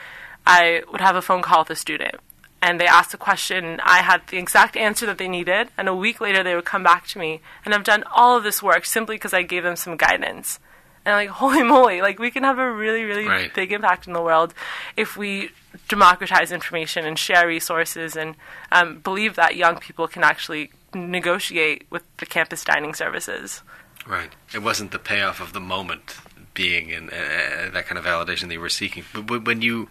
I 0.45 0.83
would 0.91 1.01
have 1.01 1.15
a 1.15 1.21
phone 1.21 1.41
call 1.41 1.59
with 1.59 1.71
a 1.71 1.75
student. 1.75 2.15
And 2.61 2.79
they 2.79 2.85
asked 2.85 3.13
a 3.13 3.17
question, 3.17 3.79
I 3.83 4.03
had 4.03 4.21
the 4.27 4.37
exact 4.37 4.77
answer 4.77 5.07
that 5.07 5.17
they 5.17 5.27
needed. 5.27 5.69
And 5.77 5.89
a 5.89 5.95
week 5.95 6.21
later, 6.21 6.43
they 6.43 6.53
would 6.53 6.65
come 6.65 6.83
back 6.83 7.07
to 7.07 7.19
me. 7.19 7.41
And 7.65 7.73
I've 7.73 7.83
done 7.83 8.03
all 8.13 8.37
of 8.37 8.43
this 8.43 8.61
work 8.61 8.85
simply 8.85 9.15
because 9.15 9.33
I 9.33 9.41
gave 9.41 9.63
them 9.63 9.75
some 9.75 9.97
guidance. 9.97 10.59
And 11.05 11.15
like, 11.15 11.29
holy 11.41 11.63
moly, 11.63 12.01
like 12.01 12.19
we 12.19 12.31
can 12.31 12.43
have 12.43 12.59
a 12.59 12.71
really, 12.71 13.03
really 13.03 13.27
Right. 13.27 13.53
big 13.53 13.71
impact 13.71 14.07
in 14.07 14.13
the 14.13 14.21
world 14.21 14.53
if 14.95 15.17
we 15.17 15.49
democratize 15.87 16.51
information 16.51 17.05
and 17.05 17.17
share 17.17 17.47
resources 17.47 18.15
and 18.15 18.35
um, 18.71 18.99
believe 18.99 19.35
that 19.35 19.55
young 19.55 19.77
people 19.77 20.07
can 20.07 20.23
actually 20.23 20.71
negotiate 20.93 21.85
with 21.89 22.03
the 22.17 22.25
campus 22.25 22.63
dining 22.63 22.93
services. 22.93 23.61
Right. 24.05 24.31
It 24.53 24.61
wasn't 24.61 24.91
the 24.91 24.99
payoff 24.99 25.39
of 25.39 25.53
the 25.53 25.61
moment 25.61 26.17
being 26.53 26.89
in 26.89 27.09
uh, 27.09 27.69
that 27.73 27.85
kind 27.87 27.97
of 27.97 28.03
validation 28.03 28.47
that 28.49 28.53
you 28.55 28.59
were 28.59 28.67
seeking. 28.69 29.05
But 29.13 29.29
when- 29.29 29.43
when 29.45 29.61
you, 29.61 29.87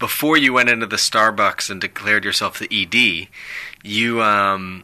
before 0.00 0.36
you 0.36 0.52
went 0.52 0.68
into 0.68 0.86
the 0.86 0.96
Starbucks 0.96 1.70
and 1.70 1.80
declared 1.80 2.24
yourself 2.24 2.58
the 2.58 2.66
ED, 2.72 3.28
you 3.84 4.20
um, 4.20 4.82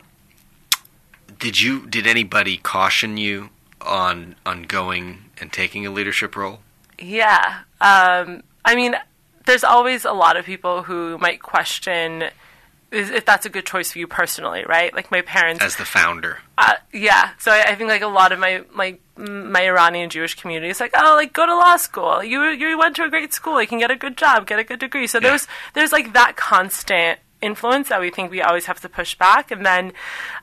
did 1.41 1.61
you 1.61 1.87
did 1.87 2.07
anybody 2.07 2.57
caution 2.57 3.17
you 3.17 3.51
on 3.83 4.35
on 4.47 4.63
going 4.63 5.25
and 5.41 5.53
taking 5.53 5.87
a 5.87 5.91
leadership 5.91 6.37
role? 6.37 6.61
Yeah. 6.99 7.61
Um, 7.81 8.43
I 8.65 8.75
mean, 8.75 8.95
there's 9.47 9.65
always 9.65 10.05
a 10.05 10.13
lot 10.13 10.37
of 10.37 10.45
people 10.45 10.83
who 10.85 11.17
might 11.19 11.41
question 11.43 12.25
if 12.91 13.27
that's 13.27 13.45
a 13.45 13.51
good 13.51 13.67
choice 13.67 13.93
for 13.93 13.99
you 13.99 14.07
personally, 14.07 14.65
right? 14.67 14.95
Like 14.95 15.11
my 15.11 15.21
parents. 15.21 15.63
As 15.63 15.77
the 15.77 15.85
founder, 15.85 16.39
Uh, 16.57 16.75
yeah, 16.91 17.33
so 17.39 17.51
I, 17.53 17.63
I 17.69 17.75
think 17.75 17.91
like 17.91 18.01
a 18.01 18.07
lot 18.09 18.33
of 18.33 18.39
my 18.39 18.63
like 18.75 19.01
my 19.19 19.61
Iranian 19.67 20.09
Jewish 20.09 20.35
community 20.37 20.71
is 20.71 20.81
like, 20.81 20.93
oh, 20.97 21.15
like 21.15 21.35
go 21.35 21.45
to 21.45 21.55
law 21.55 21.77
school. 21.77 22.25
You 22.25 22.45
you 22.49 22.79
went 22.79 22.97
to 22.97 23.05
a 23.05 23.11
great 23.11 23.35
school. 23.35 23.61
You 23.61 23.67
can 23.69 23.79
get 23.79 23.91
a 23.91 23.97
good 23.97 24.17
job, 24.17 24.47
get 24.47 24.59
a 24.59 24.65
good 24.65 24.81
degree. 24.81 25.07
So 25.07 25.19
Yeah. 25.19 25.29
there's 25.29 25.47
there's 25.75 25.93
like 25.93 26.15
that 26.15 26.37
constant 26.37 27.19
influence 27.43 27.91
that 27.91 28.01
we 28.01 28.11
think 28.11 28.31
we 28.31 28.41
always 28.41 28.65
have 28.67 28.81
to 28.81 28.89
push 28.89 29.15
back, 29.17 29.51
and 29.51 29.67
then 29.67 29.93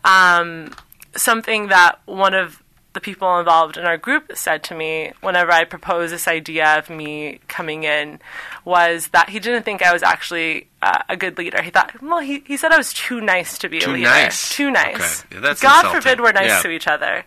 um, 0.04 0.72
something 1.16 1.68
that 1.70 2.00
one 2.06 2.34
of 2.36 2.62
the 2.96 3.00
people 3.02 3.38
involved 3.38 3.78
in 3.78 3.86
our 3.86 3.98
group 3.98 4.32
said 4.34 4.64
to 4.64 4.74
me 4.74 5.12
whenever 5.22 5.52
I 5.52 5.64
proposed 5.66 6.12
this 6.12 6.28
idea 6.28 6.80
of 6.80 6.90
me 6.90 7.40
coming 7.48 7.84
in 7.84 8.20
was 8.64 9.10
that 9.10 9.30
he 9.30 9.40
didn't 9.40 9.64
think 9.64 9.84
I 9.84 9.94
was 9.94 10.02
actually 10.02 10.68
uh, 10.82 11.04
a 11.08 11.16
good 11.16 11.38
leader. 11.38 11.62
He 11.62 11.70
thought, 11.70 12.02
well, 12.02 12.20
he, 12.20 12.42
he 12.48 12.58
said 12.58 12.72
I 12.72 12.78
was 12.78 12.92
too 12.94 13.22
nice 13.22 13.58
to 13.60 13.70
be 13.70 13.80
Too 13.80 13.92
a 13.92 13.94
leader. 13.94 14.06
nice. 14.10 14.50
Too 14.56 14.72
nice. 14.72 15.22
Okay. 15.26 15.36
Yeah, 15.36 15.40
that's 15.42 15.62
God 15.62 15.86
insulting. 15.86 16.02
forbid 16.02 16.22
we're 16.22 16.32
nice 16.32 16.50
Yeah. 16.50 16.62
to 16.64 16.70
each 16.72 16.88
other. 16.88 17.18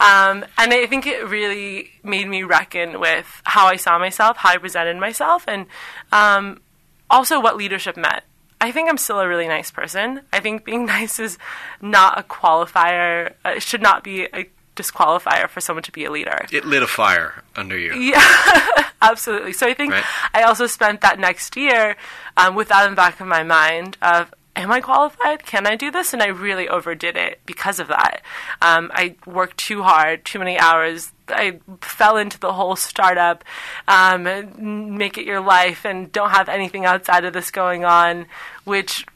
Um, 0.00 0.44
and 0.58 0.72
I 0.74 0.86
think 0.86 1.06
it 1.06 1.26
really 1.26 1.90
made 2.02 2.28
me 2.28 2.42
reckon 2.42 3.00
with 3.00 3.40
how 3.44 3.66
I 3.66 3.76
saw 3.76 3.98
myself, 3.98 4.36
how 4.36 4.50
I 4.50 4.58
presented 4.58 4.98
myself, 4.98 5.44
and 5.48 5.66
um, 6.12 6.60
also 7.08 7.40
what 7.40 7.56
leadership 7.56 7.96
meant. 7.96 8.24
I 8.60 8.72
think 8.72 8.88
I'm 8.88 8.96
still 8.98 9.20
a 9.20 9.28
really 9.28 9.46
nice 9.48 9.70
person. 9.70 10.22
I 10.32 10.40
think 10.40 10.64
being 10.64 10.86
nice 10.98 11.18
is 11.18 11.38
not 11.80 12.18
a 12.18 12.22
qualifier. 12.22 13.34
Uh, 13.44 13.50
it 13.56 13.62
should 13.62 13.82
not 13.82 14.02
be 14.02 14.24
a 14.32 14.48
disqualifier 14.76 15.48
for 15.48 15.60
someone 15.60 15.82
to 15.84 15.92
be 15.92 16.04
a 16.04 16.10
leader. 16.10 16.46
it 16.52 16.64
lit 16.64 16.82
a 16.82 16.86
fire 16.86 17.42
under 17.56 17.78
you. 17.78 17.94
Yeah, 17.94 18.84
absolutely. 19.02 19.52
So 19.52 19.66
I 19.66 19.74
think 19.74 19.92
Right. 19.92 20.04
I 20.32 20.42
also 20.42 20.66
spent 20.66 21.00
that 21.02 21.18
next 21.18 21.56
year 21.56 21.96
um, 22.36 22.54
with 22.54 22.68
that 22.68 22.84
in 22.84 22.90
the 22.92 22.96
back 22.96 23.20
of 23.20 23.26
my 23.26 23.42
mind 23.42 23.96
of, 24.02 24.32
am 24.56 24.70
I 24.72 24.80
qualified? 24.80 25.44
Can 25.46 25.66
I 25.66 25.74
do 25.76 25.90
this? 25.90 26.12
And 26.12 26.22
I 26.22 26.26
really 26.28 26.68
overdid 26.68 27.16
it 27.16 27.40
because 27.46 27.78
of 27.80 27.88
that. 27.88 28.22
Um, 28.62 28.90
I 28.94 29.16
worked 29.26 29.56
too 29.58 29.82
hard, 29.82 30.24
too 30.24 30.38
many 30.38 30.58
hours. 30.58 31.12
I 31.28 31.58
fell 31.80 32.16
into 32.16 32.38
the 32.38 32.52
whole 32.52 32.76
startup, 32.76 33.44
um, 33.88 34.96
make 34.96 35.18
it 35.18 35.24
your 35.24 35.40
life, 35.40 35.84
and 35.86 36.12
don't 36.12 36.30
have 36.30 36.48
anything 36.48 36.84
outside 36.84 37.24
of 37.24 37.32
this 37.32 37.50
going 37.50 37.84
on, 37.84 38.26
which 38.64 39.06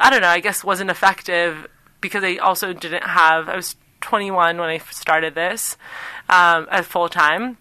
I 0.00 0.10
don't 0.10 0.22
know. 0.22 0.28
I 0.28 0.40
guess 0.40 0.64
wasn't 0.64 0.90
effective 0.90 1.66
because 2.00 2.24
I 2.24 2.36
also 2.36 2.72
didn't 2.72 3.02
have. 3.04 3.48
I 3.48 3.56
was 3.56 3.76
21 4.02 4.58
when 4.58 4.68
I 4.68 4.78
started 4.78 5.34
this 5.34 5.76
um, 6.28 6.66
at 6.70 6.84
full 6.84 7.08
time. 7.08 7.58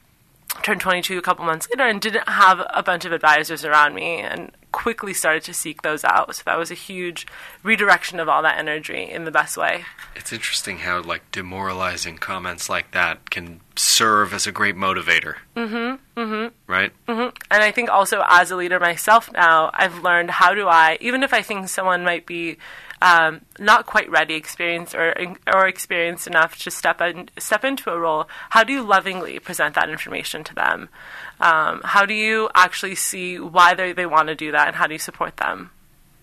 Turned 0.63 0.81
22 0.81 1.17
a 1.17 1.21
couple 1.21 1.45
months 1.45 1.67
later 1.69 1.87
and 1.87 2.01
didn't 2.01 2.27
have 2.27 2.61
a 2.73 2.83
bunch 2.83 3.05
of 3.05 3.13
advisors 3.13 3.63
around 3.63 3.95
me 3.95 4.19
and 4.19 4.51
quickly 4.71 5.13
started 5.13 5.43
to 5.43 5.53
seek 5.53 5.81
those 5.81 6.03
out. 6.03 6.35
So 6.35 6.43
that 6.45 6.57
was 6.57 6.71
a 6.71 6.75
huge 6.75 7.25
redirection 7.63 8.19
of 8.19 8.29
all 8.29 8.41
that 8.41 8.57
energy 8.57 9.09
in 9.09 9.25
the 9.25 9.31
best 9.31 9.57
way. 9.57 9.85
It's 10.15 10.33
interesting 10.33 10.79
how 10.79 11.01
like 11.01 11.29
demoralizing 11.31 12.17
comments 12.17 12.69
like 12.69 12.91
that 12.91 13.29
can 13.29 13.61
serve 13.75 14.33
as 14.33 14.47
a 14.47 14.51
great 14.51 14.75
motivator. 14.75 15.35
Mm-hmm. 15.55 16.19
Mm-hmm. 16.19 16.71
Right. 16.71 16.91
Mm-hmm. 17.07 17.35
And 17.49 17.63
I 17.63 17.71
think 17.71 17.89
also 17.89 18.23
as 18.27 18.51
a 18.51 18.55
leader 18.55 18.79
myself 18.79 19.31
now, 19.31 19.71
I've 19.73 20.03
learned 20.03 20.31
how 20.31 20.53
do 20.53 20.67
I, 20.67 20.97
even 21.01 21.23
if 21.23 21.33
I 21.33 21.41
think 21.41 21.69
someone 21.69 22.03
might 22.03 22.25
be 22.25 22.57
um, 23.01 23.41
not 23.59 23.85
quite 23.85 24.09
ready, 24.09 24.35
experienced 24.35 24.93
or 24.93 25.15
or 25.51 25.67
experienced 25.67 26.27
enough 26.27 26.57
to 26.63 26.71
step 26.71 27.01
in, 27.01 27.29
step 27.37 27.63
into 27.63 27.89
a 27.91 27.99
role, 27.99 28.29
how 28.51 28.63
do 28.63 28.73
you 28.73 28.83
lovingly 28.83 29.39
present 29.39 29.75
that 29.75 29.89
information 29.89 30.43
to 30.43 30.55
them? 30.55 30.89
Um, 31.39 31.81
how 31.83 32.05
do 32.05 32.13
you 32.13 32.49
actually 32.53 32.95
see 32.95 33.39
why 33.39 33.73
they 33.73 33.91
they 33.93 34.05
want 34.05 34.27
to 34.27 34.35
do 34.35 34.51
that, 34.51 34.67
and 34.67 34.75
how 34.75 34.87
do 34.87 34.93
you 34.93 34.99
support 34.99 35.37
them? 35.37 35.71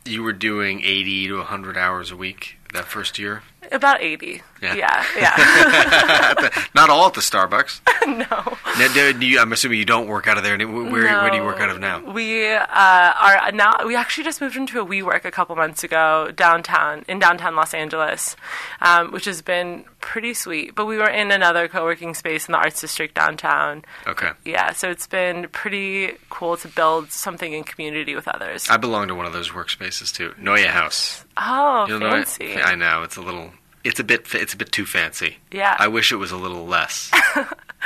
You 0.04 0.22
were 0.22 0.32
doing 0.32 0.80
80 0.82 1.28
to 1.28 1.36
100 1.38 1.76
hours 1.76 2.10
a 2.10 2.16
week 2.16 2.56
that 2.72 2.84
first 2.84 3.18
year. 3.18 3.42
About 3.70 4.00
eighty. 4.02 4.42
Yeah. 4.60 4.74
yeah. 4.74 5.06
yeah. 5.16 6.48
Not 6.74 6.90
all 6.90 7.06
at 7.06 7.14
the 7.14 7.20
Starbucks. 7.20 7.80
no. 8.08 8.56
Now, 8.78 8.92
do- 8.92 9.24
you- 9.26 9.38
I'm 9.38 9.52
assuming 9.52 9.78
you 9.78 9.84
don't 9.84 10.08
work 10.08 10.26
out 10.26 10.36
of 10.36 10.42
there. 10.42 10.58
Where, 10.58 10.84
where 10.84 11.30
do 11.30 11.36
you 11.36 11.44
work 11.44 11.60
out 11.60 11.70
of 11.70 11.78
now? 11.78 12.00
We 12.10 12.52
uh, 12.54 12.64
are 12.68 13.52
now. 13.52 13.86
We 13.86 13.94
actually 13.94 14.24
just 14.24 14.40
moved 14.40 14.56
into 14.56 14.80
a 14.80 14.84
WeWork 14.86 15.24
a 15.24 15.30
couple 15.30 15.54
months 15.54 15.84
ago 15.84 16.32
downtown 16.34 17.04
in 17.08 17.18
downtown 17.20 17.54
Los 17.54 17.72
Angeles, 17.72 18.34
um, 18.80 19.12
which 19.12 19.26
has 19.26 19.42
been 19.42 19.84
pretty 20.00 20.34
sweet. 20.34 20.74
But 20.74 20.86
we 20.86 20.96
were 20.98 21.08
in 21.08 21.30
another 21.30 21.68
co-working 21.68 22.14
space 22.14 22.48
in 22.48 22.52
the 22.52 22.58
Arts 22.58 22.80
District 22.80 23.14
downtown. 23.14 23.84
Okay. 24.08 24.30
Yeah, 24.44 24.72
so 24.72 24.90
it's 24.90 25.06
been 25.06 25.48
pretty 25.50 26.14
cool 26.30 26.56
to 26.56 26.66
build 26.68 27.12
something 27.12 27.52
in 27.52 27.62
community 27.62 28.14
with 28.16 28.26
others. 28.26 28.68
I 28.68 28.76
belong 28.76 29.06
to 29.08 29.14
one 29.14 29.26
of 29.26 29.32
those 29.32 29.50
workspaces 29.50 30.12
too. 30.12 30.34
Noya 30.40 30.66
House. 30.66 31.24
oh, 31.36 31.86
You 31.88 31.98
know, 32.00 32.10
fancy! 32.10 32.56
I 32.56 32.74
know 32.74 33.02
it's 33.04 33.16
a 33.16 33.22
little. 33.22 33.52
It's 33.88 33.98
a 34.00 34.04
bit. 34.04 34.26
It's 34.34 34.52
a 34.54 34.56
bit 34.56 34.70
too 34.70 34.84
fancy. 34.86 35.38
Yeah. 35.50 35.74
I 35.78 35.88
wish 35.88 36.12
it 36.12 36.16
was 36.16 36.30
a 36.30 36.36
little 36.36 36.66
less. 36.66 37.10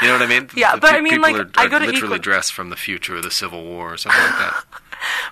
You 0.00 0.08
know 0.08 0.14
what 0.14 0.22
I 0.22 0.26
mean? 0.26 0.48
Yeah, 0.56 0.74
The 0.74 0.80
but 0.80 0.90
pe- 0.90 0.96
I 0.96 1.00
mean, 1.00 1.20
like, 1.20 1.36
are, 1.36 1.50
I 1.56 1.66
are 1.66 1.68
go 1.68 1.78
to 1.78 1.86
literally 1.86 2.14
Equi- 2.16 2.22
dressed 2.24 2.52
from 2.52 2.70
the 2.70 2.76
future 2.76 3.14
of 3.16 3.22
the 3.22 3.30
Civil 3.30 3.62
War 3.64 3.92
or 3.92 3.96
something 3.96 4.20
like 4.20 4.38
that. 4.38 4.64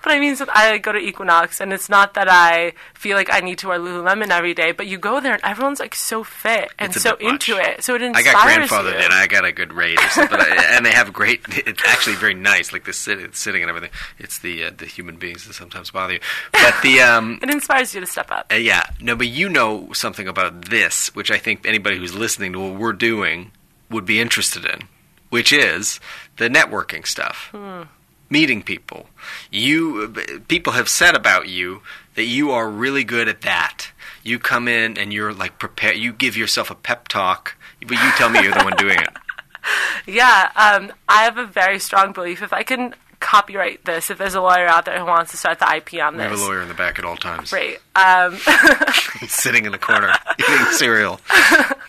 But 0.03 0.13
I 0.13 0.21
mean, 0.21 0.37
so 0.37 0.47
I 0.53 0.79
go 0.79 0.93
to 0.93 0.99
Equinox, 0.99 1.61
and 1.61 1.73
it's 1.73 1.89
not 1.89 2.15
that 2.15 2.29
I 2.29 2.73
feel 2.95 3.17
like 3.17 3.33
I 3.33 3.41
need 3.41 3.59
to 3.59 3.69
wear 3.69 3.79
Lululemon 3.79 4.31
every 4.31 4.55
day, 4.55 4.73
but 4.73 4.87
you 4.87 4.99
go 4.99 5.21
there, 5.21 5.35
and 5.35 5.45
everyone's 5.45 5.81
like 5.81 5.95
so 5.95 6.25
fit 6.25 6.71
and 6.79 6.95
so 6.95 7.17
into 7.17 7.57
it. 7.57 7.83
So 7.83 7.95
it 7.95 8.03
inspires. 8.03 8.27
I 8.27 8.33
got 8.33 8.49
grandfathered 8.49 8.99
you. 8.99 9.07
in. 9.07 9.13
I 9.13 9.27
got 9.27 9.45
a 9.45 9.53
good 9.53 9.73
rate 9.73 10.03
or 10.03 10.09
something, 10.09 10.39
and 10.71 10.85
they 10.85 10.93
have 10.93 11.13
great. 11.13 11.41
It's 11.49 11.83
actually 11.87 12.17
very 12.17 12.35
nice, 12.35 12.73
like 12.73 12.85
the 12.85 12.93
sit, 12.93 13.35
sitting 13.37 13.63
and 13.63 13.69
everything. 13.69 13.91
It's 14.19 14.39
the 14.39 14.65
uh, 14.65 14.71
the 14.77 14.87
human 14.87 15.17
beings 15.17 15.47
that 15.47 15.55
sometimes 15.55 15.91
bother 15.91 16.15
you. 16.15 16.21
But 16.53 16.75
the 16.83 17.01
um, 17.01 17.39
It 17.43 17.51
inspires 17.51 17.95
you 17.95 18.01
to 18.01 18.07
step 18.07 18.31
up. 18.31 18.47
Uh, 18.53 18.57
yeah, 18.57 18.83
no, 19.01 19.17
but 19.17 19.29
you 19.29 19.49
know 19.49 19.93
something 19.93 20.29
about 20.29 20.67
this, 20.67 21.15
which 21.15 21.31
I 21.31 21.39
think 21.39 21.67
anybody 21.67 21.97
who's 21.99 22.15
listening 22.15 22.53
to 22.53 22.61
what 22.61 22.79
we're 22.81 22.93
doing 22.93 23.53
would 23.91 24.05
be 24.05 24.21
interested 24.21 24.65
in, 24.65 24.83
which 25.31 25.53
is 25.53 26.01
the 26.37 26.49
networking 26.49 27.07
stuff, 27.07 27.53
meeting 28.31 28.63
people. 28.63 29.07
You 29.51 30.15
people 30.49 30.73
have 30.73 30.89
said 30.89 31.15
about 31.15 31.49
you 31.49 31.83
that 32.15 32.25
you 32.25 32.51
are 32.53 32.69
really 32.71 33.05
good 33.05 33.29
at 33.29 33.43
that. 33.43 33.89
You 34.23 34.39
come 34.39 34.69
in 34.69 34.97
and 34.99 35.13
you're 35.13 35.33
like 35.35 35.59
prepare. 35.59 35.95
You 35.95 36.13
give 36.13 36.37
yourself 36.37 36.71
a 36.71 36.75
pep 36.75 37.09
talk, 37.09 37.57
but 37.81 37.93
you 37.93 38.11
tell 38.17 38.29
me 38.31 38.43
you're 38.43 38.55
the 38.55 38.65
one 38.65 38.77
doing 38.77 38.99
it. 38.99 39.09
Yeah, 40.07 40.51
um, 40.57 40.91
I 41.07 41.25
have 41.25 41.37
a 41.37 41.45
very 41.45 41.79
strong 41.79 42.13
belief 42.13 42.43
if 42.43 42.51
I 42.53 42.63
can 42.63 42.95
copyright 43.21 43.85
this 43.85 44.11
if 44.11 44.17
there's 44.17 44.35
a 44.35 44.41
lawyer 44.41 44.67
out 44.67 44.87
there 44.87 44.99
who 44.99 45.05
wants 45.05 45.33
to 45.33 45.37
start 45.37 45.59
the 45.59 45.67
IP 45.77 46.03
on 46.03 46.17
We 46.17 46.23
have 46.23 46.33
a 46.33 46.37
lawyer 46.37 46.63
in 46.63 46.69
the 46.69 46.75
back 46.75 46.99
at 46.99 47.05
all 47.05 47.17
times. 47.19 47.53
Right. 47.53 47.79
Um, 47.95 48.33
He's 49.21 49.35
sitting 49.35 49.67
in 49.67 49.73
the 49.73 49.79
corner 49.79 50.15
eating 50.39 50.65
cereal. 50.73 51.21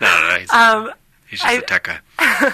No, 0.02 0.30
no, 0.30 0.38
he's, 0.38 0.52
Um, 0.52 0.92
he's 1.30 1.40
just 1.40 1.50
I- 1.50 1.54
a 1.54 1.62
tech 1.62 1.84
guy. 1.86 2.52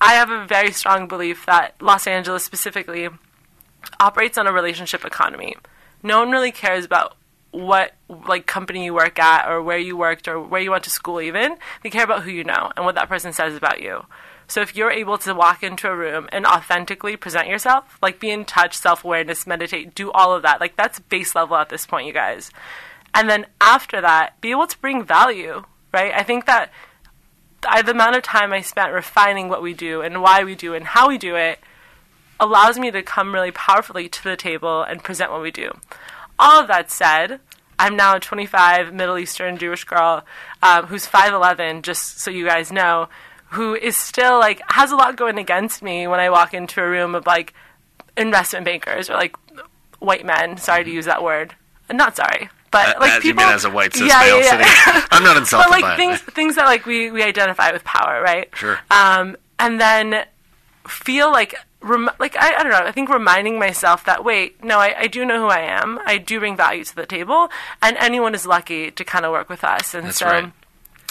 I 0.00 0.14
have 0.14 0.30
a 0.30 0.46
very 0.46 0.72
strong 0.72 1.08
belief 1.08 1.46
that 1.46 1.74
Los 1.80 2.06
Angeles 2.06 2.44
specifically 2.44 3.08
operates 3.98 4.38
on 4.38 4.46
a 4.46 4.52
relationship 4.52 5.04
economy. 5.04 5.56
No 6.02 6.20
one 6.20 6.30
really 6.30 6.52
cares 6.52 6.84
about 6.84 7.16
what 7.50 7.94
like 8.08 8.46
company 8.46 8.84
you 8.84 8.94
work 8.94 9.18
at 9.18 9.48
or 9.48 9.60
where 9.60 9.78
you 9.78 9.96
worked 9.96 10.28
or 10.28 10.40
where 10.40 10.60
you 10.60 10.70
went 10.70 10.84
to 10.84 10.90
school 10.90 11.20
even. 11.20 11.56
They 11.82 11.90
care 11.90 12.04
about 12.04 12.22
who 12.22 12.30
you 12.30 12.44
know 12.44 12.70
and 12.76 12.86
what 12.86 12.94
that 12.94 13.08
person 13.08 13.32
says 13.32 13.54
about 13.54 13.82
you. 13.82 14.04
So 14.46 14.60
if 14.60 14.74
you're 14.74 14.90
able 14.90 15.18
to 15.18 15.34
walk 15.34 15.62
into 15.62 15.88
a 15.88 15.96
room 15.96 16.28
and 16.32 16.44
authentically 16.44 17.16
present 17.16 17.46
yourself, 17.46 17.98
like 18.02 18.18
be 18.18 18.30
in 18.30 18.44
touch, 18.44 18.76
self-awareness, 18.76 19.46
meditate, 19.46 19.94
do 19.94 20.10
all 20.10 20.34
of 20.34 20.42
that. 20.42 20.60
Like 20.60 20.76
that's 20.76 20.98
base 20.98 21.34
level 21.34 21.56
at 21.56 21.68
this 21.68 21.86
point, 21.86 22.06
you 22.06 22.12
guys. 22.12 22.50
And 23.14 23.28
then 23.28 23.46
after 23.60 24.00
that, 24.00 24.40
be 24.40 24.50
able 24.50 24.66
to 24.66 24.78
bring 24.78 25.04
value, 25.04 25.64
right? 25.92 26.12
I 26.14 26.22
think 26.22 26.46
that 26.46 26.72
I, 27.68 27.82
the 27.82 27.92
amount 27.92 28.16
of 28.16 28.22
time 28.22 28.52
I 28.52 28.60
spent 28.60 28.92
refining 28.92 29.48
what 29.48 29.62
we 29.62 29.74
do 29.74 30.00
and 30.02 30.22
why 30.22 30.44
we 30.44 30.54
do 30.54 30.74
and 30.74 30.84
how 30.84 31.08
we 31.08 31.18
do 31.18 31.36
it 31.36 31.60
allows 32.38 32.78
me 32.78 32.90
to 32.90 33.02
come 33.02 33.34
really 33.34 33.50
powerfully 33.50 34.08
to 34.08 34.24
the 34.24 34.36
table 34.36 34.82
and 34.82 35.04
present 35.04 35.30
what 35.30 35.42
we 35.42 35.50
do. 35.50 35.78
All 36.38 36.60
of 36.60 36.68
that 36.68 36.90
said, 36.90 37.40
I'm 37.78 37.96
now 37.96 38.16
a 38.16 38.20
25 38.20 38.92
Middle 38.94 39.18
Eastern 39.18 39.58
Jewish 39.58 39.84
girl 39.84 40.24
um, 40.62 40.86
who's 40.86 41.06
5'11, 41.06 41.82
just 41.82 42.18
so 42.18 42.30
you 42.30 42.46
guys 42.46 42.72
know, 42.72 43.08
who 43.50 43.74
is 43.74 43.96
still 43.96 44.38
like 44.38 44.62
has 44.70 44.92
a 44.92 44.96
lot 44.96 45.16
going 45.16 45.38
against 45.38 45.82
me 45.82 46.06
when 46.06 46.20
I 46.20 46.30
walk 46.30 46.54
into 46.54 46.80
a 46.80 46.88
room 46.88 47.14
of 47.14 47.26
like 47.26 47.52
investment 48.16 48.64
bankers 48.64 49.10
or 49.10 49.14
like 49.14 49.34
white 49.98 50.24
men. 50.24 50.56
Sorry 50.56 50.84
to 50.84 50.90
use 50.90 51.06
that 51.06 51.22
word. 51.22 51.54
Not 51.90 52.16
sorry. 52.16 52.48
But 52.70 52.96
Uh, 52.96 53.00
like 53.00 53.10
as 53.12 53.24
you 53.24 53.30
people, 53.32 53.44
mean 53.44 53.52
as 53.54 53.64
a 53.64 53.70
white 53.70 53.92
cis 53.92 54.08
yeah, 54.08 54.20
male 54.20 54.40
yeah, 54.40 54.58
yeah. 54.60 55.06
I'm 55.10 55.24
not 55.24 55.36
insulted 55.36 55.64
but 55.68 55.70
like 55.70 55.82
by 55.82 55.94
it. 55.94 55.96
things 55.96 56.20
things 56.20 56.54
that 56.56 56.66
like 56.66 56.86
we 56.86 57.10
we 57.10 57.22
identify 57.22 57.72
with 57.72 57.82
power, 57.84 58.20
right? 58.22 58.48
Sure. 58.54 58.78
Um, 58.90 59.36
and 59.58 59.80
then 59.80 60.24
feel 60.86 61.30
like 61.30 61.54
rem- 61.80 62.10
like 62.18 62.36
I, 62.36 62.54
I 62.56 62.62
don't 62.62 62.72
know. 62.72 62.78
I 62.78 62.92
think 62.92 63.08
reminding 63.08 63.58
myself 63.58 64.04
that 64.04 64.24
wait, 64.24 64.62
no, 64.62 64.78
I, 64.78 64.94
I 65.00 65.06
do 65.08 65.24
know 65.24 65.40
who 65.40 65.48
I 65.48 65.60
am. 65.60 65.98
I 66.06 66.18
do 66.18 66.38
bring 66.38 66.56
value 66.56 66.84
to 66.84 66.94
the 66.96 67.06
table, 67.06 67.48
and 67.82 67.96
anyone 67.96 68.34
is 68.34 68.46
lucky 68.46 68.90
to 68.92 69.04
kind 69.04 69.24
of 69.24 69.32
work 69.32 69.48
with 69.48 69.64
us. 69.64 69.94
And 69.94 70.06
That's 70.06 70.18
so. 70.18 70.26
right. 70.26 70.52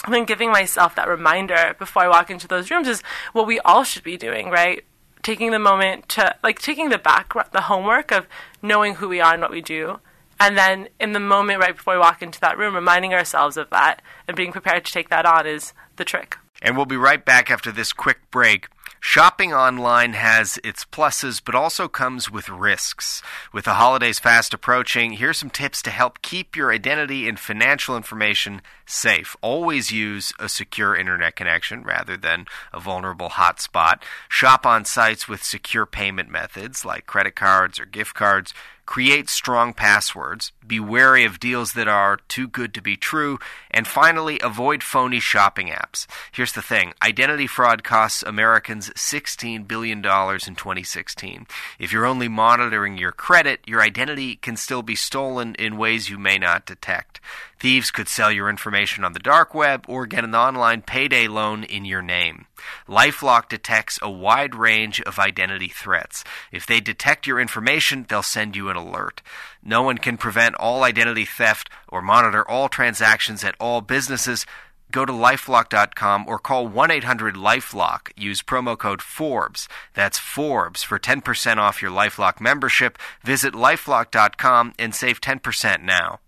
I 0.02 0.10
think 0.10 0.28
giving 0.28 0.50
myself 0.50 0.94
that 0.94 1.08
reminder 1.08 1.76
before 1.78 2.02
I 2.04 2.08
walk 2.08 2.30
into 2.30 2.48
those 2.48 2.70
rooms 2.70 2.88
is 2.88 3.02
what 3.34 3.46
we 3.46 3.60
all 3.60 3.84
should 3.84 4.02
be 4.02 4.16
doing, 4.16 4.48
right? 4.48 4.82
Taking 5.22 5.50
the 5.50 5.58
moment 5.58 6.08
to, 6.10 6.34
like, 6.42 6.58
taking 6.58 6.88
the 6.88 6.96
back, 6.96 7.34
the 7.52 7.60
homework 7.60 8.10
of 8.10 8.26
knowing 8.62 8.94
who 8.94 9.10
we 9.10 9.20
are 9.20 9.34
and 9.34 9.42
what 9.42 9.50
we 9.50 9.60
do. 9.60 10.00
And 10.40 10.56
then 10.56 10.88
in 10.98 11.12
the 11.12 11.20
moment 11.20 11.60
right 11.60 11.76
before 11.76 11.94
we 11.94 12.00
walk 12.00 12.22
into 12.22 12.40
that 12.40 12.56
room, 12.56 12.74
reminding 12.74 13.12
ourselves 13.12 13.58
of 13.58 13.68
that 13.70 14.00
and 14.26 14.36
being 14.36 14.52
prepared 14.52 14.86
to 14.86 14.92
take 14.92 15.10
that 15.10 15.26
on 15.26 15.46
is 15.46 15.74
the 15.96 16.04
trick. 16.04 16.38
And 16.62 16.76
we'll 16.76 16.86
be 16.86 16.96
right 16.96 17.24
back 17.24 17.50
after 17.50 17.70
this 17.70 17.92
quick 17.92 18.18
break. 18.30 18.68
Shopping 19.02 19.54
online 19.54 20.12
has 20.12 20.58
its 20.62 20.84
pluses, 20.84 21.40
but 21.42 21.54
also 21.54 21.88
comes 21.88 22.30
with 22.30 22.50
risks. 22.50 23.22
With 23.50 23.64
the 23.64 23.74
holidays 23.74 24.18
fast 24.18 24.52
approaching, 24.52 25.12
here's 25.12 25.38
some 25.38 25.48
tips 25.48 25.80
to 25.82 25.90
help 25.90 26.20
keep 26.20 26.54
your 26.54 26.70
identity 26.70 27.26
and 27.26 27.38
financial 27.38 27.96
information 27.96 28.60
safe. 28.84 29.36
Always 29.40 29.90
use 29.90 30.34
a 30.38 30.50
secure 30.50 30.94
internet 30.94 31.34
connection 31.34 31.82
rather 31.82 32.14
than 32.14 32.44
a 32.74 32.80
vulnerable 32.80 33.30
hotspot. 33.30 34.02
Shop 34.28 34.66
on 34.66 34.84
sites 34.84 35.26
with 35.26 35.42
secure 35.42 35.86
payment 35.86 36.28
methods 36.28 36.84
like 36.84 37.06
credit 37.06 37.34
cards 37.34 37.80
or 37.80 37.86
gift 37.86 38.14
cards. 38.14 38.52
Create 38.86 39.28
strong 39.28 39.72
passwords. 39.72 40.52
Be 40.66 40.80
wary 40.80 41.24
of 41.24 41.40
deals 41.40 41.72
that 41.74 41.88
are 41.88 42.18
too 42.28 42.48
good 42.48 42.74
to 42.74 42.82
be 42.82 42.96
true. 42.96 43.38
And 43.70 43.86
finally, 43.86 44.40
avoid 44.42 44.82
phony 44.82 45.20
shopping 45.20 45.68
apps. 45.68 46.06
Here's 46.32 46.52
the 46.52 46.62
thing 46.62 46.92
identity 47.02 47.46
fraud 47.46 47.84
costs 47.84 48.22
Americans 48.22 48.90
$16 48.90 49.66
billion 49.68 49.98
in 49.98 50.02
2016. 50.02 51.46
If 51.78 51.92
you're 51.92 52.06
only 52.06 52.28
monitoring 52.28 52.98
your 52.98 53.12
credit, 53.12 53.60
your 53.66 53.80
identity 53.80 54.36
can 54.36 54.56
still 54.56 54.82
be 54.82 54.96
stolen 54.96 55.54
in 55.56 55.76
ways 55.76 56.08
you 56.08 56.18
may 56.18 56.38
not 56.38 56.66
detect. 56.66 57.20
Thieves 57.58 57.90
could 57.90 58.08
sell 58.08 58.32
your 58.32 58.48
information 58.48 59.04
on 59.04 59.12
the 59.12 59.18
dark 59.18 59.54
web 59.54 59.84
or 59.86 60.06
get 60.06 60.24
an 60.24 60.34
online 60.34 60.82
payday 60.82 61.28
loan 61.28 61.62
in 61.64 61.84
your 61.84 62.02
name. 62.02 62.46
Lifelock 62.88 63.48
detects 63.48 63.98
a 64.02 64.10
wide 64.10 64.54
range 64.54 65.00
of 65.02 65.18
identity 65.18 65.68
threats. 65.68 66.24
If 66.52 66.66
they 66.66 66.80
detect 66.80 67.26
your 67.26 67.40
information, 67.40 68.06
they'll 68.08 68.22
send 68.22 68.56
you 68.56 68.68
an 68.68 68.76
alert. 68.76 69.22
No 69.62 69.82
one 69.82 69.98
can 69.98 70.16
prevent 70.16 70.54
all 70.56 70.84
identity 70.84 71.24
theft 71.24 71.70
or 71.88 72.02
monitor 72.02 72.48
all 72.48 72.68
transactions 72.68 73.44
at 73.44 73.56
all 73.60 73.80
businesses. 73.80 74.46
Go 74.90 75.04
to 75.04 75.12
lifelock.com 75.12 76.24
or 76.26 76.38
call 76.38 76.66
1 76.66 76.90
800 76.90 77.34
Lifelock. 77.34 78.10
Use 78.16 78.42
promo 78.42 78.76
code 78.76 79.02
Forbes. 79.02 79.68
That's 79.94 80.18
Forbes 80.18 80.82
for 80.82 80.98
10% 80.98 81.56
off 81.58 81.80
your 81.80 81.90
Lifelock 81.90 82.40
membership. 82.40 82.98
Visit 83.24 83.54
lifelock.com 83.54 84.74
and 84.78 84.94
save 84.94 85.20
10% 85.20 85.82
now. 85.82 86.20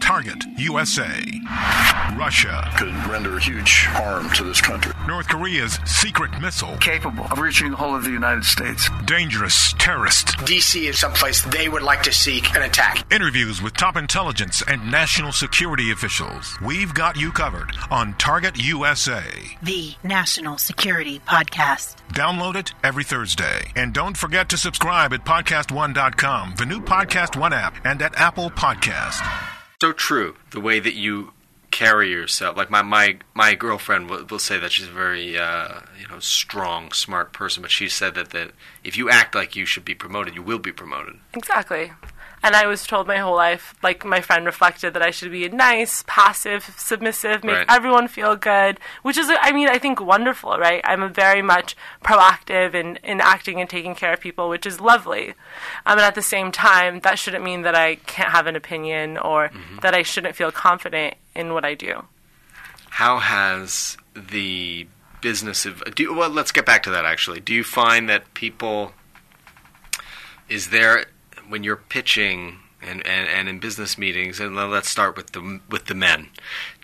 Target 0.00 0.44
USA. 0.58 1.22
Russia. 2.16 2.68
could 2.76 2.92
render 3.10 3.38
huge 3.38 3.84
harm 3.86 4.28
to 4.34 4.44
this 4.44 4.60
country. 4.60 4.92
North 5.06 5.28
Korea's 5.28 5.78
secret 5.86 6.30
missile. 6.40 6.76
capable 6.78 7.24
of 7.24 7.38
reaching 7.38 7.70
the 7.70 7.76
whole 7.76 7.94
of 7.94 8.04
the 8.04 8.10
United 8.10 8.44
States. 8.44 8.88
Dangerous 9.06 9.72
terrorist. 9.78 10.28
DC 10.38 10.88
is 10.88 10.98
someplace 11.00 11.42
they 11.42 11.68
would 11.68 11.82
like 11.82 12.02
to 12.02 12.12
seek 12.12 12.54
an 12.54 12.62
attack. 12.62 13.10
Interviews 13.12 13.62
with 13.62 13.74
top 13.76 13.96
intelligence 13.96 14.62
and 14.66 14.90
national 14.90 15.32
security 15.32 15.90
officials. 15.92 16.58
We've 16.64 16.92
got 16.92 17.16
you 17.16 17.32
covered 17.32 17.72
on 17.90 18.14
Target 18.14 18.58
USA. 18.62 19.22
the 19.62 19.94
National 20.02 20.58
Security 20.58 21.20
Podcast. 21.20 21.96
Download 22.12 22.56
it 22.56 22.72
every 22.84 23.04
Thursday. 23.04 23.72
And 23.76 23.94
don't 23.94 24.16
forget 24.16 24.48
to 24.50 24.56
subscribe 24.58 25.12
at 25.12 25.24
podcast1.com, 25.24 26.54
the 26.58 26.66
new 26.66 26.80
Podcast 26.80 27.38
One 27.38 27.52
app, 27.52 27.74
and 27.86 28.02
at 28.02 28.18
Apple 28.20 28.50
Podcast. 28.50 29.51
So 29.82 29.90
true 29.90 30.36
the 30.52 30.60
way 30.60 30.78
that 30.78 30.94
you 30.94 31.32
carry 31.72 32.08
yourself 32.08 32.56
like 32.56 32.70
my 32.70 32.82
my 32.82 33.18
my 33.34 33.52
girlfriend 33.56 34.08
will, 34.08 34.24
will 34.26 34.38
say 34.38 34.56
that 34.56 34.70
she's 34.70 34.86
a 34.86 34.90
very 34.92 35.36
uh, 35.36 35.80
you 36.00 36.06
know 36.06 36.20
strong 36.20 36.92
smart 36.92 37.32
person 37.32 37.62
but 37.62 37.70
she 37.72 37.88
said 37.88 38.14
that 38.14 38.30
that 38.30 38.52
if 38.84 38.96
you 38.96 39.10
act 39.10 39.34
like 39.34 39.56
you 39.56 39.66
should 39.66 39.84
be 39.84 39.92
promoted 39.92 40.36
you 40.36 40.42
will 40.42 40.60
be 40.60 40.70
promoted 40.70 41.18
Exactly. 41.34 41.90
And 42.42 42.56
I 42.56 42.66
was 42.66 42.86
told 42.86 43.06
my 43.06 43.18
whole 43.18 43.36
life, 43.36 43.74
like 43.82 44.04
my 44.04 44.20
friend 44.20 44.44
reflected, 44.44 44.94
that 44.94 45.02
I 45.02 45.10
should 45.10 45.30
be 45.30 45.48
nice, 45.48 46.02
passive, 46.06 46.74
submissive, 46.76 47.44
make 47.44 47.56
Right. 47.56 47.66
everyone 47.68 48.08
feel 48.08 48.34
good, 48.34 48.80
which 49.02 49.16
is, 49.16 49.30
I 49.30 49.52
mean, 49.52 49.68
I 49.68 49.78
think 49.78 50.00
wonderful, 50.00 50.58
right? 50.58 50.80
I'm 50.84 51.02
a 51.02 51.08
very 51.08 51.42
much 51.42 51.76
proactive 52.04 52.74
in, 52.74 52.96
in 53.04 53.20
acting 53.20 53.60
and 53.60 53.70
taking 53.70 53.94
care 53.94 54.12
of 54.12 54.20
people, 54.20 54.48
which 54.48 54.66
is 54.66 54.80
lovely. 54.80 55.30
Um, 55.86 55.98
and 55.98 56.00
at 56.00 56.14
the 56.16 56.22
same 56.22 56.50
time, 56.50 57.00
that 57.00 57.18
shouldn't 57.18 57.44
mean 57.44 57.62
that 57.62 57.74
I 57.76 57.94
can't 57.94 58.30
have 58.30 58.46
an 58.48 58.56
opinion 58.56 59.18
or 59.18 59.50
that 59.82 59.94
I 59.94 60.02
shouldn't 60.02 60.34
feel 60.34 60.50
confident 60.50 61.14
in 61.34 61.52
what 61.54 61.64
I 61.64 61.74
do. 61.74 62.04
how 62.90 63.18
has 63.18 63.96
the 64.14 64.86
business 65.22 65.64
of 65.64 65.82
do 65.94 66.12
well 66.12 66.28
let's 66.28 66.52
get 66.52 66.66
back 66.66 66.82
to 66.82 66.90
that 66.90 67.04
actually 67.06 67.40
do 67.40 67.54
you 67.54 67.64
find 67.64 68.08
that 68.08 68.34
people 68.34 68.92
is 70.48 70.68
there 70.70 71.06
when 71.52 71.62
you're 71.62 71.76
pitching 71.76 72.58
and, 72.80 73.06
and, 73.06 73.28
and 73.28 73.46
in 73.46 73.58
business 73.58 73.98
meetings 73.98 74.40
and 74.40 74.56
let's 74.56 74.88
start 74.88 75.16
with 75.18 75.32
the 75.32 75.60
with 75.68 75.84
the 75.84 75.94
men 75.94 76.30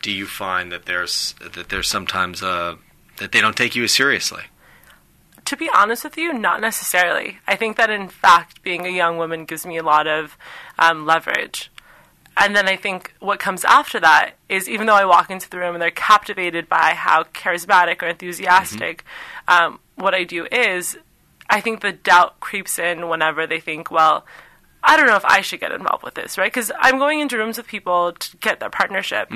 do 0.02 0.12
you 0.12 0.26
find 0.26 0.70
that 0.70 0.84
there's 0.84 1.34
that 1.54 1.70
there's 1.70 1.88
sometimes 1.88 2.42
uh, 2.42 2.76
that 3.16 3.32
they 3.32 3.40
don't 3.40 3.56
take 3.56 3.74
you 3.74 3.82
as 3.84 3.92
seriously 3.92 4.42
To 5.46 5.56
be 5.56 5.70
honest 5.74 6.04
with 6.04 6.18
you, 6.18 6.34
not 6.34 6.60
necessarily. 6.60 7.38
I 7.46 7.56
think 7.56 7.78
that 7.78 7.88
in 7.88 8.10
fact, 8.10 8.62
being 8.62 8.84
a 8.84 8.90
young 8.90 9.16
woman 9.16 9.46
gives 9.46 9.64
me 9.64 9.78
a 9.78 9.82
lot 9.82 10.06
of 10.06 10.36
um, 10.78 11.06
leverage. 11.06 11.70
And 12.36 12.54
then 12.54 12.68
I 12.68 12.76
think 12.76 13.14
what 13.18 13.38
comes 13.40 13.64
after 13.64 13.98
that 14.00 14.34
is 14.50 14.68
even 14.68 14.86
though 14.86 15.00
I 15.02 15.06
walk 15.06 15.30
into 15.30 15.48
the 15.48 15.58
room 15.58 15.74
and 15.74 15.82
they're 15.82 15.90
captivated 15.90 16.68
by 16.68 16.92
how 16.94 17.24
charismatic 17.24 18.02
or 18.02 18.08
enthusiastic 18.08 19.04
um, 19.48 19.80
what 19.96 20.14
I 20.14 20.24
do 20.24 20.46
is, 20.52 20.98
I 21.48 21.60
think 21.62 21.80
the 21.80 21.92
doubt 21.92 22.38
creeps 22.40 22.78
in 22.78 23.08
whenever 23.08 23.46
they 23.46 23.60
think, 23.60 23.90
well, 23.90 24.26
I 24.82 24.96
don't 24.96 25.06
know 25.06 25.16
if 25.16 25.24
I 25.24 25.40
should 25.40 25.60
get 25.60 25.72
involved 25.72 26.04
with 26.04 26.14
this, 26.14 26.38
right? 26.38 26.52
Because 26.52 26.70
I'm 26.78 26.98
going 26.98 27.20
into 27.20 27.36
rooms 27.36 27.56
with 27.56 27.66
people 27.66 28.12
to 28.12 28.36
get 28.38 28.60
their 28.60 28.70
partnership, 28.70 29.30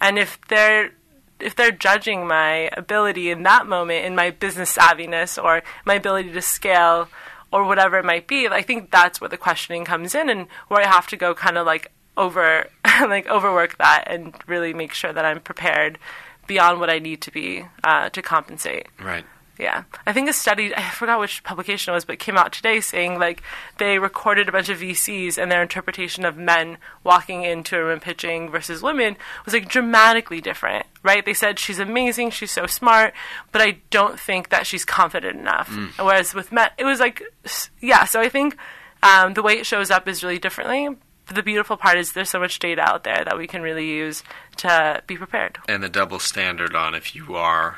and 0.00 0.18
if 0.18 0.38
they're 0.48 0.92
if 1.40 1.54
they're 1.54 1.70
judging 1.70 2.26
my 2.26 2.68
ability 2.76 3.30
in 3.30 3.44
that 3.44 3.66
moment, 3.66 4.04
in 4.04 4.16
my 4.16 4.30
business 4.30 4.76
savviness 4.76 5.42
or 5.42 5.62
my 5.84 5.94
ability 5.94 6.32
to 6.32 6.42
scale 6.42 7.08
or 7.52 7.64
whatever 7.64 7.96
it 7.98 8.04
might 8.04 8.26
be, 8.26 8.48
I 8.48 8.62
think 8.62 8.90
that's 8.90 9.20
where 9.20 9.28
the 9.28 9.36
questioning 9.36 9.84
comes 9.84 10.14
in, 10.14 10.28
and 10.28 10.48
where 10.68 10.82
I 10.82 10.86
have 10.86 11.06
to 11.08 11.16
go 11.16 11.34
kind 11.34 11.56
of 11.58 11.66
like 11.66 11.90
over 12.16 12.66
like 13.00 13.28
overwork 13.28 13.78
that 13.78 14.04
and 14.06 14.34
really 14.46 14.74
make 14.74 14.92
sure 14.92 15.12
that 15.12 15.24
I'm 15.24 15.40
prepared 15.40 15.98
beyond 16.46 16.80
what 16.80 16.90
I 16.90 16.98
need 16.98 17.20
to 17.22 17.30
be 17.30 17.66
uh, 17.84 18.08
to 18.10 18.22
compensate. 18.22 18.88
right 18.98 19.24
Yeah, 19.58 19.82
I 20.06 20.12
think 20.12 20.30
a 20.30 20.32
study, 20.32 20.72
I 20.74 20.82
forgot 20.90 21.18
which 21.18 21.42
publication 21.42 21.92
it 21.92 21.94
was, 21.96 22.04
but 22.04 22.20
came 22.20 22.36
out 22.36 22.52
today 22.52 22.80
saying 22.80 23.18
like 23.18 23.42
they 23.78 23.98
recorded 23.98 24.48
a 24.48 24.52
bunch 24.52 24.68
of 24.68 24.78
VCs 24.78 25.36
and 25.36 25.50
their 25.50 25.62
interpretation 25.62 26.24
of 26.24 26.36
men 26.36 26.78
walking 27.02 27.42
into 27.42 27.76
a 27.76 27.84
room 27.84 27.98
pitching 27.98 28.50
versus 28.50 28.82
women 28.82 29.16
was 29.44 29.54
like 29.54 29.68
dramatically 29.68 30.40
different, 30.40 30.86
right? 31.02 31.24
They 31.24 31.34
said 31.34 31.58
she's 31.58 31.80
amazing, 31.80 32.30
she's 32.30 32.52
so 32.52 32.66
smart, 32.66 33.14
but 33.50 33.60
I 33.60 33.78
don't 33.90 34.18
think 34.18 34.50
that 34.50 34.64
she's 34.66 34.84
confident 34.84 35.36
enough. 35.38 35.68
Whereas 35.98 36.34
with 36.34 36.52
men, 36.52 36.70
it 36.78 36.84
was 36.84 37.00
like, 37.00 37.22
yeah, 37.80 38.04
so 38.04 38.20
I 38.20 38.28
think 38.28 38.56
um, 39.02 39.34
the 39.34 39.42
way 39.42 39.54
it 39.54 39.66
shows 39.66 39.90
up 39.90 40.06
is 40.06 40.22
really 40.22 40.38
differently. 40.38 40.88
But 41.26 41.34
the 41.34 41.42
beautiful 41.42 41.76
part 41.76 41.98
is 41.98 42.12
there's 42.12 42.30
so 42.30 42.40
much 42.40 42.58
data 42.58 42.80
out 42.80 43.04
there 43.04 43.22
that 43.24 43.36
we 43.36 43.46
can 43.46 43.60
really 43.60 43.86
use 43.86 44.22
to 44.58 45.02
be 45.06 45.16
prepared. 45.16 45.58
And 45.68 45.82
the 45.82 45.88
double 45.90 46.20
standard 46.20 46.74
on 46.74 46.94
if 46.94 47.14
you 47.14 47.34
are 47.34 47.76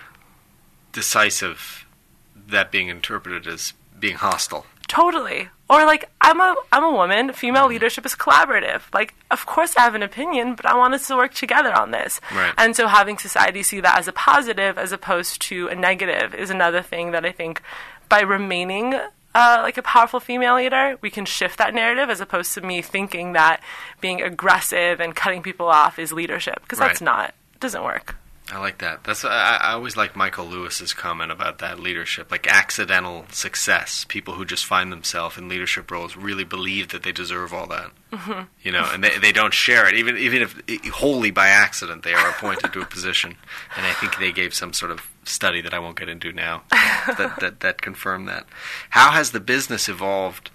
decisive, 0.93 1.87
that 2.35 2.71
being 2.71 2.89
interpreted 2.89 3.47
as 3.47 3.73
being 3.99 4.17
hostile. 4.17 4.67
Totally. 4.89 5.49
Or 5.69 5.87
like 5.87 6.11
I'm 6.21 6.41
a 6.41 6.57
I'm 6.73 6.83
a 6.83 6.91
woman. 6.91 7.33
Female 7.33 7.69
leadership 7.69 8.05
is 8.05 8.17
collaborative. 8.17 8.83
Like 8.93 9.15
of 9.31 9.47
course 9.47 9.77
I 9.77 9.83
have 9.83 9.95
an 9.95 10.03
opinion, 10.03 10.57
but 10.57 10.67
I 10.67 10.77
want 10.77 10.95
us 10.95 11.07
to 11.07 11.17
work 11.17 11.33
together 11.33 11.73
on 11.73 11.93
this. 11.93 12.21
Right. 12.35 12.53
And 12.59 12.75
so 12.75 12.89
having 12.89 13.17
society 13.17 13.63
see 13.63 13.81
that 13.81 13.97
as 13.97 14.09
a 14.09 14.13
positive 14.13 14.79
as 14.79 14.91
opposed 14.91 15.41
to 15.43 15.69
a 15.69 15.77
negative 15.77 16.35
is 16.35 16.51
another 16.51 16.83
thing 16.83 17.13
that 17.13 17.25
I 17.25 17.31
think 17.31 17.63
by 18.09 18.21
remaining 18.23 18.95
uh, 19.33 19.61
like 19.63 19.79
a 19.79 19.83
powerful 19.83 20.19
female 20.19 20.57
leader, 20.57 20.99
we 21.03 21.11
can 21.11 21.25
shift 21.25 21.59
that 21.59 21.73
narrative 21.73 22.11
as 22.11 22.21
opposed 22.21 22.53
to 22.55 22.61
me 22.61 22.83
thinking 22.83 23.35
that 23.35 23.63
being 24.01 24.21
aggressive 24.21 24.99
and 24.99 25.15
cutting 25.15 25.41
people 25.41 25.69
off 25.69 26.01
is 26.01 26.13
leadership 26.13 26.59
because 26.63 26.81
that's 26.81 27.01
not 27.01 27.29
it 27.55 27.61
doesn't 27.61 27.85
work. 27.85 28.17
I 28.53 28.59
like 28.59 28.79
that. 28.79 29.05
That's 29.05 29.25
I, 29.25 29.59
I 29.63 29.73
always 29.73 29.97
like 29.97 30.17
Michael 30.17 30.47
Lewis's 30.47 30.93
comment 30.93 31.31
about 31.31 31.59
that 31.59 31.79
leadership, 31.79 32.31
like 32.31 32.47
accidental 32.49 33.27
success. 33.31 34.05
People 34.09 34.35
who 34.35 34.45
just 34.45 34.67
find 34.67 34.91
themselves 34.91 35.39
in 35.39 35.49
leadership 35.49 35.91
roles 35.91 36.17
really 36.17 36.45
believe 36.45 36.89
that 36.89 37.03
they 37.03 37.13
deserve 37.13 37.53
all 37.55 37.67
that, 37.69 37.91
mm-hmm. 38.13 38.43
you 38.63 38.73
know, 38.73 38.89
and 38.93 39.05
they, 39.05 39.17
they 39.19 39.33
don't 39.33 39.55
share 39.55 39.89
it, 39.89 39.95
even 39.95 40.17
even 40.17 40.43
if 40.43 40.61
wholly 40.95 41.31
by 41.31 41.49
accident 41.49 42.03
they 42.03 42.15
are 42.15 42.31
appointed 42.31 42.73
to 42.73 42.81
a 42.81 42.87
position. 42.87 43.37
And 43.77 43.87
I 43.87 43.93
think 43.93 44.19
they 44.19 44.33
gave 44.33 44.53
some 44.53 44.73
sort 44.73 44.91
of 44.91 45.09
study 45.25 45.61
that 45.63 45.73
I 45.73 45.79
won't 45.79 45.99
get 45.99 46.09
into 46.09 46.33
now 46.33 46.63
that 46.71 47.37
that 47.41 47.61
that 47.61 47.81
confirmed 47.81 48.29
that. 48.29 48.47
How 48.91 49.13
has 49.13 49.31
the 49.31 49.41
business 49.41 49.89
evolved? 49.89 50.51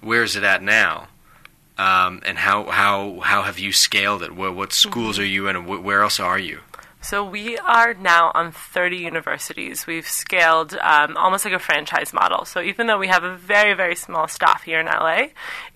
Where 0.00 0.22
is 0.22 0.36
it 0.36 0.44
at 0.44 0.62
now? 0.62 1.08
Um, 1.76 2.20
and 2.26 2.36
how, 2.36 2.70
how 2.70 3.20
how 3.20 3.42
have 3.42 3.58
you 3.58 3.72
scaled 3.72 4.22
it? 4.22 4.36
Where, 4.36 4.52
what 4.52 4.72
schools 4.72 5.18
are 5.18 5.24
you 5.24 5.48
in, 5.48 5.56
and 5.56 5.66
wh- 5.66 5.82
where 5.82 6.02
else 6.02 6.20
are 6.20 6.38
you? 6.38 6.60
So 7.02 7.24
we 7.24 7.56
are 7.56 7.94
now 7.94 8.30
on 8.34 8.52
30 8.52 8.98
universities. 8.98 9.86
We've 9.86 10.06
scaled 10.06 10.74
um, 10.74 11.16
almost 11.16 11.46
like 11.46 11.54
a 11.54 11.58
franchise 11.58 12.12
model. 12.12 12.44
So 12.44 12.60
even 12.60 12.86
though 12.86 12.98
we 12.98 13.08
have 13.08 13.24
a 13.24 13.36
very, 13.36 13.72
very 13.72 13.96
small 13.96 14.28
staff 14.28 14.64
here 14.64 14.80
in 14.80 14.86
LA, 14.86 15.28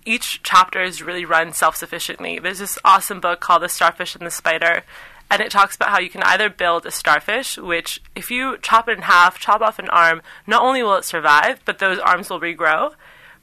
each 0.04 0.42
chapter 0.42 0.82
is 0.82 1.02
really 1.02 1.24
run 1.24 1.52
self-sufficiently. 1.52 2.38
There's 2.38 2.58
this 2.58 2.78
awesome 2.84 3.20
book 3.20 3.40
called 3.40 3.62
The 3.62 3.70
Starfish 3.70 4.14
and 4.14 4.26
the 4.26 4.30
Spider, 4.30 4.82
and 5.30 5.40
it 5.40 5.50
talks 5.50 5.74
about 5.74 5.88
how 5.88 5.98
you 5.98 6.10
can 6.10 6.22
either 6.24 6.50
build 6.50 6.84
a 6.84 6.90
starfish, 6.90 7.56
which 7.56 8.02
if 8.14 8.30
you 8.30 8.58
chop 8.60 8.88
it 8.88 8.98
in 8.98 9.02
half, 9.04 9.38
chop 9.40 9.62
off 9.62 9.78
an 9.78 9.88
arm, 9.88 10.20
not 10.46 10.62
only 10.62 10.82
will 10.82 10.96
it 10.96 11.04
survive, 11.04 11.60
but 11.64 11.78
those 11.78 11.98
arms 11.98 12.28
will 12.28 12.40
regrow. 12.40 12.94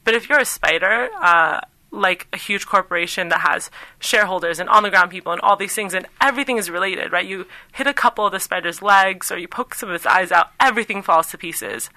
But 0.04 0.14
if 0.14 0.30
you're 0.30 0.40
a 0.40 0.46
spider, 0.46 1.10
uh, 1.20 1.62
like 1.92 2.28
a 2.32 2.38
huge 2.38 2.66
corporation 2.66 3.30
that 3.30 3.42
has 3.42 3.70
shareholders 4.00 4.60
and 4.60 4.70
on 4.70 4.84
the 4.84 4.90
ground 4.90 5.12
people 5.12 5.32
and 5.32 5.42
all 5.42 5.58
these 5.58 5.76
things, 5.76 5.94
and 5.94 6.08
everything 6.22 6.58
is 6.58 6.70
related, 6.70 7.12
right? 7.12 7.26
You 7.26 7.46
hit 7.74 7.86
a 7.86 7.94
couple 7.94 8.26
of 8.26 8.32
the 8.32 8.40
spider's 8.40 8.82
legs 8.82 9.32
or 9.32 9.38
you 9.38 9.48
poke 9.48 9.76
some 9.76 9.90
of 9.90 9.96
its 9.96 10.06
eyes 10.06 10.32
out, 10.32 10.52
everything 10.60 11.02
falls 11.02 11.28
to 11.28 11.38
pieces. 11.38 11.90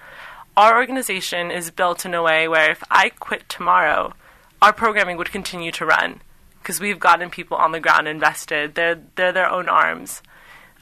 Our 0.56 0.76
organization 0.76 1.50
is 1.50 1.70
built 1.70 2.04
in 2.04 2.14
a 2.14 2.22
way 2.22 2.46
where 2.48 2.70
if 2.70 2.82
I 2.90 3.08
quit 3.08 3.48
tomorrow, 3.48 4.14
our 4.60 4.72
programming 4.72 5.16
would 5.16 5.32
continue 5.32 5.72
to 5.72 5.86
run 5.86 6.20
because 6.60 6.80
we've 6.80 7.00
gotten 7.00 7.30
people 7.30 7.56
on 7.56 7.72
the 7.72 7.80
ground 7.80 8.08
invested. 8.08 8.74
They're, 8.74 9.00
they're 9.16 9.32
their 9.32 9.50
own 9.50 9.68
arms. 9.68 10.22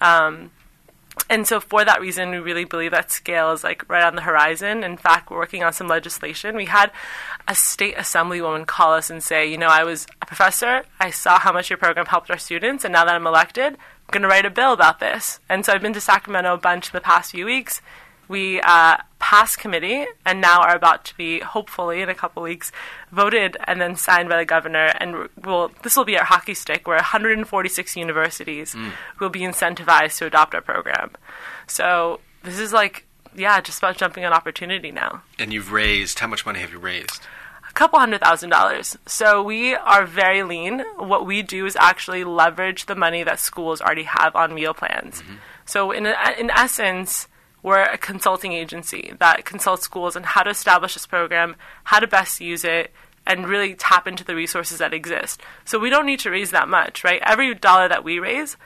Um, 0.01 0.51
and 1.29 1.47
so 1.47 1.61
for 1.61 1.85
that 1.85 2.01
reason 2.01 2.31
we 2.31 2.39
really 2.39 2.65
believe 2.65 2.91
that 2.91 3.11
scale 3.11 3.53
is 3.53 3.65
like 3.65 3.89
right 3.89 4.05
on 4.05 4.17
the 4.17 4.23
horizon. 4.23 4.83
In 4.83 4.97
fact 4.97 5.31
we're 5.31 5.39
working 5.39 5.63
on 5.63 5.73
some 5.73 5.89
legislation. 5.89 6.57
We 6.57 6.67
had 6.67 6.91
a 7.47 7.55
state 7.55 7.97
assemblywoman 7.97 8.67
call 8.67 8.93
us 8.95 9.11
and 9.11 9.23
say 9.23 9.51
you 9.51 9.59
know 9.59 9.69
i 9.69 9.85
was 9.85 10.07
a 10.21 10.27
professor. 10.27 10.85
I 11.01 11.11
saw 11.11 11.39
how 11.39 11.53
much 11.53 11.71
your 11.71 11.77
program 11.77 12.07
helped 12.07 12.31
our 12.31 12.39
students 12.39 12.85
and 12.85 12.93
now 12.93 13.05
that 13.05 13.15
i'm 13.15 13.27
elected 13.27 13.75
i'm 13.75 14.11
going 14.11 14.23
to 14.23 14.29
write 14.29 14.47
a 14.47 14.51
bill 14.51 14.73
about 14.73 15.01
this. 15.01 15.41
And 15.49 15.65
so 15.65 15.73
i've 15.73 15.83
been 15.83 15.93
to 15.95 16.01
sacramento 16.01 16.55
a 16.55 16.59
bunch 16.59 16.91
the 16.91 17.01
past 17.01 17.33
few 17.33 17.47
weeks. 17.47 17.83
We 18.29 18.61
uh, 18.61 18.99
passed 19.23 19.57
committee 19.57 20.05
and 20.27 20.41
now 20.41 20.61
are 20.61 20.75
about 20.75 21.05
to 21.05 21.17
be 21.17 21.39
hopefully 21.39 22.03
in 22.03 22.09
a 22.09 22.15
couple 22.15 22.43
weeks 22.43 22.73
voted 23.13 23.57
and 23.69 23.81
then 23.81 23.95
signed 23.95 24.29
by 24.29 24.37
the 24.37 24.45
governor 24.45 24.93
and 24.99 25.29
will 25.45 25.71
this 25.85 25.97
will 25.97 26.05
be 26.05 26.19
our 26.19 26.25
hockey 26.25 26.55
stick 26.55 26.89
where 26.89 26.97
146 26.97 27.97
universities 27.97 28.73
hmm. 28.73 28.89
will 29.21 29.29
be 29.29 29.41
incentivized 29.41 30.19
to 30.19 30.27
adopt 30.27 30.57
our 30.57 30.61
program 30.61 31.09
so 31.69 32.19
this 32.43 32.59
is 32.59 32.73
like 32.73 33.07
yeah 33.37 33.61
just 33.61 33.79
about 33.79 33.97
jumping 33.97 34.25
on 34.25 34.33
opportunity 34.33 34.91
now 34.91 35.23
And 35.39 35.53
you've 35.53 35.71
raised 35.71 36.19
how 36.19 36.27
much 36.27 36.45
money 36.45 36.59
have 36.59 36.73
you 36.73 36.81
raised? 36.81 37.23
a 37.71 37.73
couple 37.73 37.99
hundred 37.99 38.21
thousand 38.21 38.51
dollars. 38.51 38.99
So 39.07 39.43
we 39.43 39.75
are 39.75 40.05
very 40.05 40.43
lean. 40.43 40.85
What 40.99 41.25
we 41.25 41.41
do 41.41 41.65
is 41.65 41.75
actually 41.77 42.23
leverage 42.23 42.85
the 42.85 42.95
money 42.95 43.23
that 43.23 43.41
schools 43.41 43.81
already 43.81 44.03
have 44.03 44.37
on 44.37 44.53
meal 44.55 44.75
plans. 44.75 45.23
Mm-hmm. 45.23 45.35
So 45.65 45.91
in 45.91 46.05
in 46.39 46.51
essence, 46.51 47.29
we're 47.63 47.83
a 47.83 47.99
consulting 47.99 48.53
agency 48.53 49.15
that 49.19 49.45
consults 49.45 49.85
schools 49.85 50.17
on 50.17 50.25
how 50.25 50.43
to 50.43 50.51
establish 50.51 50.95
this 50.95 51.07
program, 51.07 51.57
how 51.85 52.01
to 52.01 52.07
best 52.07 52.41
use 52.41 52.65
it, 52.65 52.93
and 53.25 53.49
really 53.49 53.75
tap 53.75 54.09
into 54.09 54.25
the 54.25 54.35
resources 54.35 54.79
that 54.79 54.93
exist. 54.93 55.41
So 55.65 55.79
we 55.79 55.91
don't 55.91 56.07
need 56.07 56.19
to 56.21 56.31
raise 56.31 56.51
that 56.51 56.69
much, 56.69 57.05
right? 57.05 57.23
Every 57.25 57.55
dollar 57.55 57.89
that 57.89 58.03
we 58.03 58.19
raise, 58.19 58.57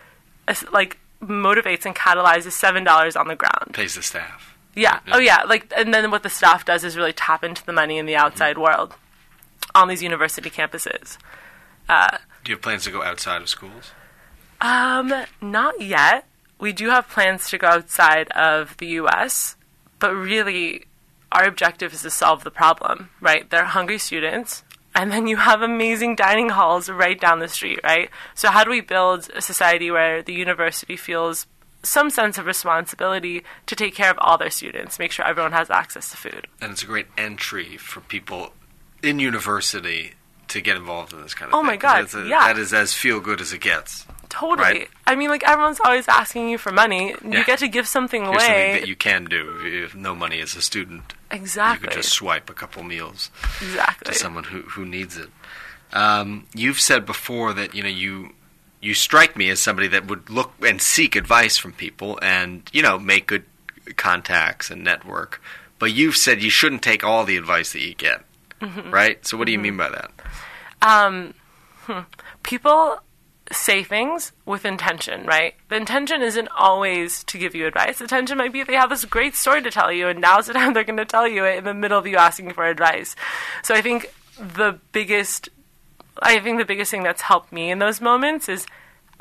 like 0.73 0.99
motivates 1.21 1.85
and 1.85 1.95
catalyzes 1.95 2.53
seven 2.53 2.85
dollars 2.85 3.17
on 3.17 3.29
the 3.29 3.37
ground. 3.37 3.75
Pays 3.75 3.95
the 3.95 4.03
staff. 4.03 4.57
Yeah. 4.75 5.01
Oh, 5.11 5.19
yeah. 5.19 5.43
Like, 5.45 5.73
and 5.77 5.93
then 5.93 6.11
what 6.11 6.23
the 6.23 6.29
staff 6.29 6.65
does 6.65 6.85
is 6.85 6.97
really 6.97 7.15
tap 7.15 7.43
into 7.43 7.65
the 7.65 7.73
money 7.73 7.97
in 7.97 8.05
the 8.05 8.17
outside 8.17 8.59
world 8.59 8.95
on 9.75 9.89
these 9.89 10.03
university 10.03 10.51
campuses. 10.51 11.17
Do 11.89 12.51
you 12.51 12.55
have 12.55 12.63
plans 12.63 12.85
to 12.85 12.91
go 12.91 13.03
outside 13.03 13.41
of 13.41 13.49
schools? 13.49 13.93
Um, 14.61 15.13
not 15.41 15.81
yet. 15.81 16.27
We 16.59 16.73
do 16.73 16.89
have 16.91 17.09
plans 17.09 17.49
to 17.51 17.59
go 17.59 17.69
outside 17.69 18.29
of 18.31 18.77
the 18.79 18.87
U.S., 19.03 19.57
but 19.99 20.15
really, 20.15 20.87
our 21.33 21.45
objective 21.47 21.93
is 21.95 22.03
to 22.03 22.11
solve 22.11 22.45
the 22.45 22.51
problem. 22.51 23.11
Right? 23.21 23.49
They're 23.49 23.65
hungry 23.65 23.99
students. 23.99 24.63
And 24.95 25.13
then 25.13 25.27
you 25.27 25.37
have 25.37 25.61
amazing 25.61 26.17
dining 26.17 26.49
halls 26.49 26.89
right 26.89 27.21
down 27.21 27.41
the 27.41 27.49
street, 27.49 27.81
right? 27.85 28.09
So, 28.35 28.49
how 28.51 28.65
do 28.65 28.71
we 28.71 28.81
build 28.81 29.29
a 29.35 29.43
society 29.43 29.91
where 29.91 30.23
the 30.23 30.33
university 30.33 30.97
feels 30.97 31.47
some 31.83 32.09
sense 32.09 32.39
of 32.39 32.47
responsibility 32.47 33.45
to 33.67 33.77
take 33.77 33.95
care 33.95 34.11
of 34.11 34.17
all 34.23 34.39
their 34.39 34.49
students, 34.51 34.99
make 34.99 35.13
sure 35.13 35.27
everyone 35.27 35.53
has 35.53 35.69
access 35.69 36.11
to 36.13 36.17
food? 36.17 36.47
And 36.63 36.73
it's 36.73 36.83
a 36.83 36.87
great 36.87 37.09
entry 37.19 37.77
for 37.77 38.01
people 38.01 38.55
in 39.03 39.19
university 39.19 40.15
to 40.49 40.61
get 40.63 40.77
involved 40.79 41.13
in 41.13 41.21
this 41.21 41.35
kind 41.35 41.51
of 41.51 41.55
Oh 41.55 41.59
thing. 41.61 41.67
my 41.67 41.77
God, 41.77 42.15
a- 42.15 42.27
yeah. 42.27 42.47
That 42.47 42.59
is 42.59 42.73
as 42.73 42.95
feel 42.95 43.21
good 43.21 43.43
as 43.43 43.53
it 43.53 43.61
gets. 43.61 44.07
Totally. 44.39 44.69
Right. 44.81 44.89
I 45.07 45.15
mean, 45.17 45.31
like 45.31 45.43
everyone's 45.49 45.81
always 45.81 46.07
asking 46.09 46.51
you 46.51 46.59
for 46.59 46.71
money. 46.71 47.15
Yeah. 47.25 47.39
You 47.39 47.45
get 47.45 47.59
to 47.61 47.69
give 47.69 47.87
something 47.89 48.23
Here's 48.25 48.35
away. 48.35 48.47
something 48.47 48.81
that 48.81 48.89
you 48.89 48.97
can 48.97 49.25
do 49.25 49.59
if 49.65 49.95
no 49.95 50.15
money 50.15 50.41
as 50.41 50.55
a 50.55 50.61
student. 50.61 51.15
exactly. 51.31 51.87
You 51.87 51.89
could 51.89 51.97
just 52.03 52.13
swipe 52.13 52.51
a 52.51 52.53
couple 52.53 52.83
meals 52.83 53.31
exactly. 53.63 54.13
to 54.13 54.19
someone 54.19 54.45
who, 54.45 54.61
who 54.63 54.85
needs 54.85 55.17
it. 55.17 55.31
Um, 55.93 56.47
you've 56.55 56.81
said 56.81 57.07
before 57.07 57.53
that 57.55 57.75
you 57.75 57.83
know 57.83 57.89
you 57.89 58.33
you 58.83 58.93
strike 58.93 59.37
me 59.37 59.49
as 59.49 59.59
somebody 59.61 59.89
that 59.89 60.07
would 60.09 60.29
look 60.29 60.53
and 60.61 60.83
seek 60.83 61.17
advice 61.17 61.57
from 61.57 61.73
people 61.73 62.19
and 62.21 62.69
you 62.73 62.83
know 62.83 62.99
make 62.99 63.27
good 63.29 63.45
contacts 63.97 64.71
and 64.71 64.85
network. 64.85 65.41
But 65.79 65.93
you've 65.95 66.17
said 66.17 66.43
you 66.43 66.51
shouldn't 66.51 66.83
take 66.83 67.05
all 67.05 67.25
the 67.25 67.37
advice 67.39 67.73
that 67.73 67.81
you 67.81 67.95
get, 67.95 68.23
Mm-hmm. 68.61 68.91
right? 68.91 69.25
So 69.27 69.37
what 69.39 69.47
do 69.47 69.53
you 69.53 69.59
mean 69.59 69.77
by 69.79 69.89
that? 69.91 70.11
People 72.43 72.99
say 73.53 73.83
things 73.83 74.33
with 74.45 74.65
intention, 74.65 75.25
right? 75.25 75.55
The 75.69 75.77
intention 75.77 76.23
isn't 76.23 76.49
always 76.57 77.23
to 77.25 77.39
give 77.39 77.55
you 77.55 77.67
advice. 77.67 77.99
The 77.99 78.05
intention 78.05 78.39
might 78.39 78.53
be 78.53 78.63
they 78.63 78.75
have 78.75 78.91
this 78.91 79.05
great 79.05 79.35
story 79.35 79.63
to 79.63 79.71
tell 79.71 79.93
you, 79.93 80.09
and 80.09 80.21
now's 80.21 80.47
the 80.47 80.53
time 80.55 80.73
they're 80.73 80.85
going 80.85 80.97
to 80.97 81.05
tell 81.05 81.29
you 81.29 81.45
it 81.45 81.59
in 81.59 81.65
the 81.65 81.75
middle 81.75 81.99
of 81.99 82.07
you 82.07 82.17
asking 82.17 82.53
for 82.53 82.65
advice. 82.65 83.15
So 83.63 83.75
I 83.75 83.83
think 83.83 84.13
the 84.39 84.79
biggest, 84.93 85.49
I 86.21 86.39
think 86.41 86.59
the 86.59 86.65
biggest 86.65 86.91
thing 86.91 87.03
that's 87.03 87.23
helped 87.23 87.53
me 87.53 87.71
in 87.71 87.79
those 87.79 88.01
moments 88.01 88.49
is 88.49 88.67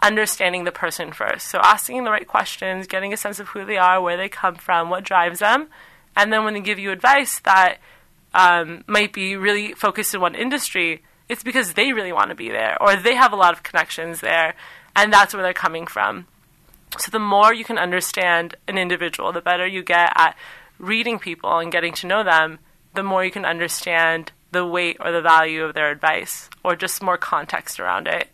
understanding 0.01 0.63
the 0.63 0.71
person 0.71 1.11
first. 1.11 1.47
So 1.47 1.59
asking 1.59 2.03
the 2.03 2.11
right 2.11 2.27
questions, 2.27 2.87
getting 2.87 3.13
a 3.13 3.17
sense 3.17 3.39
of 3.39 3.49
who 3.49 3.65
they 3.65 3.77
are, 3.77 4.01
where 4.01 4.17
they 4.17 4.29
come 4.29 4.55
from, 4.55 4.89
what 4.89 5.03
drives 5.03 5.39
them, 5.39 5.67
and 6.15 6.31
then 6.31 6.43
when 6.43 6.53
they 6.53 6.61
give 6.61 6.79
you 6.79 6.91
advice 6.91 7.39
that 7.39 7.77
um, 8.33 8.83
might 8.87 9.13
be 9.13 9.35
really 9.35 9.73
focused 9.73 10.13
in 10.13 10.21
one 10.21 10.35
industry, 10.35 11.03
it's 11.29 11.43
because 11.43 11.73
they 11.73 11.93
really 11.93 12.13
want 12.13 12.29
to 12.29 12.35
be 12.35 12.49
there 12.49 12.81
or 12.81 12.95
they 12.95 13.15
have 13.15 13.33
a 13.33 13.37
lot 13.37 13.53
of 13.53 13.63
connections 13.63 14.21
there, 14.21 14.55
and 14.95 15.11
that's 15.11 15.33
where 15.33 15.43
they're 15.43 15.53
coming 15.53 15.87
from. 15.87 16.27
So 16.97 17.11
the 17.11 17.19
more 17.19 17.53
you 17.53 17.65
can 17.65 17.77
understand 17.77 18.55
an 18.67 18.77
individual, 18.77 19.31
the 19.31 19.41
better 19.41 19.67
you 19.67 19.83
get 19.83 20.11
at 20.15 20.37
reading 20.77 21.19
people 21.19 21.59
and 21.59 21.71
getting 21.71 21.93
to 21.93 22.07
know 22.07 22.23
them, 22.23 22.59
the 22.93 23.03
more 23.03 23.25
you 23.25 23.31
can 23.31 23.45
understand 23.45 24.31
the 24.51 24.65
weight 24.65 24.97
or 24.99 25.11
the 25.11 25.21
value 25.21 25.63
of 25.63 25.73
their 25.73 25.91
advice 25.91 26.49
or 26.63 26.75
just 26.75 27.03
more 27.03 27.17
context 27.17 27.79
around 27.79 28.07
it. 28.07 28.29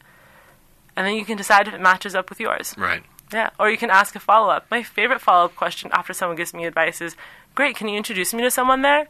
And 0.95 1.08
then 1.08 1.15
you 1.15 1.25
can 1.25 1.38
decide 1.38 1.67
if 1.67 1.73
it 1.73 1.82
matches 1.82 2.13
up 2.13 2.30
with 2.30 2.39
yours. 2.39 2.75
Right. 2.77 3.04
Yeah, 3.34 3.49
or 3.58 3.71
you 3.71 3.77
can 3.77 3.89
ask 3.89 4.15
a 4.15 4.19
follow 4.19 4.49
up. 4.49 4.65
My 4.69 4.84
favorite 4.84 5.21
follow 5.21 5.45
up 5.45 5.56
question 5.56 5.89
after 5.93 6.13
someone 6.13 6.36
gives 6.36 6.54
me 6.54 6.65
advice 6.65 7.01
is, 7.01 7.15
"Great, 7.55 7.75
can 7.75 7.87
you 7.87 7.97
introduce 7.97 8.33
me 8.33 8.41
to 8.43 8.51
someone 8.51 8.81
there?" 8.81 9.07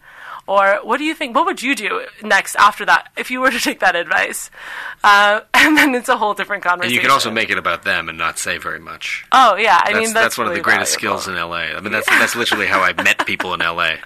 Or, 0.47 0.79
"What 0.83 0.97
do 0.97 1.03
you 1.03 1.13
think? 1.13 1.35
What 1.35 1.45
would 1.45 1.61
you 1.61 1.75
do 1.75 2.05
next 2.23 2.55
after 2.55 2.83
that 2.85 3.09
if 3.15 3.29
you 3.31 3.39
were 3.41 3.51
to 3.51 3.59
take 3.67 3.79
that 3.79 3.95
advice?" 3.95 4.49
Uh, 5.03 5.41
and 5.53 5.77
then 5.77 5.93
it's 5.95 6.09
a 6.09 6.17
whole 6.17 6.33
different 6.33 6.63
conversation. 6.63 6.89
And 6.91 6.95
you 6.95 7.01
can 7.01 7.11
also 7.11 7.31
make 7.31 7.49
it 7.49 7.57
about 7.57 7.83
them 7.83 8.09
and 8.09 8.17
not 8.17 8.37
say 8.39 8.57
very 8.57 8.79
much. 8.79 9.25
Oh 9.31 9.55
yeah, 9.55 9.79
I 9.83 9.93
that's, 9.93 10.05
mean 10.05 10.13
that's, 10.13 10.37
one 10.37 10.47
of 10.47 10.53
the 10.53 10.59
greatest 10.61 10.99
valuable. 10.99 11.19
skills 11.19 11.35
in 11.35 11.41
LA. 11.41 11.75
I 11.77 11.79
mean, 11.79 11.91
that's 11.91 12.07
that's 12.09 12.35
literally 12.35 12.67
how 12.67 12.81
I 12.81 12.93
met 12.93 13.25
people 13.25 13.53
in 13.53 13.59
LA. 13.59 13.95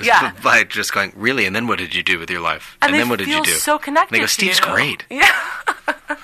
Yeah. 0.00 0.30
by 0.40 0.62
just 0.62 0.92
going 0.92 1.12
really, 1.16 1.44
and 1.44 1.56
then 1.56 1.66
what 1.66 1.78
did 1.78 1.92
you 1.92 2.04
do 2.04 2.20
with 2.20 2.30
your 2.30 2.40
life? 2.40 2.76
And, 2.80 2.94
they 2.94 2.98
then 2.98 3.08
what 3.08 3.18
did 3.18 3.26
you 3.26 3.42
do? 3.42 3.50
so 3.50 3.76
connected. 3.76 4.14
And 4.14 4.20
they 4.20 4.22
go, 4.22 4.26
Steve's 4.26 4.60
you." 4.60 4.64
great. 4.66 5.04
Yeah, 5.10 5.28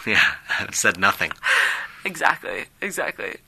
Yeah, 0.07 0.23
said 0.71 1.01
nothing. 1.01 1.33
exactly, 2.05 2.67
exactly. 2.81 3.39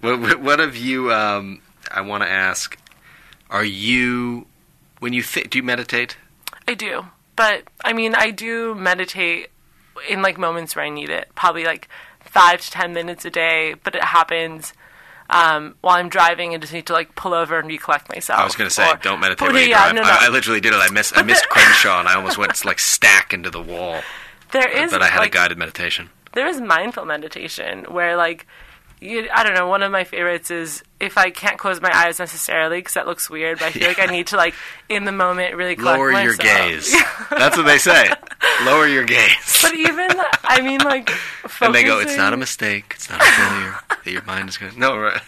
What, 0.00 0.18
what- 0.20 0.40
what 0.40 0.58
have 0.60 0.76
you? 0.76 1.12
Um, 1.12 1.60
I 1.90 2.00
want 2.00 2.22
to 2.22 2.28
ask. 2.30 2.78
Are 3.50 3.64
you 3.64 4.46
when 5.00 5.12
you 5.12 5.22
th- 5.22 5.50
do 5.50 5.58
you 5.58 5.62
meditate? 5.62 6.16
I 6.66 6.74
do. 6.74 7.06
But 7.36 7.64
I 7.84 7.92
mean, 7.92 8.14
I 8.14 8.30
do 8.30 8.74
meditate 8.74 9.50
in 10.08 10.22
like 10.22 10.38
moments 10.38 10.74
where 10.76 10.84
I 10.84 10.88
need 10.88 11.10
it. 11.10 11.28
Probably 11.34 11.64
like 11.64 11.88
five 12.20 12.60
to 12.62 12.70
ten 12.70 12.92
minutes 12.92 13.24
a 13.24 13.30
day, 13.30 13.74
but 13.84 13.94
it 13.94 14.02
happens 14.04 14.72
um, 15.30 15.74
while 15.80 15.96
I'm 15.96 16.08
driving 16.08 16.52
and 16.54 16.62
just 16.62 16.72
need 16.72 16.86
to 16.86 16.92
like 16.92 17.14
pull 17.14 17.32
over 17.34 17.58
and 17.58 17.68
recollect 17.68 18.08
myself. 18.08 18.40
I 18.40 18.44
was 18.44 18.56
going 18.56 18.68
to 18.68 18.74
say, 18.74 18.88
Or- 18.90 18.96
don't 18.96 19.20
meditate 19.20 19.52
when 19.52 19.62
you 19.62 19.68
yeah, 19.70 19.84
drive. 19.92 19.94
no, 19.94 20.02
no. 20.02 20.08
I, 20.08 20.26
I 20.26 20.28
literally 20.28 20.60
did 20.60 20.72
it. 20.72 20.76
I 20.80 20.90
missed 20.90 21.16
I 21.16 21.22
missed 21.22 21.48
Crenshaw, 21.50 22.00
and 22.00 22.08
I 22.08 22.14
almost 22.14 22.38
went 22.38 22.64
like 22.64 22.78
stack 22.78 23.32
into 23.32 23.50
the 23.50 23.62
wall. 23.62 24.00
there 24.52 24.68
is, 24.68 24.90
but 24.90 25.02
I 25.02 25.06
had 25.08 25.20
like, 25.20 25.30
a 25.34 25.34
guided 25.34 25.58
meditation. 25.58 26.10
there 26.32 26.46
is 26.46 26.60
mindful 26.60 27.04
meditation 27.04 27.84
where 27.88 28.16
like 28.16 28.46
you, 29.04 29.28
I 29.32 29.44
don't 29.44 29.54
know. 29.54 29.68
One 29.68 29.82
of 29.82 29.92
my 29.92 30.04
favorites 30.04 30.50
is 30.50 30.82
if 30.98 31.18
I 31.18 31.30
can't 31.30 31.58
close 31.58 31.80
my 31.80 31.90
eyes 31.94 32.18
necessarily 32.18 32.78
because 32.78 32.94
that 32.94 33.06
looks 33.06 33.28
weird. 33.28 33.58
But 33.58 33.66
I 33.66 33.70
feel 33.72 33.88
like 33.88 33.98
I 33.98 34.06
need 34.10 34.28
to 34.28 34.36
like 34.36 34.54
in 34.88 35.04
the 35.04 35.12
moment 35.12 35.54
really 35.54 35.76
Lower 35.76 36.10
your 36.10 36.36
myself. 36.36 36.38
gaze. 36.38 36.92
That's 37.30 37.56
what 37.56 37.66
they 37.66 37.78
say. 37.78 38.08
Lower 38.64 38.86
your 38.86 39.04
gaze. 39.04 39.58
But 39.62 39.74
even 39.74 40.08
I 40.44 40.60
mean 40.62 40.80
like 40.80 41.10
and 41.60 41.74
they 41.74 41.84
go, 41.84 42.00
it's 42.00 42.16
not 42.16 42.32
a 42.32 42.36
mistake. 42.36 42.92
It's 42.96 43.10
not 43.10 43.20
a 43.20 43.24
failure. 43.24 43.74
that 44.04 44.10
your 44.10 44.22
mind 44.22 44.48
is 44.48 44.56
going. 44.56 44.78
No, 44.78 44.96
right. 44.98 45.20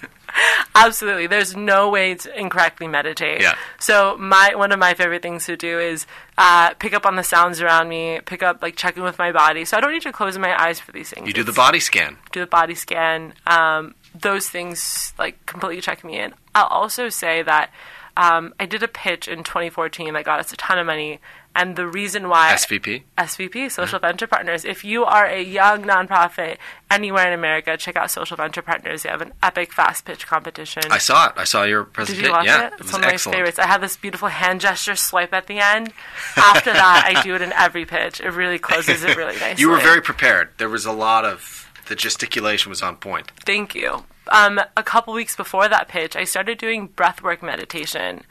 Absolutely. 0.75 1.27
There's 1.27 1.57
no 1.57 1.89
way 1.91 2.15
to 2.15 2.39
incorrectly 2.39 2.87
meditate. 2.87 3.41
Yeah. 3.41 3.57
So 3.79 4.17
my 4.19 4.55
one 4.55 4.73
of 4.73 4.79
my 4.79 4.95
favorite 4.95 5.23
things 5.23 5.47
to 5.47 5.57
do 5.57 5.79
is 5.79 6.07
uh, 6.39 6.75
pick 6.75 6.93
up 6.93 7.07
on 7.07 7.17
the 7.17 7.23
sounds 7.25 7.61
around 7.61 7.89
me, 7.89 8.21
pick 8.25 8.43
up 8.43 8.63
like 8.63 8.77
checking 8.77 9.03
with 9.03 9.19
my 9.19 9.33
body. 9.33 9.65
So 9.65 9.77
I 9.77 9.81
don't 9.81 9.93
need 9.93 10.03
to 10.03 10.13
close 10.13 10.37
my 10.39 10.61
eyes 10.61 10.79
for 10.81 10.93
these 10.93 11.11
things. 11.11 11.27
You 11.27 11.33
do 11.33 11.43
the 11.43 11.53
body 11.53 11.81
scan. 11.81 12.19
do 12.33 12.41
the 12.41 12.47
body 12.47 12.75
scan. 12.75 13.35
Um, 13.47 13.95
those 14.15 14.49
things 14.49 15.13
like 15.19 15.45
completely 15.47 15.81
check 15.81 16.05
me 16.05 16.19
in. 16.19 16.35
I'll 16.55 16.67
also 16.67 17.09
say 17.09 17.43
that 17.43 17.71
um, 18.17 18.55
I 18.59 18.67
did 18.67 18.83
a 18.83 18.89
pitch 18.89 19.29
in 19.29 19.45
2014 19.45 20.15
that 20.15 20.25
got 20.25 20.41
us 20.41 20.53
a 20.53 20.57
ton 20.57 20.79
of 20.79 20.87
money, 20.87 21.21
and 21.55 21.77
the 21.77 21.87
reason 21.87 22.29
why 22.29 22.53
SVP. 22.55 23.03
SVP, 23.17 23.71
Social 23.71 23.99
Venture 23.99 24.27
Partners. 24.27 24.65
If 24.65 24.85
you 24.85 25.05
are 25.05 25.27
a 25.27 25.43
young 25.43 25.85
nonprofit 25.85 26.59
anywhere 26.91 27.27
in 27.27 27.33
America, 27.33 27.77
check 27.77 27.97
out 27.97 28.11
Social 28.11 28.37
Venture 28.37 28.63
Partners. 28.63 29.03
They 29.03 29.09
have 29.09 29.23
an 29.23 29.33
epic 29.43 29.73
fast 29.73 30.05
pitch 30.05 30.27
competition. 30.27 30.83
I 30.91 30.99
saw 30.99 31.29
it. 31.29 31.33
I 31.37 31.45
saw 31.45 31.65
your 31.65 31.85
presentation. 31.85 32.25
Did 32.25 32.29
you 32.29 32.33
watch 32.37 32.47
yeah, 32.47 32.67
it? 32.67 32.67
it 32.67 32.73
It's 32.75 32.83
was 32.85 32.93
one 32.93 33.01
of 33.03 33.07
my 33.07 33.13
excellent. 33.15 33.37
favorites. 33.37 33.59
I 33.59 33.67
have 33.67 33.81
this 33.81 33.97
beautiful 33.97 34.29
hand 34.29 34.61
gesture 34.61 34.97
swipe 34.97 35.33
at 35.33 35.47
the 35.47 35.59
end. 35.59 35.93
After 36.37 36.73
that, 36.73 37.05
I 37.15 37.23
do 37.23 37.35
it 37.35 37.43
in 37.43 37.53
every 37.53 37.85
pitch. 37.87 38.21
It 38.21 38.31
really 38.31 38.59
closes 38.59 39.03
it 39.03 39.17
really 39.17 39.37
nicely. 39.41 39.61
You 39.63 39.71
were 39.71 39.79
very 39.81 40.03
prepared. 40.03 40.51
There 40.59 40.69
was 40.69 40.85
a 40.85 40.93
lot 40.93 41.25
of 41.25 41.71
the 41.89 41.95
gesticulation 41.97 42.69
was 42.71 42.83
on 42.83 42.97
point. 42.97 43.31
Thank 43.45 43.75
you. 43.75 44.05
Um, 44.29 44.61
a 44.77 44.83
couple 44.83 45.15
weeks 45.15 45.37
before 45.37 45.69
that 45.69 45.89
pitch, 45.89 46.17
I 46.17 46.25
started 46.25 46.59
doing 46.59 46.89
breathwork 46.89 47.43
meditation. 47.43 48.23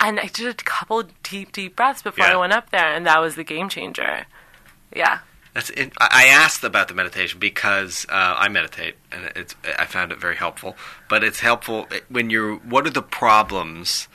And 0.00 0.18
I 0.20 0.26
did 0.26 0.46
a 0.48 0.54
couple 0.64 1.04
deep, 1.22 1.52
deep 1.52 1.76
breaths 1.76 2.02
before 2.02 2.26
Yeah. 2.26 2.34
I 2.34 2.36
went 2.36 2.52
up 2.52 2.70
there, 2.70 2.92
and 2.92 3.06
that 3.06 3.20
was 3.20 3.36
the 3.36 3.44
game 3.44 3.68
changer. 3.68 4.26
Yeah. 4.94 5.20
That's 5.54 5.70
it. 5.70 5.92
I 5.98 6.08
I 6.10 6.24
asked 6.26 6.64
about 6.64 6.88
the 6.88 6.94
meditation 6.94 7.38
because 7.38 8.06
uh, 8.08 8.34
I 8.36 8.48
meditate 8.48 8.96
and 9.12 9.30
it's 9.36 9.54
I 9.78 9.84
found 9.86 10.10
it 10.10 10.18
very 10.18 10.34
helpful. 10.34 10.76
But 11.08 11.22
it's 11.22 11.40
helpful 11.40 11.86
when 12.08 12.28
you're. 12.28 12.56
What 12.56 12.86
are 12.88 12.90
the 12.90 13.02
problems 13.02 14.08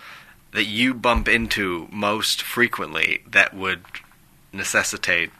that 0.51 0.65
you 0.65 0.93
bump 0.93 1.29
into 1.29 1.87
most 1.91 2.41
frequently 2.41 3.21
that 3.25 3.53
would 3.53 3.83
necessitate 4.51 5.31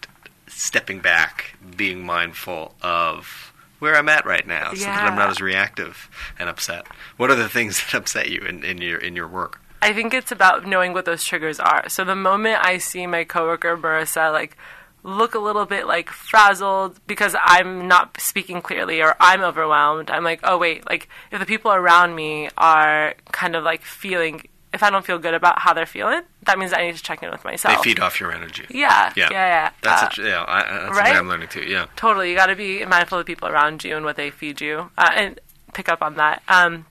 stepping 0.48 1.00
back, 1.00 1.56
being 1.76 2.06
mindful 2.06 2.76
of 2.82 3.49
where 3.80 3.96
I'm 3.96 4.10
at 4.10 4.26
right 4.26 4.46
now, 4.46 4.74
so 4.74 4.86
that 4.86 5.10
I'm 5.10 5.18
not 5.18 5.30
as 5.30 5.42
reactive 5.42 6.10
and 6.38 6.48
upset. 6.50 6.86
What 7.18 7.32
are 7.32 7.36
the 7.36 7.50
things 7.50 7.84
that 7.92 7.98
upset 7.98 8.30
you 8.30 8.42
in, 8.42 8.64
in 8.64 8.80
your 8.80 9.00
in 9.00 9.16
your 9.16 9.28
work? 9.28 9.62
I 9.82 9.94
think 9.94 10.14
it's 10.14 10.32
about 10.32 10.68
knowing 10.68 10.94
what 10.94 11.06
those 11.06 11.24
triggers 11.24 11.60
are. 11.60 11.88
So 11.88 12.04
the 12.04 12.16
moment 12.16 12.66
I 12.66 12.78
see 12.78 13.08
my 13.08 13.24
coworker 13.24 13.78
Marissa 13.78 14.32
like 14.32 14.58
look 15.04 15.34
a 15.34 15.40
little 15.40 15.66
bit 15.66 15.88
like 15.88 16.10
frazzled 16.10 17.00
because 17.08 17.36
I'm 17.42 17.88
not 17.88 18.20
speaking 18.20 18.62
clearly 18.62 19.02
or 19.02 19.16
I'm 19.20 19.42
overwhelmed, 19.42 20.12
I'm 20.12 20.24
like, 20.24 20.42
oh 20.44 20.58
wait, 20.58 20.88
like 20.90 21.08
if 21.32 21.40
the 21.40 21.46
people 21.46 21.72
around 21.72 22.16
me 22.16 22.50
are 22.58 23.16
kind 23.32 23.56
of 23.56 23.64
like 23.64 23.84
feeling 23.84 24.44
if 24.74 24.84
I 24.84 24.90
don't 24.90 25.06
feel 25.06 25.18
good 25.18 25.34
about 25.34 25.60
how 25.60 25.74
they're 25.74 25.86
feeling, 25.86 26.22
that 26.44 26.60
means 26.60 26.74
I 26.74 26.86
need 26.86 26.96
to 26.96 27.02
check 27.04 27.24
in 27.24 27.32
with 27.32 27.44
myself. 27.44 27.78
They 27.84 27.90
feed 27.92 28.00
off 28.00 28.20
your 28.20 28.32
energy. 28.32 28.66
Yeah, 28.70 29.12
Yeah, 29.16 29.30
yeah, 29.32 29.48
yeah. 29.48 29.72
That's 29.82 30.20
Uh, 30.20 30.22
a, 30.22 30.26
yeah. 30.28 30.46
I, 30.48 30.62
that's 30.62 30.98
right? 30.98 31.10
what 31.10 31.16
I'm 31.18 31.28
learning 31.28 31.48
too. 31.50 31.64
Yeah. 31.64 31.88
Totally, 31.96 32.30
you 32.30 32.36
got 32.36 32.48
to 32.48 32.56
be 32.56 32.86
mindful 32.86 33.18
of 33.20 33.26
the 33.26 33.30
people 33.30 33.48
around 33.50 33.84
you 33.84 33.96
and 33.96 34.06
what 34.06 34.16
they 34.16 34.30
feed 34.30 34.62
you, 34.62 34.92
uh, 34.98 35.10
and 35.16 35.40
pick 35.74 35.90
up 35.90 36.02
on 36.04 36.16
that. 36.16 36.44
Um, 36.48 36.86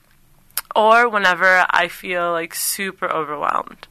or 0.77 1.09
whenever 1.09 1.67
I 1.71 1.88
feel 1.88 2.33
like 2.33 2.55
super 2.55 3.07
overwhelmed, 3.11 3.87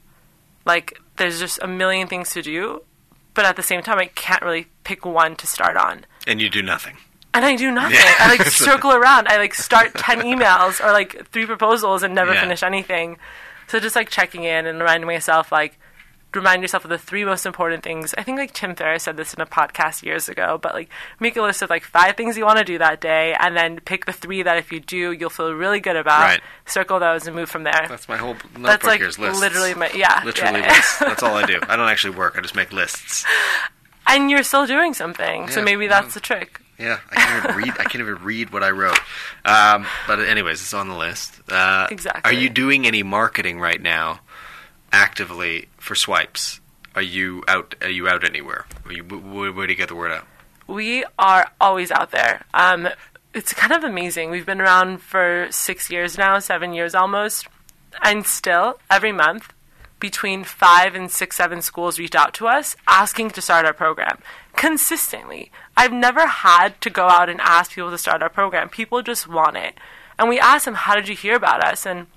like 0.65 0.99
there's 1.17 1.39
just 1.39 1.59
a 1.61 1.67
million 1.67 2.07
things 2.07 2.31
to 2.31 2.41
do, 2.41 2.83
but 3.33 3.45
at 3.45 3.55
the 3.55 3.63
same 3.63 3.81
time 3.81 3.99
I 3.99 4.05
can't 4.07 4.41
really 4.41 4.67
pick 4.83 5.05
one 5.05 5.35
to 5.37 5.47
start 5.47 5.75
on. 5.77 6.05
And 6.27 6.41
you 6.41 6.49
do 6.49 6.61
nothing. 6.61 6.97
And 7.33 7.45
I 7.45 7.55
do 7.55 7.71
nothing. 7.71 7.95
Yeah. 7.95 8.15
I 8.19 8.27
like 8.37 8.43
circle 8.47 8.91
around. 8.93 9.27
I 9.27 9.37
like 9.37 9.53
start 9.53 9.93
ten 9.95 10.21
emails 10.21 10.83
or 10.83 10.91
like 10.91 11.27
three 11.31 11.45
proposals 11.45 12.03
and 12.03 12.13
never 12.15 12.33
Yeah. 12.33 12.41
finish 12.41 12.63
anything. 12.63 13.17
So 13.67 13.79
just 13.79 13.95
like 13.95 14.09
checking 14.09 14.43
in 14.43 14.65
and 14.65 14.79
reminding 14.79 15.07
myself 15.07 15.51
like 15.51 15.77
remind 16.33 16.61
yourself 16.61 16.83
of 16.83 16.89
the 16.89 16.97
three 16.97 17.25
most 17.25 17.45
important 17.45 17.83
things. 17.83 18.13
I 18.17 18.23
think 18.23 18.37
like 18.37 18.53
Tim 18.53 18.75
Ferriss 18.75 19.03
said 19.03 19.17
this 19.17 19.33
in 19.33 19.41
a 19.41 19.45
podcast 19.45 20.03
years 20.03 20.29
ago, 20.29 20.59
but 20.61 20.73
like 20.73 20.89
make 21.19 21.35
a 21.35 21.41
list 21.41 21.61
of 21.61 21.69
like 21.69 21.83
five 21.83 22.15
things 22.15 22.37
you 22.37 22.45
want 22.45 22.59
to 22.59 22.65
do 22.65 22.77
that 22.77 23.01
day 23.01 23.35
and 23.39 23.55
then 23.55 23.79
pick 23.79 24.05
the 24.05 24.13
three 24.13 24.43
that 24.43 24.57
if 24.57 24.71
you 24.71 24.79
do 24.79 25.11
you'll 25.11 25.29
feel 25.29 25.53
really 25.53 25.79
good 25.79 25.95
about. 25.95 26.21
Right. 26.21 26.41
Circle 26.65 26.99
those 26.99 27.27
and 27.27 27.35
move 27.35 27.49
from 27.49 27.63
there. 27.63 27.85
That's 27.89 28.07
my 28.07 28.17
whole 28.17 28.33
notebook 28.33 28.63
That's 28.63 28.83
like 28.85 28.99
here 28.99 29.07
is 29.09 29.19
lists. 29.19 29.39
literally 29.39 29.73
my 29.73 29.89
yeah. 29.91 30.21
Literally 30.23 30.59
yeah. 30.59 30.67
lists. 30.73 30.99
That's 30.99 31.23
all 31.23 31.35
I 31.35 31.45
do. 31.45 31.59
I 31.67 31.75
don't 31.75 31.89
actually 31.89 32.15
work. 32.15 32.37
I 32.37 32.41
just 32.41 32.55
make 32.55 32.71
lists. 32.71 33.25
and 34.05 34.29
you're 34.29 34.43
still 34.43 34.67
doing 34.67 34.93
something. 34.93 35.49
so 35.49 35.61
maybe 35.63 35.87
that's 35.87 36.13
the 36.13 36.19
trick. 36.19 36.61
Yeah, 36.79 36.99
I 37.09 37.15
can't 37.15 37.43
even 37.43 37.55
read. 37.57 37.73
I 37.79 37.83
can't 37.83 38.01
even 38.01 38.23
read 38.23 38.51
what 38.51 38.63
I 38.63 38.69
wrote. 38.69 38.99
Um, 39.45 39.87
but 40.05 40.19
anyways, 40.19 40.61
it's 40.61 40.73
on 40.73 40.87
the 40.87 40.95
list. 40.95 41.39
Uh, 41.49 41.87
Exactly. 41.89 42.21
Are 42.23 42.33
you 42.33 42.49
doing 42.49 42.85
any 42.85 43.01
marketing 43.03 43.59
right 43.59 43.81
now, 43.81 44.19
actively 44.91 45.67
for 45.77 45.95
swipes? 45.95 46.59
Are 46.95 47.01
you 47.01 47.43
out? 47.47 47.75
Are 47.81 47.89
you 47.89 48.07
out 48.07 48.23
anywhere? 48.23 48.65
Are 48.85 48.93
you, 48.93 49.03
where, 49.03 49.51
where 49.51 49.67
do 49.67 49.73
you 49.73 49.77
get 49.77 49.89
the 49.89 49.95
word 49.95 50.11
out? 50.11 50.25
we 50.67 51.05
are 51.17 51.49
always 51.61 51.91
out 51.91 52.11
there. 52.11 52.43
Um, 52.53 52.89
it's 53.33 53.53
kind 53.53 53.71
of 53.71 53.83
amazing. 53.83 54.31
We've 54.31 54.45
been 54.45 54.59
around 54.61 55.01
for 55.01 55.47
six 55.49 55.89
years 55.89 56.17
now, 56.17 56.39
seven 56.39 56.73
years 56.73 56.93
almost, 56.93 57.47
and 58.03 58.25
still 58.25 58.79
every 58.91 59.11
month, 59.13 59.53
between 59.99 60.43
five 60.43 60.93
and 60.93 61.09
six, 61.09 61.37
seven 61.37 61.61
schools 61.61 61.97
reach 61.97 62.15
out 62.15 62.33
to 62.35 62.47
us 62.47 62.75
asking 62.87 63.31
to 63.31 63.41
start 63.41 63.65
our 63.65 63.73
program 63.73 64.19
consistently. 64.57 65.51
I've 65.77 65.93
never 65.93 66.27
had 66.27 66.79
to 66.81 66.89
go 66.89 67.07
out 67.07 67.29
and 67.29 67.39
ask 67.39 67.71
people 67.71 67.91
to 67.91 67.97
start 67.97 68.21
our 68.21 68.29
program. 68.29 68.67
People 68.69 69.01
just 69.01 69.27
want 69.27 69.55
it, 69.55 69.75
and 70.19 70.27
we 70.27 70.39
ask 70.39 70.65
them, 70.65 70.73
"How 70.75 70.95
did 70.95 71.07
you 71.07 71.15
hear 71.15 71.35
about 71.35 71.63
us?" 71.63 71.85
and 71.85 72.07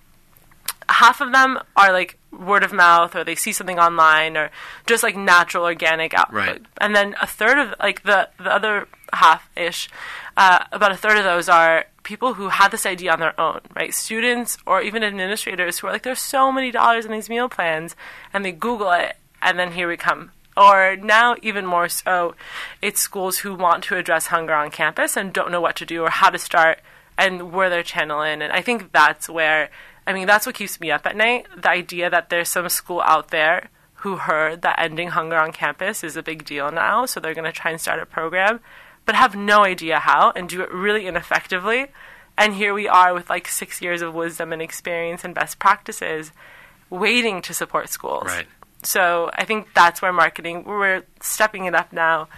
half 0.89 1.21
of 1.21 1.31
them 1.31 1.59
are 1.77 1.93
like 1.93 2.19
word 2.33 2.65
of 2.65 2.73
mouth 2.73 3.15
or 3.15 3.23
they 3.23 3.37
see 3.37 3.53
something 3.53 3.79
online 3.79 4.37
or 4.37 4.51
just 4.87 5.05
like 5.05 5.17
natural 5.17 5.65
organic 5.65 6.13
output 6.15 6.35
Right. 6.35 6.63
and 6.81 6.97
then 6.97 7.15
a 7.23 7.27
third 7.29 7.59
of 7.59 7.75
like 7.79 8.03
the 8.03 8.29
the 8.39 8.53
other 8.53 8.89
half 9.13 9.49
ish 9.57 9.89
uh, 10.37 10.65
about 10.73 10.91
a 10.91 10.97
third 10.97 11.17
of 11.17 11.23
those 11.25 11.49
are 11.49 11.85
people 12.03 12.35
who 12.35 12.49
had 12.49 12.71
this 12.73 12.87
idea 12.87 13.13
on 13.13 13.21
their 13.21 13.39
own 13.41 13.61
right 13.77 13.95
students 13.95 14.59
or 14.67 14.83
even 14.83 15.05
administrators 15.05 15.79
who 15.79 15.87
are 15.87 15.93
like 15.93 16.03
there's 16.03 16.19
so 16.21 16.51
many 16.51 16.71
dollars 16.73 17.05
in 17.05 17.13
these 17.13 17.29
meal 17.29 17.49
plans 17.49 17.95
and 18.33 18.45
they 18.45 18.53
google 18.53 18.91
it 18.91 19.17
and 19.43 19.59
then 19.61 19.73
here 19.73 19.87
we 19.89 19.97
come 19.97 20.33
or 20.57 20.97
now 20.97 21.37
even 21.43 21.65
more 21.65 21.89
so 21.89 22.35
it's 22.83 23.01
schools 23.01 23.39
who 23.39 23.55
want 23.55 23.85
to 23.85 23.97
address 23.97 24.27
hunger 24.27 24.55
on 24.55 24.71
campus 24.71 25.17
and 25.17 25.33
don't 25.33 25.51
know 25.51 25.61
what 25.61 25.77
to 25.77 25.87
do 25.87 26.03
or 26.03 26.11
how 26.11 26.31
to 26.31 26.39
start 26.39 26.81
and 27.17 27.53
where 27.53 27.71
their 27.71 27.83
channel 27.83 28.23
in 28.23 28.43
and 28.43 28.53
i 28.53 28.61
think 28.61 28.93
that's 28.93 29.29
where 29.29 29.71
I 30.11 30.13
mean, 30.13 30.27
that's 30.27 30.45
what 30.45 30.57
keeps 30.57 30.81
me 30.81 30.91
up 30.91 31.07
at 31.07 31.17
night. 31.17 31.47
The 31.57 31.71
idea 31.71 32.11
that 32.11 32.31
there's 32.31 32.49
some 32.49 32.69
school 32.69 33.01
out 33.03 33.31
there 33.31 33.71
who 33.97 34.17
heard 34.17 34.63
that 34.63 34.79
ending 34.79 35.09
hunger 35.09 35.37
on 35.37 35.53
campus 35.53 36.03
is 36.03 36.17
a 36.17 36.23
big 36.23 36.45
deal 36.45 36.73
now, 36.73 37.07
so 37.07 37.21
they're 37.21 37.35
going 37.35 37.45
to 37.45 37.53
try 37.53 37.71
and 37.71 37.81
start 37.81 38.01
a 38.01 38.07
program, 38.07 38.59
but 39.05 39.15
have 39.15 39.37
no 39.37 39.63
idea 39.65 40.01
how 40.01 40.33
and 40.35 40.49
do 40.49 40.63
it 40.63 40.73
really 40.73 41.07
ineffectively. 41.07 41.89
And 42.37 42.55
here 42.55 42.73
we 42.73 42.89
are 42.89 43.15
with 43.15 43.29
like 43.29 43.47
six 43.47 43.83
years 43.83 44.01
of 44.01 44.15
wisdom 44.15 44.53
and 44.53 44.63
experience 44.63 45.23
and 45.23 45.35
best 45.35 45.59
practices 45.59 46.33
waiting 46.89 47.43
to 47.43 47.55
support 47.55 47.89
schools. 47.89 48.25
Right. 48.27 48.47
So 48.83 49.31
I 49.35 49.45
think 49.45 49.69
that's 49.75 50.01
where 50.01 50.13
marketing, 50.13 50.65
we're 50.65 51.03
stepping 51.21 51.67
it 51.67 51.75
up 51.75 51.93
now 51.93 52.29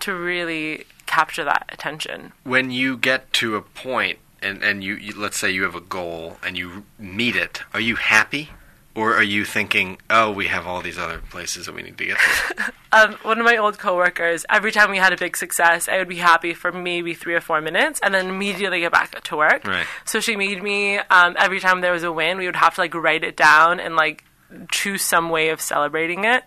to 0.00 0.14
really 0.14 0.84
capture 1.06 1.44
that 1.44 1.68
attention. 1.72 2.32
When 2.44 2.70
you 2.70 2.96
get 2.96 3.32
to 3.34 3.56
a 3.56 3.62
point 3.62 4.18
and, 4.40 4.62
and 4.62 4.82
you, 4.82 4.94
you 4.94 5.12
let's 5.18 5.36
say 5.36 5.50
you 5.50 5.62
have 5.64 5.74
a 5.74 5.80
goal 5.80 6.38
and 6.42 6.56
you 6.56 6.84
meet 6.98 7.36
it, 7.36 7.62
are 7.74 7.80
you 7.80 7.96
happy? 7.96 8.50
Or 8.94 9.14
are 9.14 9.22
you 9.22 9.46
thinking, 9.46 9.96
oh, 10.10 10.30
we 10.30 10.48
have 10.48 10.66
all 10.66 10.82
these 10.82 10.98
other 10.98 11.18
places 11.30 11.64
that 11.64 11.74
we 11.74 11.82
need 11.82 11.96
to 11.96 12.04
get 12.04 12.18
to? 12.18 12.72
um, 12.92 13.14
one 13.22 13.38
of 13.38 13.44
my 13.46 13.56
old 13.56 13.78
coworkers, 13.78 14.44
every 14.50 14.70
time 14.70 14.90
we 14.90 14.98
had 14.98 15.14
a 15.14 15.16
big 15.16 15.34
success, 15.34 15.88
I 15.88 15.96
would 15.96 16.08
be 16.08 16.16
happy 16.16 16.52
for 16.52 16.72
maybe 16.72 17.14
three 17.14 17.34
or 17.34 17.40
four 17.40 17.62
minutes 17.62 18.00
and 18.02 18.12
then 18.12 18.28
immediately 18.28 18.80
get 18.80 18.92
back 18.92 19.18
to 19.22 19.36
work. 19.36 19.66
Right. 19.66 19.86
So 20.04 20.20
she 20.20 20.36
made 20.36 20.62
me, 20.62 20.98
um, 20.98 21.36
every 21.38 21.58
time 21.58 21.80
there 21.80 21.92
was 21.92 22.02
a 22.02 22.12
win, 22.12 22.36
we 22.36 22.44
would 22.44 22.56
have 22.56 22.74
to 22.74 22.82
like 22.82 22.94
write 22.94 23.24
it 23.24 23.34
down 23.34 23.80
and 23.80 23.96
like 23.96 24.24
choose 24.70 25.02
some 25.02 25.28
way 25.30 25.48
of 25.50 25.60
celebrating 25.60 26.24
it. 26.24 26.44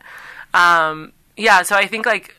Um, 0.53 1.11
yeah, 1.37 1.63
so 1.63 1.75
I 1.75 1.87
think 1.87 2.05
like 2.05 2.35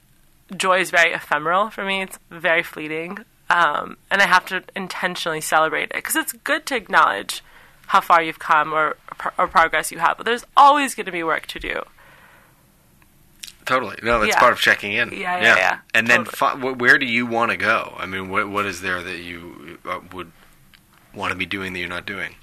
joy 0.57 0.81
is 0.81 0.91
very 0.91 1.13
ephemeral 1.13 1.71
for 1.71 1.85
me. 1.85 2.03
It's 2.03 2.19
very 2.31 2.63
fleeting. 2.63 3.19
Um, 3.49 3.97
and 4.11 4.21
I 4.21 4.27
have 4.27 4.45
to 4.47 4.65
intentionally 4.75 5.41
celebrate 5.41 5.85
it 5.85 5.93
because 5.95 6.17
it's 6.17 6.33
good 6.33 6.67
to 6.67 6.77
acknowledge 6.77 7.43
how 7.87 8.01
far 8.01 8.21
you've 8.23 8.41
come 8.41 8.73
or, 8.73 8.97
or 9.39 9.47
progress 9.47 9.93
you 9.93 9.99
have. 9.99 10.17
But 10.17 10.27
there's 10.27 10.45
always 10.57 10.95
going 10.97 11.07
to 11.07 11.13
be 11.13 11.23
work 11.23 11.47
to 11.49 11.61
do. 11.61 11.83
Totally. 13.65 13.97
No, 14.03 14.21
that's 14.21 14.33
Yeah. 14.35 14.41
part 14.41 14.53
of 14.53 14.61
checking 14.61 14.93
in. 14.93 15.11
Yeah, 15.13 15.39
yeah, 15.41 15.57
yeah. 15.57 15.79
And 15.95 16.07
then, 16.07 16.25
Totally. 16.25 16.63
fi- 16.63 16.71
where 16.73 16.99
do 16.99 17.07
you 17.07 17.27
want 17.27 17.51
to 17.51 17.57
go? 17.57 17.95
I 17.99 18.07
mean, 18.07 18.29
what 18.29 18.49
what 18.49 18.65
is 18.65 18.81
there 18.81 19.03
that 19.03 19.19
you 19.19 19.79
uh, 19.85 20.01
would 20.13 20.31
want 21.15 21.33
to 21.33 21.37
be 21.37 21.47
doing 21.47 21.73
that 21.73 21.79
you're 21.81 21.89
not 21.89 22.07
doing? 22.07 22.37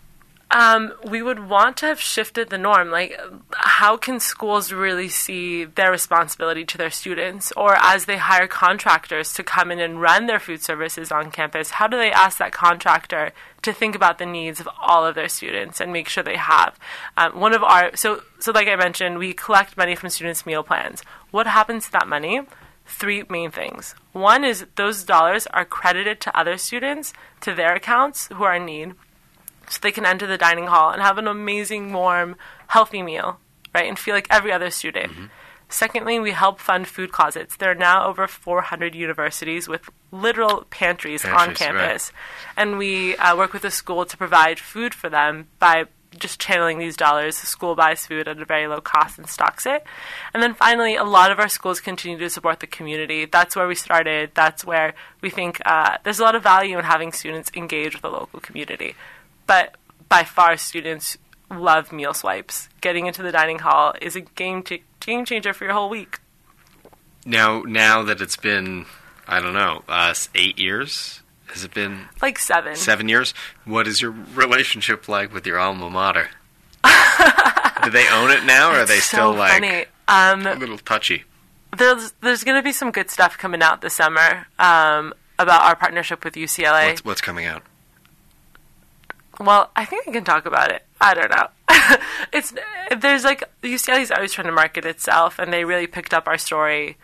Um, 0.54 0.94
we 1.04 1.24
would 1.24 1.50
want 1.50 1.78
to 1.78 1.88
have 1.88 2.00
shifted 2.00 2.52
the 2.52 2.60
norm. 2.60 2.92
Like, 2.92 3.20
how 3.54 3.98
can 3.98 4.20
schools 4.20 4.72
really 4.72 5.10
see 5.10 5.66
their 5.66 5.90
responsibility 5.90 6.64
to 6.66 6.78
their 6.78 6.92
students? 6.92 7.52
Or 7.58 7.76
as 7.76 8.06
they 8.06 8.18
hire 8.18 8.48
contractors 8.48 9.34
to 9.34 9.44
come 9.44 9.72
in 9.72 9.80
and 9.80 10.00
run 10.00 10.28
their 10.28 10.40
food 10.40 10.62
services 10.62 11.12
on 11.12 11.32
campus, 11.32 11.72
how 11.72 11.88
do 11.88 11.98
they 11.98 12.12
ask 12.12 12.38
that 12.38 12.52
contractor 12.52 13.32
to 13.64 13.74
think 13.74 13.96
about 13.96 14.20
the 14.20 14.28
needs 14.28 14.60
of 14.60 14.70
all 14.80 15.08
of 15.08 15.16
their 15.16 15.28
students 15.28 15.82
and 15.82 15.92
make 15.92 16.08
sure 16.08 16.24
they 16.24 16.38
have? 16.38 16.78
Um, 17.18 17.40
one 17.40 17.54
of 17.54 17.64
our, 17.64 17.96
so, 17.96 18.22
so 18.38 18.52
like 18.52 18.68
I 18.68 18.76
mentioned, 18.76 19.18
we 19.18 19.34
collect 19.34 19.76
money 19.76 19.96
from 19.96 20.12
students' 20.12 20.46
meal 20.46 20.62
plans. 20.62 21.02
What 21.32 21.48
happens 21.48 21.86
to 21.86 21.92
that 21.94 22.08
money? 22.08 22.42
Three 22.86 23.24
main 23.28 23.50
things. 23.50 23.96
One 24.12 24.44
is 24.44 24.68
those 24.76 25.04
dollars 25.04 25.48
are 25.48 25.66
credited 25.66 26.22
to 26.22 26.38
other 26.38 26.60
students, 26.60 27.12
to 27.42 27.56
their 27.56 27.74
accounts 27.74 28.28
who 28.28 28.44
are 28.44 28.56
in 28.56 28.66
need 28.66 28.94
so 29.70 29.80
they 29.82 29.92
can 29.92 30.06
enter 30.06 30.28
the 30.28 30.38
dining 30.38 30.68
hall 30.68 30.92
and 30.92 31.02
have 31.02 31.18
an 31.18 31.28
amazing, 31.28 31.94
warm, 31.94 32.36
healthy 32.68 33.02
meal, 33.02 33.40
right? 33.74 33.88
And 33.88 33.98
feel 33.98 34.16
like 34.16 34.28
every 34.30 34.52
other 34.52 34.70
student. 34.70 35.32
Secondly, 35.74 36.20
we 36.20 36.32
help 36.32 36.60
fund 36.60 36.88
food 36.88 37.12
closets. 37.12 37.56
There 37.56 37.72
are 37.72 37.76
now 37.76 38.06
over 38.06 38.28
400 38.28 38.94
universities 38.94 39.68
with 39.68 39.90
literal 40.12 40.68
pantries, 40.70 41.26
on 41.26 41.32
Pantries, 41.32 41.48
right. 41.48 41.76
campus. 41.80 42.12
And 42.56 42.78
we 42.78 43.16
uh, 43.18 43.36
work 43.36 43.54
with 43.54 43.64
the 43.64 43.72
school 43.72 44.06
to 44.06 44.16
provide 44.16 44.60
food 44.60 44.94
for 44.94 45.10
them 45.10 45.48
by 45.58 45.86
just 46.20 46.40
channeling 46.40 46.78
these 46.78 46.96
dollars. 46.96 47.40
The 47.42 47.48
school 47.48 47.76
buys 47.76 48.06
food 48.06 48.28
at 48.28 48.40
a 48.40 48.46
very 48.46 48.68
low 48.68 48.82
cost 48.82 49.18
and 49.18 49.28
stocks 49.28 49.66
it. 49.66 49.84
And 50.34 50.44
then 50.44 50.54
finally, 50.54 50.96
a 50.96 51.04
lot 51.04 51.32
of 51.32 51.40
our 51.40 51.50
schools 51.50 51.82
continue 51.82 52.20
to 52.20 52.30
support 52.30 52.60
the 52.60 52.68
community. 52.68 53.26
That's 53.26 53.56
where 53.56 53.68
we 53.68 53.74
started. 53.74 54.32
That's 54.36 54.64
where 54.64 54.94
we 55.22 55.32
think 55.32 55.60
uh, 55.66 55.98
there's 56.04 56.20
a 56.20 56.24
lot 56.24 56.36
of 56.36 56.44
value 56.44 56.78
in 56.78 56.86
having 56.86 57.12
students 57.12 57.52
engage 57.56 57.94
with 57.94 58.04
the 58.04 58.10
local 58.10 58.40
community. 58.40 58.96
But 59.48 59.76
by 60.10 60.24
far, 60.24 60.58
students 60.58 61.18
love 61.52 61.92
meal 61.92 62.14
swipes. 62.14 62.70
Getting 62.82 63.06
into 63.06 63.22
the 63.24 63.32
dining 63.32 63.60
hall 63.60 63.94
is 64.02 64.16
a 64.16 64.22
game 64.22 64.64
ch- 64.64 64.82
game 65.00 65.26
changer 65.26 65.54
for 65.54 65.66
your 65.66 65.74
whole 65.74 65.90
week. 65.90 66.20
Now, 67.26 67.62
now 67.62 68.04
that 68.04 68.22
it's 68.22 68.38
been, 68.38 68.86
I 69.28 69.40
don't 69.40 69.54
know, 69.54 69.84
uh, 69.88 70.14
eight 70.36 70.60
years. 70.60 71.22
Has 71.48 71.64
it 71.64 71.74
been 71.74 72.08
Like 72.22 72.40
seven. 72.40 72.76
seven 72.76 73.08
years? 73.08 73.34
What 73.66 73.88
is 73.88 74.02
your 74.02 74.12
relationship 74.34 75.08
like 75.08 75.32
with 75.34 75.46
your 75.46 75.60
alma 75.60 75.90
mater? 75.90 76.30
Do 77.84 77.90
they 77.90 78.08
own 78.10 78.32
it 78.32 78.44
now, 78.46 78.72
or 78.72 78.80
are 78.80 78.86
they 78.86 79.00
still 79.00 79.34
so 79.34 79.38
like. 79.38 79.90
Um, 80.08 80.46
a 80.48 80.56
little 80.56 80.78
touchy? 80.78 81.24
there's 81.78 82.14
there's 82.22 82.44
going 82.44 82.58
to 82.58 82.64
be 82.64 82.72
some 82.72 82.92
good 82.92 83.10
stuff 83.10 83.38
coming 83.38 83.62
out 83.62 83.82
this 83.82 83.94
summer 83.96 84.48
um, 84.60 85.14
about 85.40 85.62
our 85.64 85.76
partnership 85.76 86.24
with 86.24 86.36
UCLA. 86.36 86.90
What's, 86.90 87.06
what's 87.06 87.22
coming 87.22 87.46
out? 87.46 87.64
Well, 89.40 89.72
I 89.76 89.86
think 89.86 90.08
I 90.08 90.12
can 90.12 90.24
talk 90.24 90.46
about 90.46 90.72
it. 90.72 90.84
I 91.02 91.14
don't 91.14 91.32
know. 91.32 91.48
it's 92.34 92.54
there's 92.98 93.24
like 93.24 93.44
UCLA's 93.62 94.12
always 94.12 94.32
trying 94.34 94.48
to 94.48 94.54
market 94.54 94.86
itself, 94.86 95.40
and 95.40 95.52
they 95.52 95.66
really 95.66 95.88
picked 95.88 96.14
up 96.14 96.28
our 96.28 96.38
story 96.38 96.98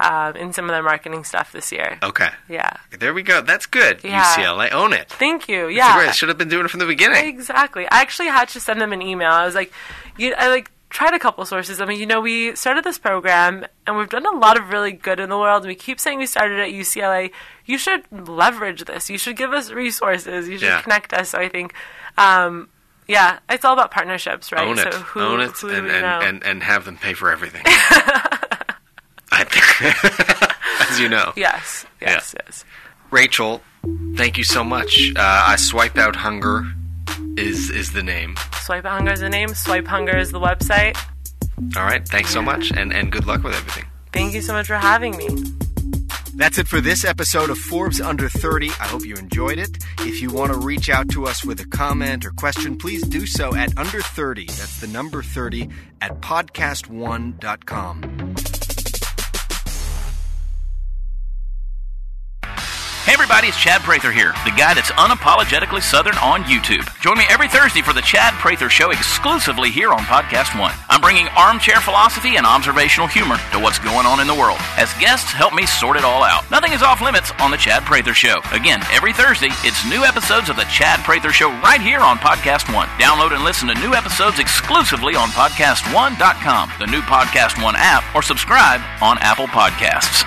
um, 0.00 0.36
in 0.36 0.52
some 0.52 0.66
of 0.66 0.70
their 0.72 0.82
marketing 0.82 1.24
stuff 1.24 1.52
this 1.52 1.72
year. 1.72 1.98
Okay, 2.02 2.28
Yeah. 2.48 2.70
there 2.98 3.14
we 3.14 3.22
go. 3.22 3.40
That's 3.40 3.64
good. 3.66 4.00
Yeah. 4.04 4.24
UCLA, 4.24 4.70
own 4.72 4.92
it. 4.92 5.08
Thank 5.08 5.48
you. 5.48 5.68
It's 5.68 5.76
Yeah. 5.76 5.96
great. 5.96 6.14
Should 6.14 6.28
have 6.28 6.36
been 6.38 6.48
doing 6.50 6.64
it 6.66 6.70
from 6.70 6.80
the 6.80 6.86
beginning. 6.86 7.24
Exactly. 7.26 7.84
I 7.86 8.00
actually 8.02 8.28
had 8.28 8.48
to 8.50 8.60
send 8.60 8.80
them 8.80 8.92
an 8.92 9.00
email. 9.00 9.30
I 9.32 9.46
was 9.46 9.54
like, 9.54 9.72
you, 10.18 10.34
I 10.36 10.48
like 10.48 10.70
tried 10.90 11.14
a 11.14 11.18
couple 11.18 11.44
sources. 11.44 11.80
I 11.80 11.84
mean, 11.84 11.98
you 12.00 12.06
know, 12.06 12.20
we 12.20 12.54
started 12.56 12.84
this 12.84 12.98
program 12.98 13.66
and 13.86 13.96
we've 13.96 14.08
done 14.08 14.24
a 14.26 14.30
lot 14.38 14.58
of 14.58 14.70
really 14.70 14.92
good 14.92 15.18
in 15.20 15.28
the 15.28 15.38
world. 15.38 15.66
We 15.66 15.74
keep 15.74 15.98
saying 16.00 16.18
we 16.18 16.26
started 16.26 16.60
at 16.60 16.68
UCLA. 16.70 17.30
You 17.64 17.76
should 17.78 18.04
leverage 18.28 18.84
this. 18.84 19.10
You 19.10 19.18
should 19.18 19.36
give 19.36 19.52
us 19.52 19.70
resources. 19.70 20.48
You 20.48 20.58
should 20.58 20.66
Yeah. 20.68 20.80
connect 20.82 21.12
us. 21.12 21.30
So 21.30 21.38
I 21.38 21.48
think, 21.48 21.74
um, 22.16 22.68
yeah, 23.08 23.38
it's 23.50 23.64
all 23.64 23.72
about 23.72 23.90
partnerships, 23.90 24.52
right? 24.52 24.66
Own 24.66 24.78
it. 24.78 24.92
So 24.92 24.98
who, 25.00 25.20
own 25.20 25.40
it, 25.40 25.60
and, 25.62 25.86
and, 25.88 26.04
and, 26.06 26.44
and 26.44 26.62
have 26.62 26.84
them 26.84 26.96
pay 26.96 27.14
for 27.14 27.30
everything. 27.30 27.62
I 29.32 29.44
think, 29.44 30.90
as 30.90 31.00
you 31.00 31.08
know. 31.08 31.32
yes, 31.36 31.84
yes, 32.00 32.34
yes. 32.44 32.64
Rachel, 33.10 33.60
thank 34.16 34.38
you 34.38 34.44
so 34.44 34.64
much. 34.64 35.12
Uh, 35.16 35.20
I 35.48 35.56
swipe 35.56 35.98
out 35.98 36.16
hunger 36.16 36.64
is 37.36 37.70
is 37.70 37.92
the 37.92 38.02
name. 38.02 38.34
Swipe 38.64 38.84
Hunger 38.84 39.12
is 39.12 39.20
the 39.20 39.28
name. 39.28 39.54
Swipe 39.54 39.86
Hunger 39.86 40.16
is 40.16 40.32
the 40.32 40.40
website. 40.40 40.96
All 41.76 41.84
right, 41.84 42.06
thanks 42.06 42.30
so 42.30 42.42
much, 42.42 42.70
and 42.72 42.92
and 42.92 43.10
good 43.10 43.26
luck 43.26 43.42
with 43.42 43.54
everything. 43.54 43.84
Thank 44.12 44.34
you 44.34 44.42
so 44.42 44.52
much 44.52 44.66
for 44.66 44.76
having 44.76 45.16
me. 45.16 45.28
That's 46.36 46.58
it 46.58 46.68
for 46.68 46.82
this 46.82 47.02
episode 47.02 47.48
of 47.48 47.56
Forbes 47.56 47.98
Under 47.98 48.28
30. 48.28 48.68
I 48.68 48.88
hope 48.88 49.06
you 49.06 49.14
enjoyed 49.14 49.58
it. 49.58 49.78
If 50.00 50.20
you 50.20 50.30
want 50.30 50.52
to 50.52 50.58
reach 50.58 50.90
out 50.90 51.08
to 51.12 51.26
us 51.26 51.42
with 51.42 51.58
a 51.60 51.66
comment 51.66 52.26
or 52.26 52.30
question, 52.30 52.76
please 52.76 53.02
do 53.06 53.24
so 53.24 53.54
at 53.54 53.76
under 53.78 54.02
30. 54.02 54.44
That's 54.44 54.78
the 54.78 54.86
number 54.86 55.22
30 55.22 55.70
at 56.02 56.20
podcast1.com. 56.20 58.34
Hey 63.06 63.12
everybody, 63.12 63.46
it's 63.46 63.56
Chad 63.56 63.82
Prather 63.82 64.10
here, 64.10 64.34
the 64.42 64.50
guy 64.58 64.74
that's 64.74 64.90
unapologetically 64.98 65.80
Southern 65.80 66.18
on 66.18 66.42
YouTube. 66.42 66.82
Join 67.00 67.16
me 67.16 67.24
every 67.30 67.46
Thursday 67.46 67.80
for 67.80 67.92
the 67.92 68.02
Chad 68.02 68.34
Prather 68.34 68.68
Show 68.68 68.90
exclusively 68.90 69.70
here 69.70 69.92
on 69.92 70.00
Podcast 70.10 70.58
One. 70.58 70.74
I'm 70.88 71.00
bringing 71.00 71.28
armchair 71.38 71.78
philosophy 71.78 72.34
and 72.34 72.44
observational 72.44 73.06
humor 73.06 73.38
to 73.52 73.60
what's 73.60 73.78
going 73.78 74.10
on 74.10 74.18
in 74.18 74.26
the 74.26 74.34
world. 74.34 74.58
As 74.74 74.92
guests, 74.98 75.30
help 75.30 75.54
me 75.54 75.66
sort 75.66 75.96
it 75.96 76.02
all 76.02 76.24
out. 76.24 76.50
Nothing 76.50 76.72
is 76.72 76.82
off 76.82 77.00
limits 77.00 77.30
on 77.38 77.52
the 77.52 77.56
Chad 77.56 77.84
Prather 77.84 78.12
Show. 78.12 78.40
Again, 78.50 78.82
every 78.90 79.12
Thursday, 79.12 79.54
it's 79.62 79.86
new 79.86 80.02
episodes 80.02 80.50
of 80.50 80.56
the 80.56 80.66
Chad 80.66 80.98
Prather 81.04 81.30
Show 81.30 81.50
right 81.62 81.80
here 81.80 82.00
on 82.00 82.18
Podcast 82.18 82.74
One. 82.74 82.88
Download 82.98 83.30
and 83.30 83.44
listen 83.44 83.68
to 83.68 83.78
new 83.78 83.94
episodes 83.94 84.40
exclusively 84.40 85.14
on 85.14 85.28
PodcastOne.com, 85.28 86.72
the 86.80 86.90
new 86.90 87.02
Podcast 87.02 87.62
One 87.62 87.76
app, 87.78 88.02
or 88.16 88.22
subscribe 88.22 88.80
on 89.00 89.16
Apple 89.20 89.46
Podcasts. 89.46 90.26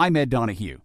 I'm 0.00 0.14
Ed 0.14 0.30
Donahue. 0.30 0.78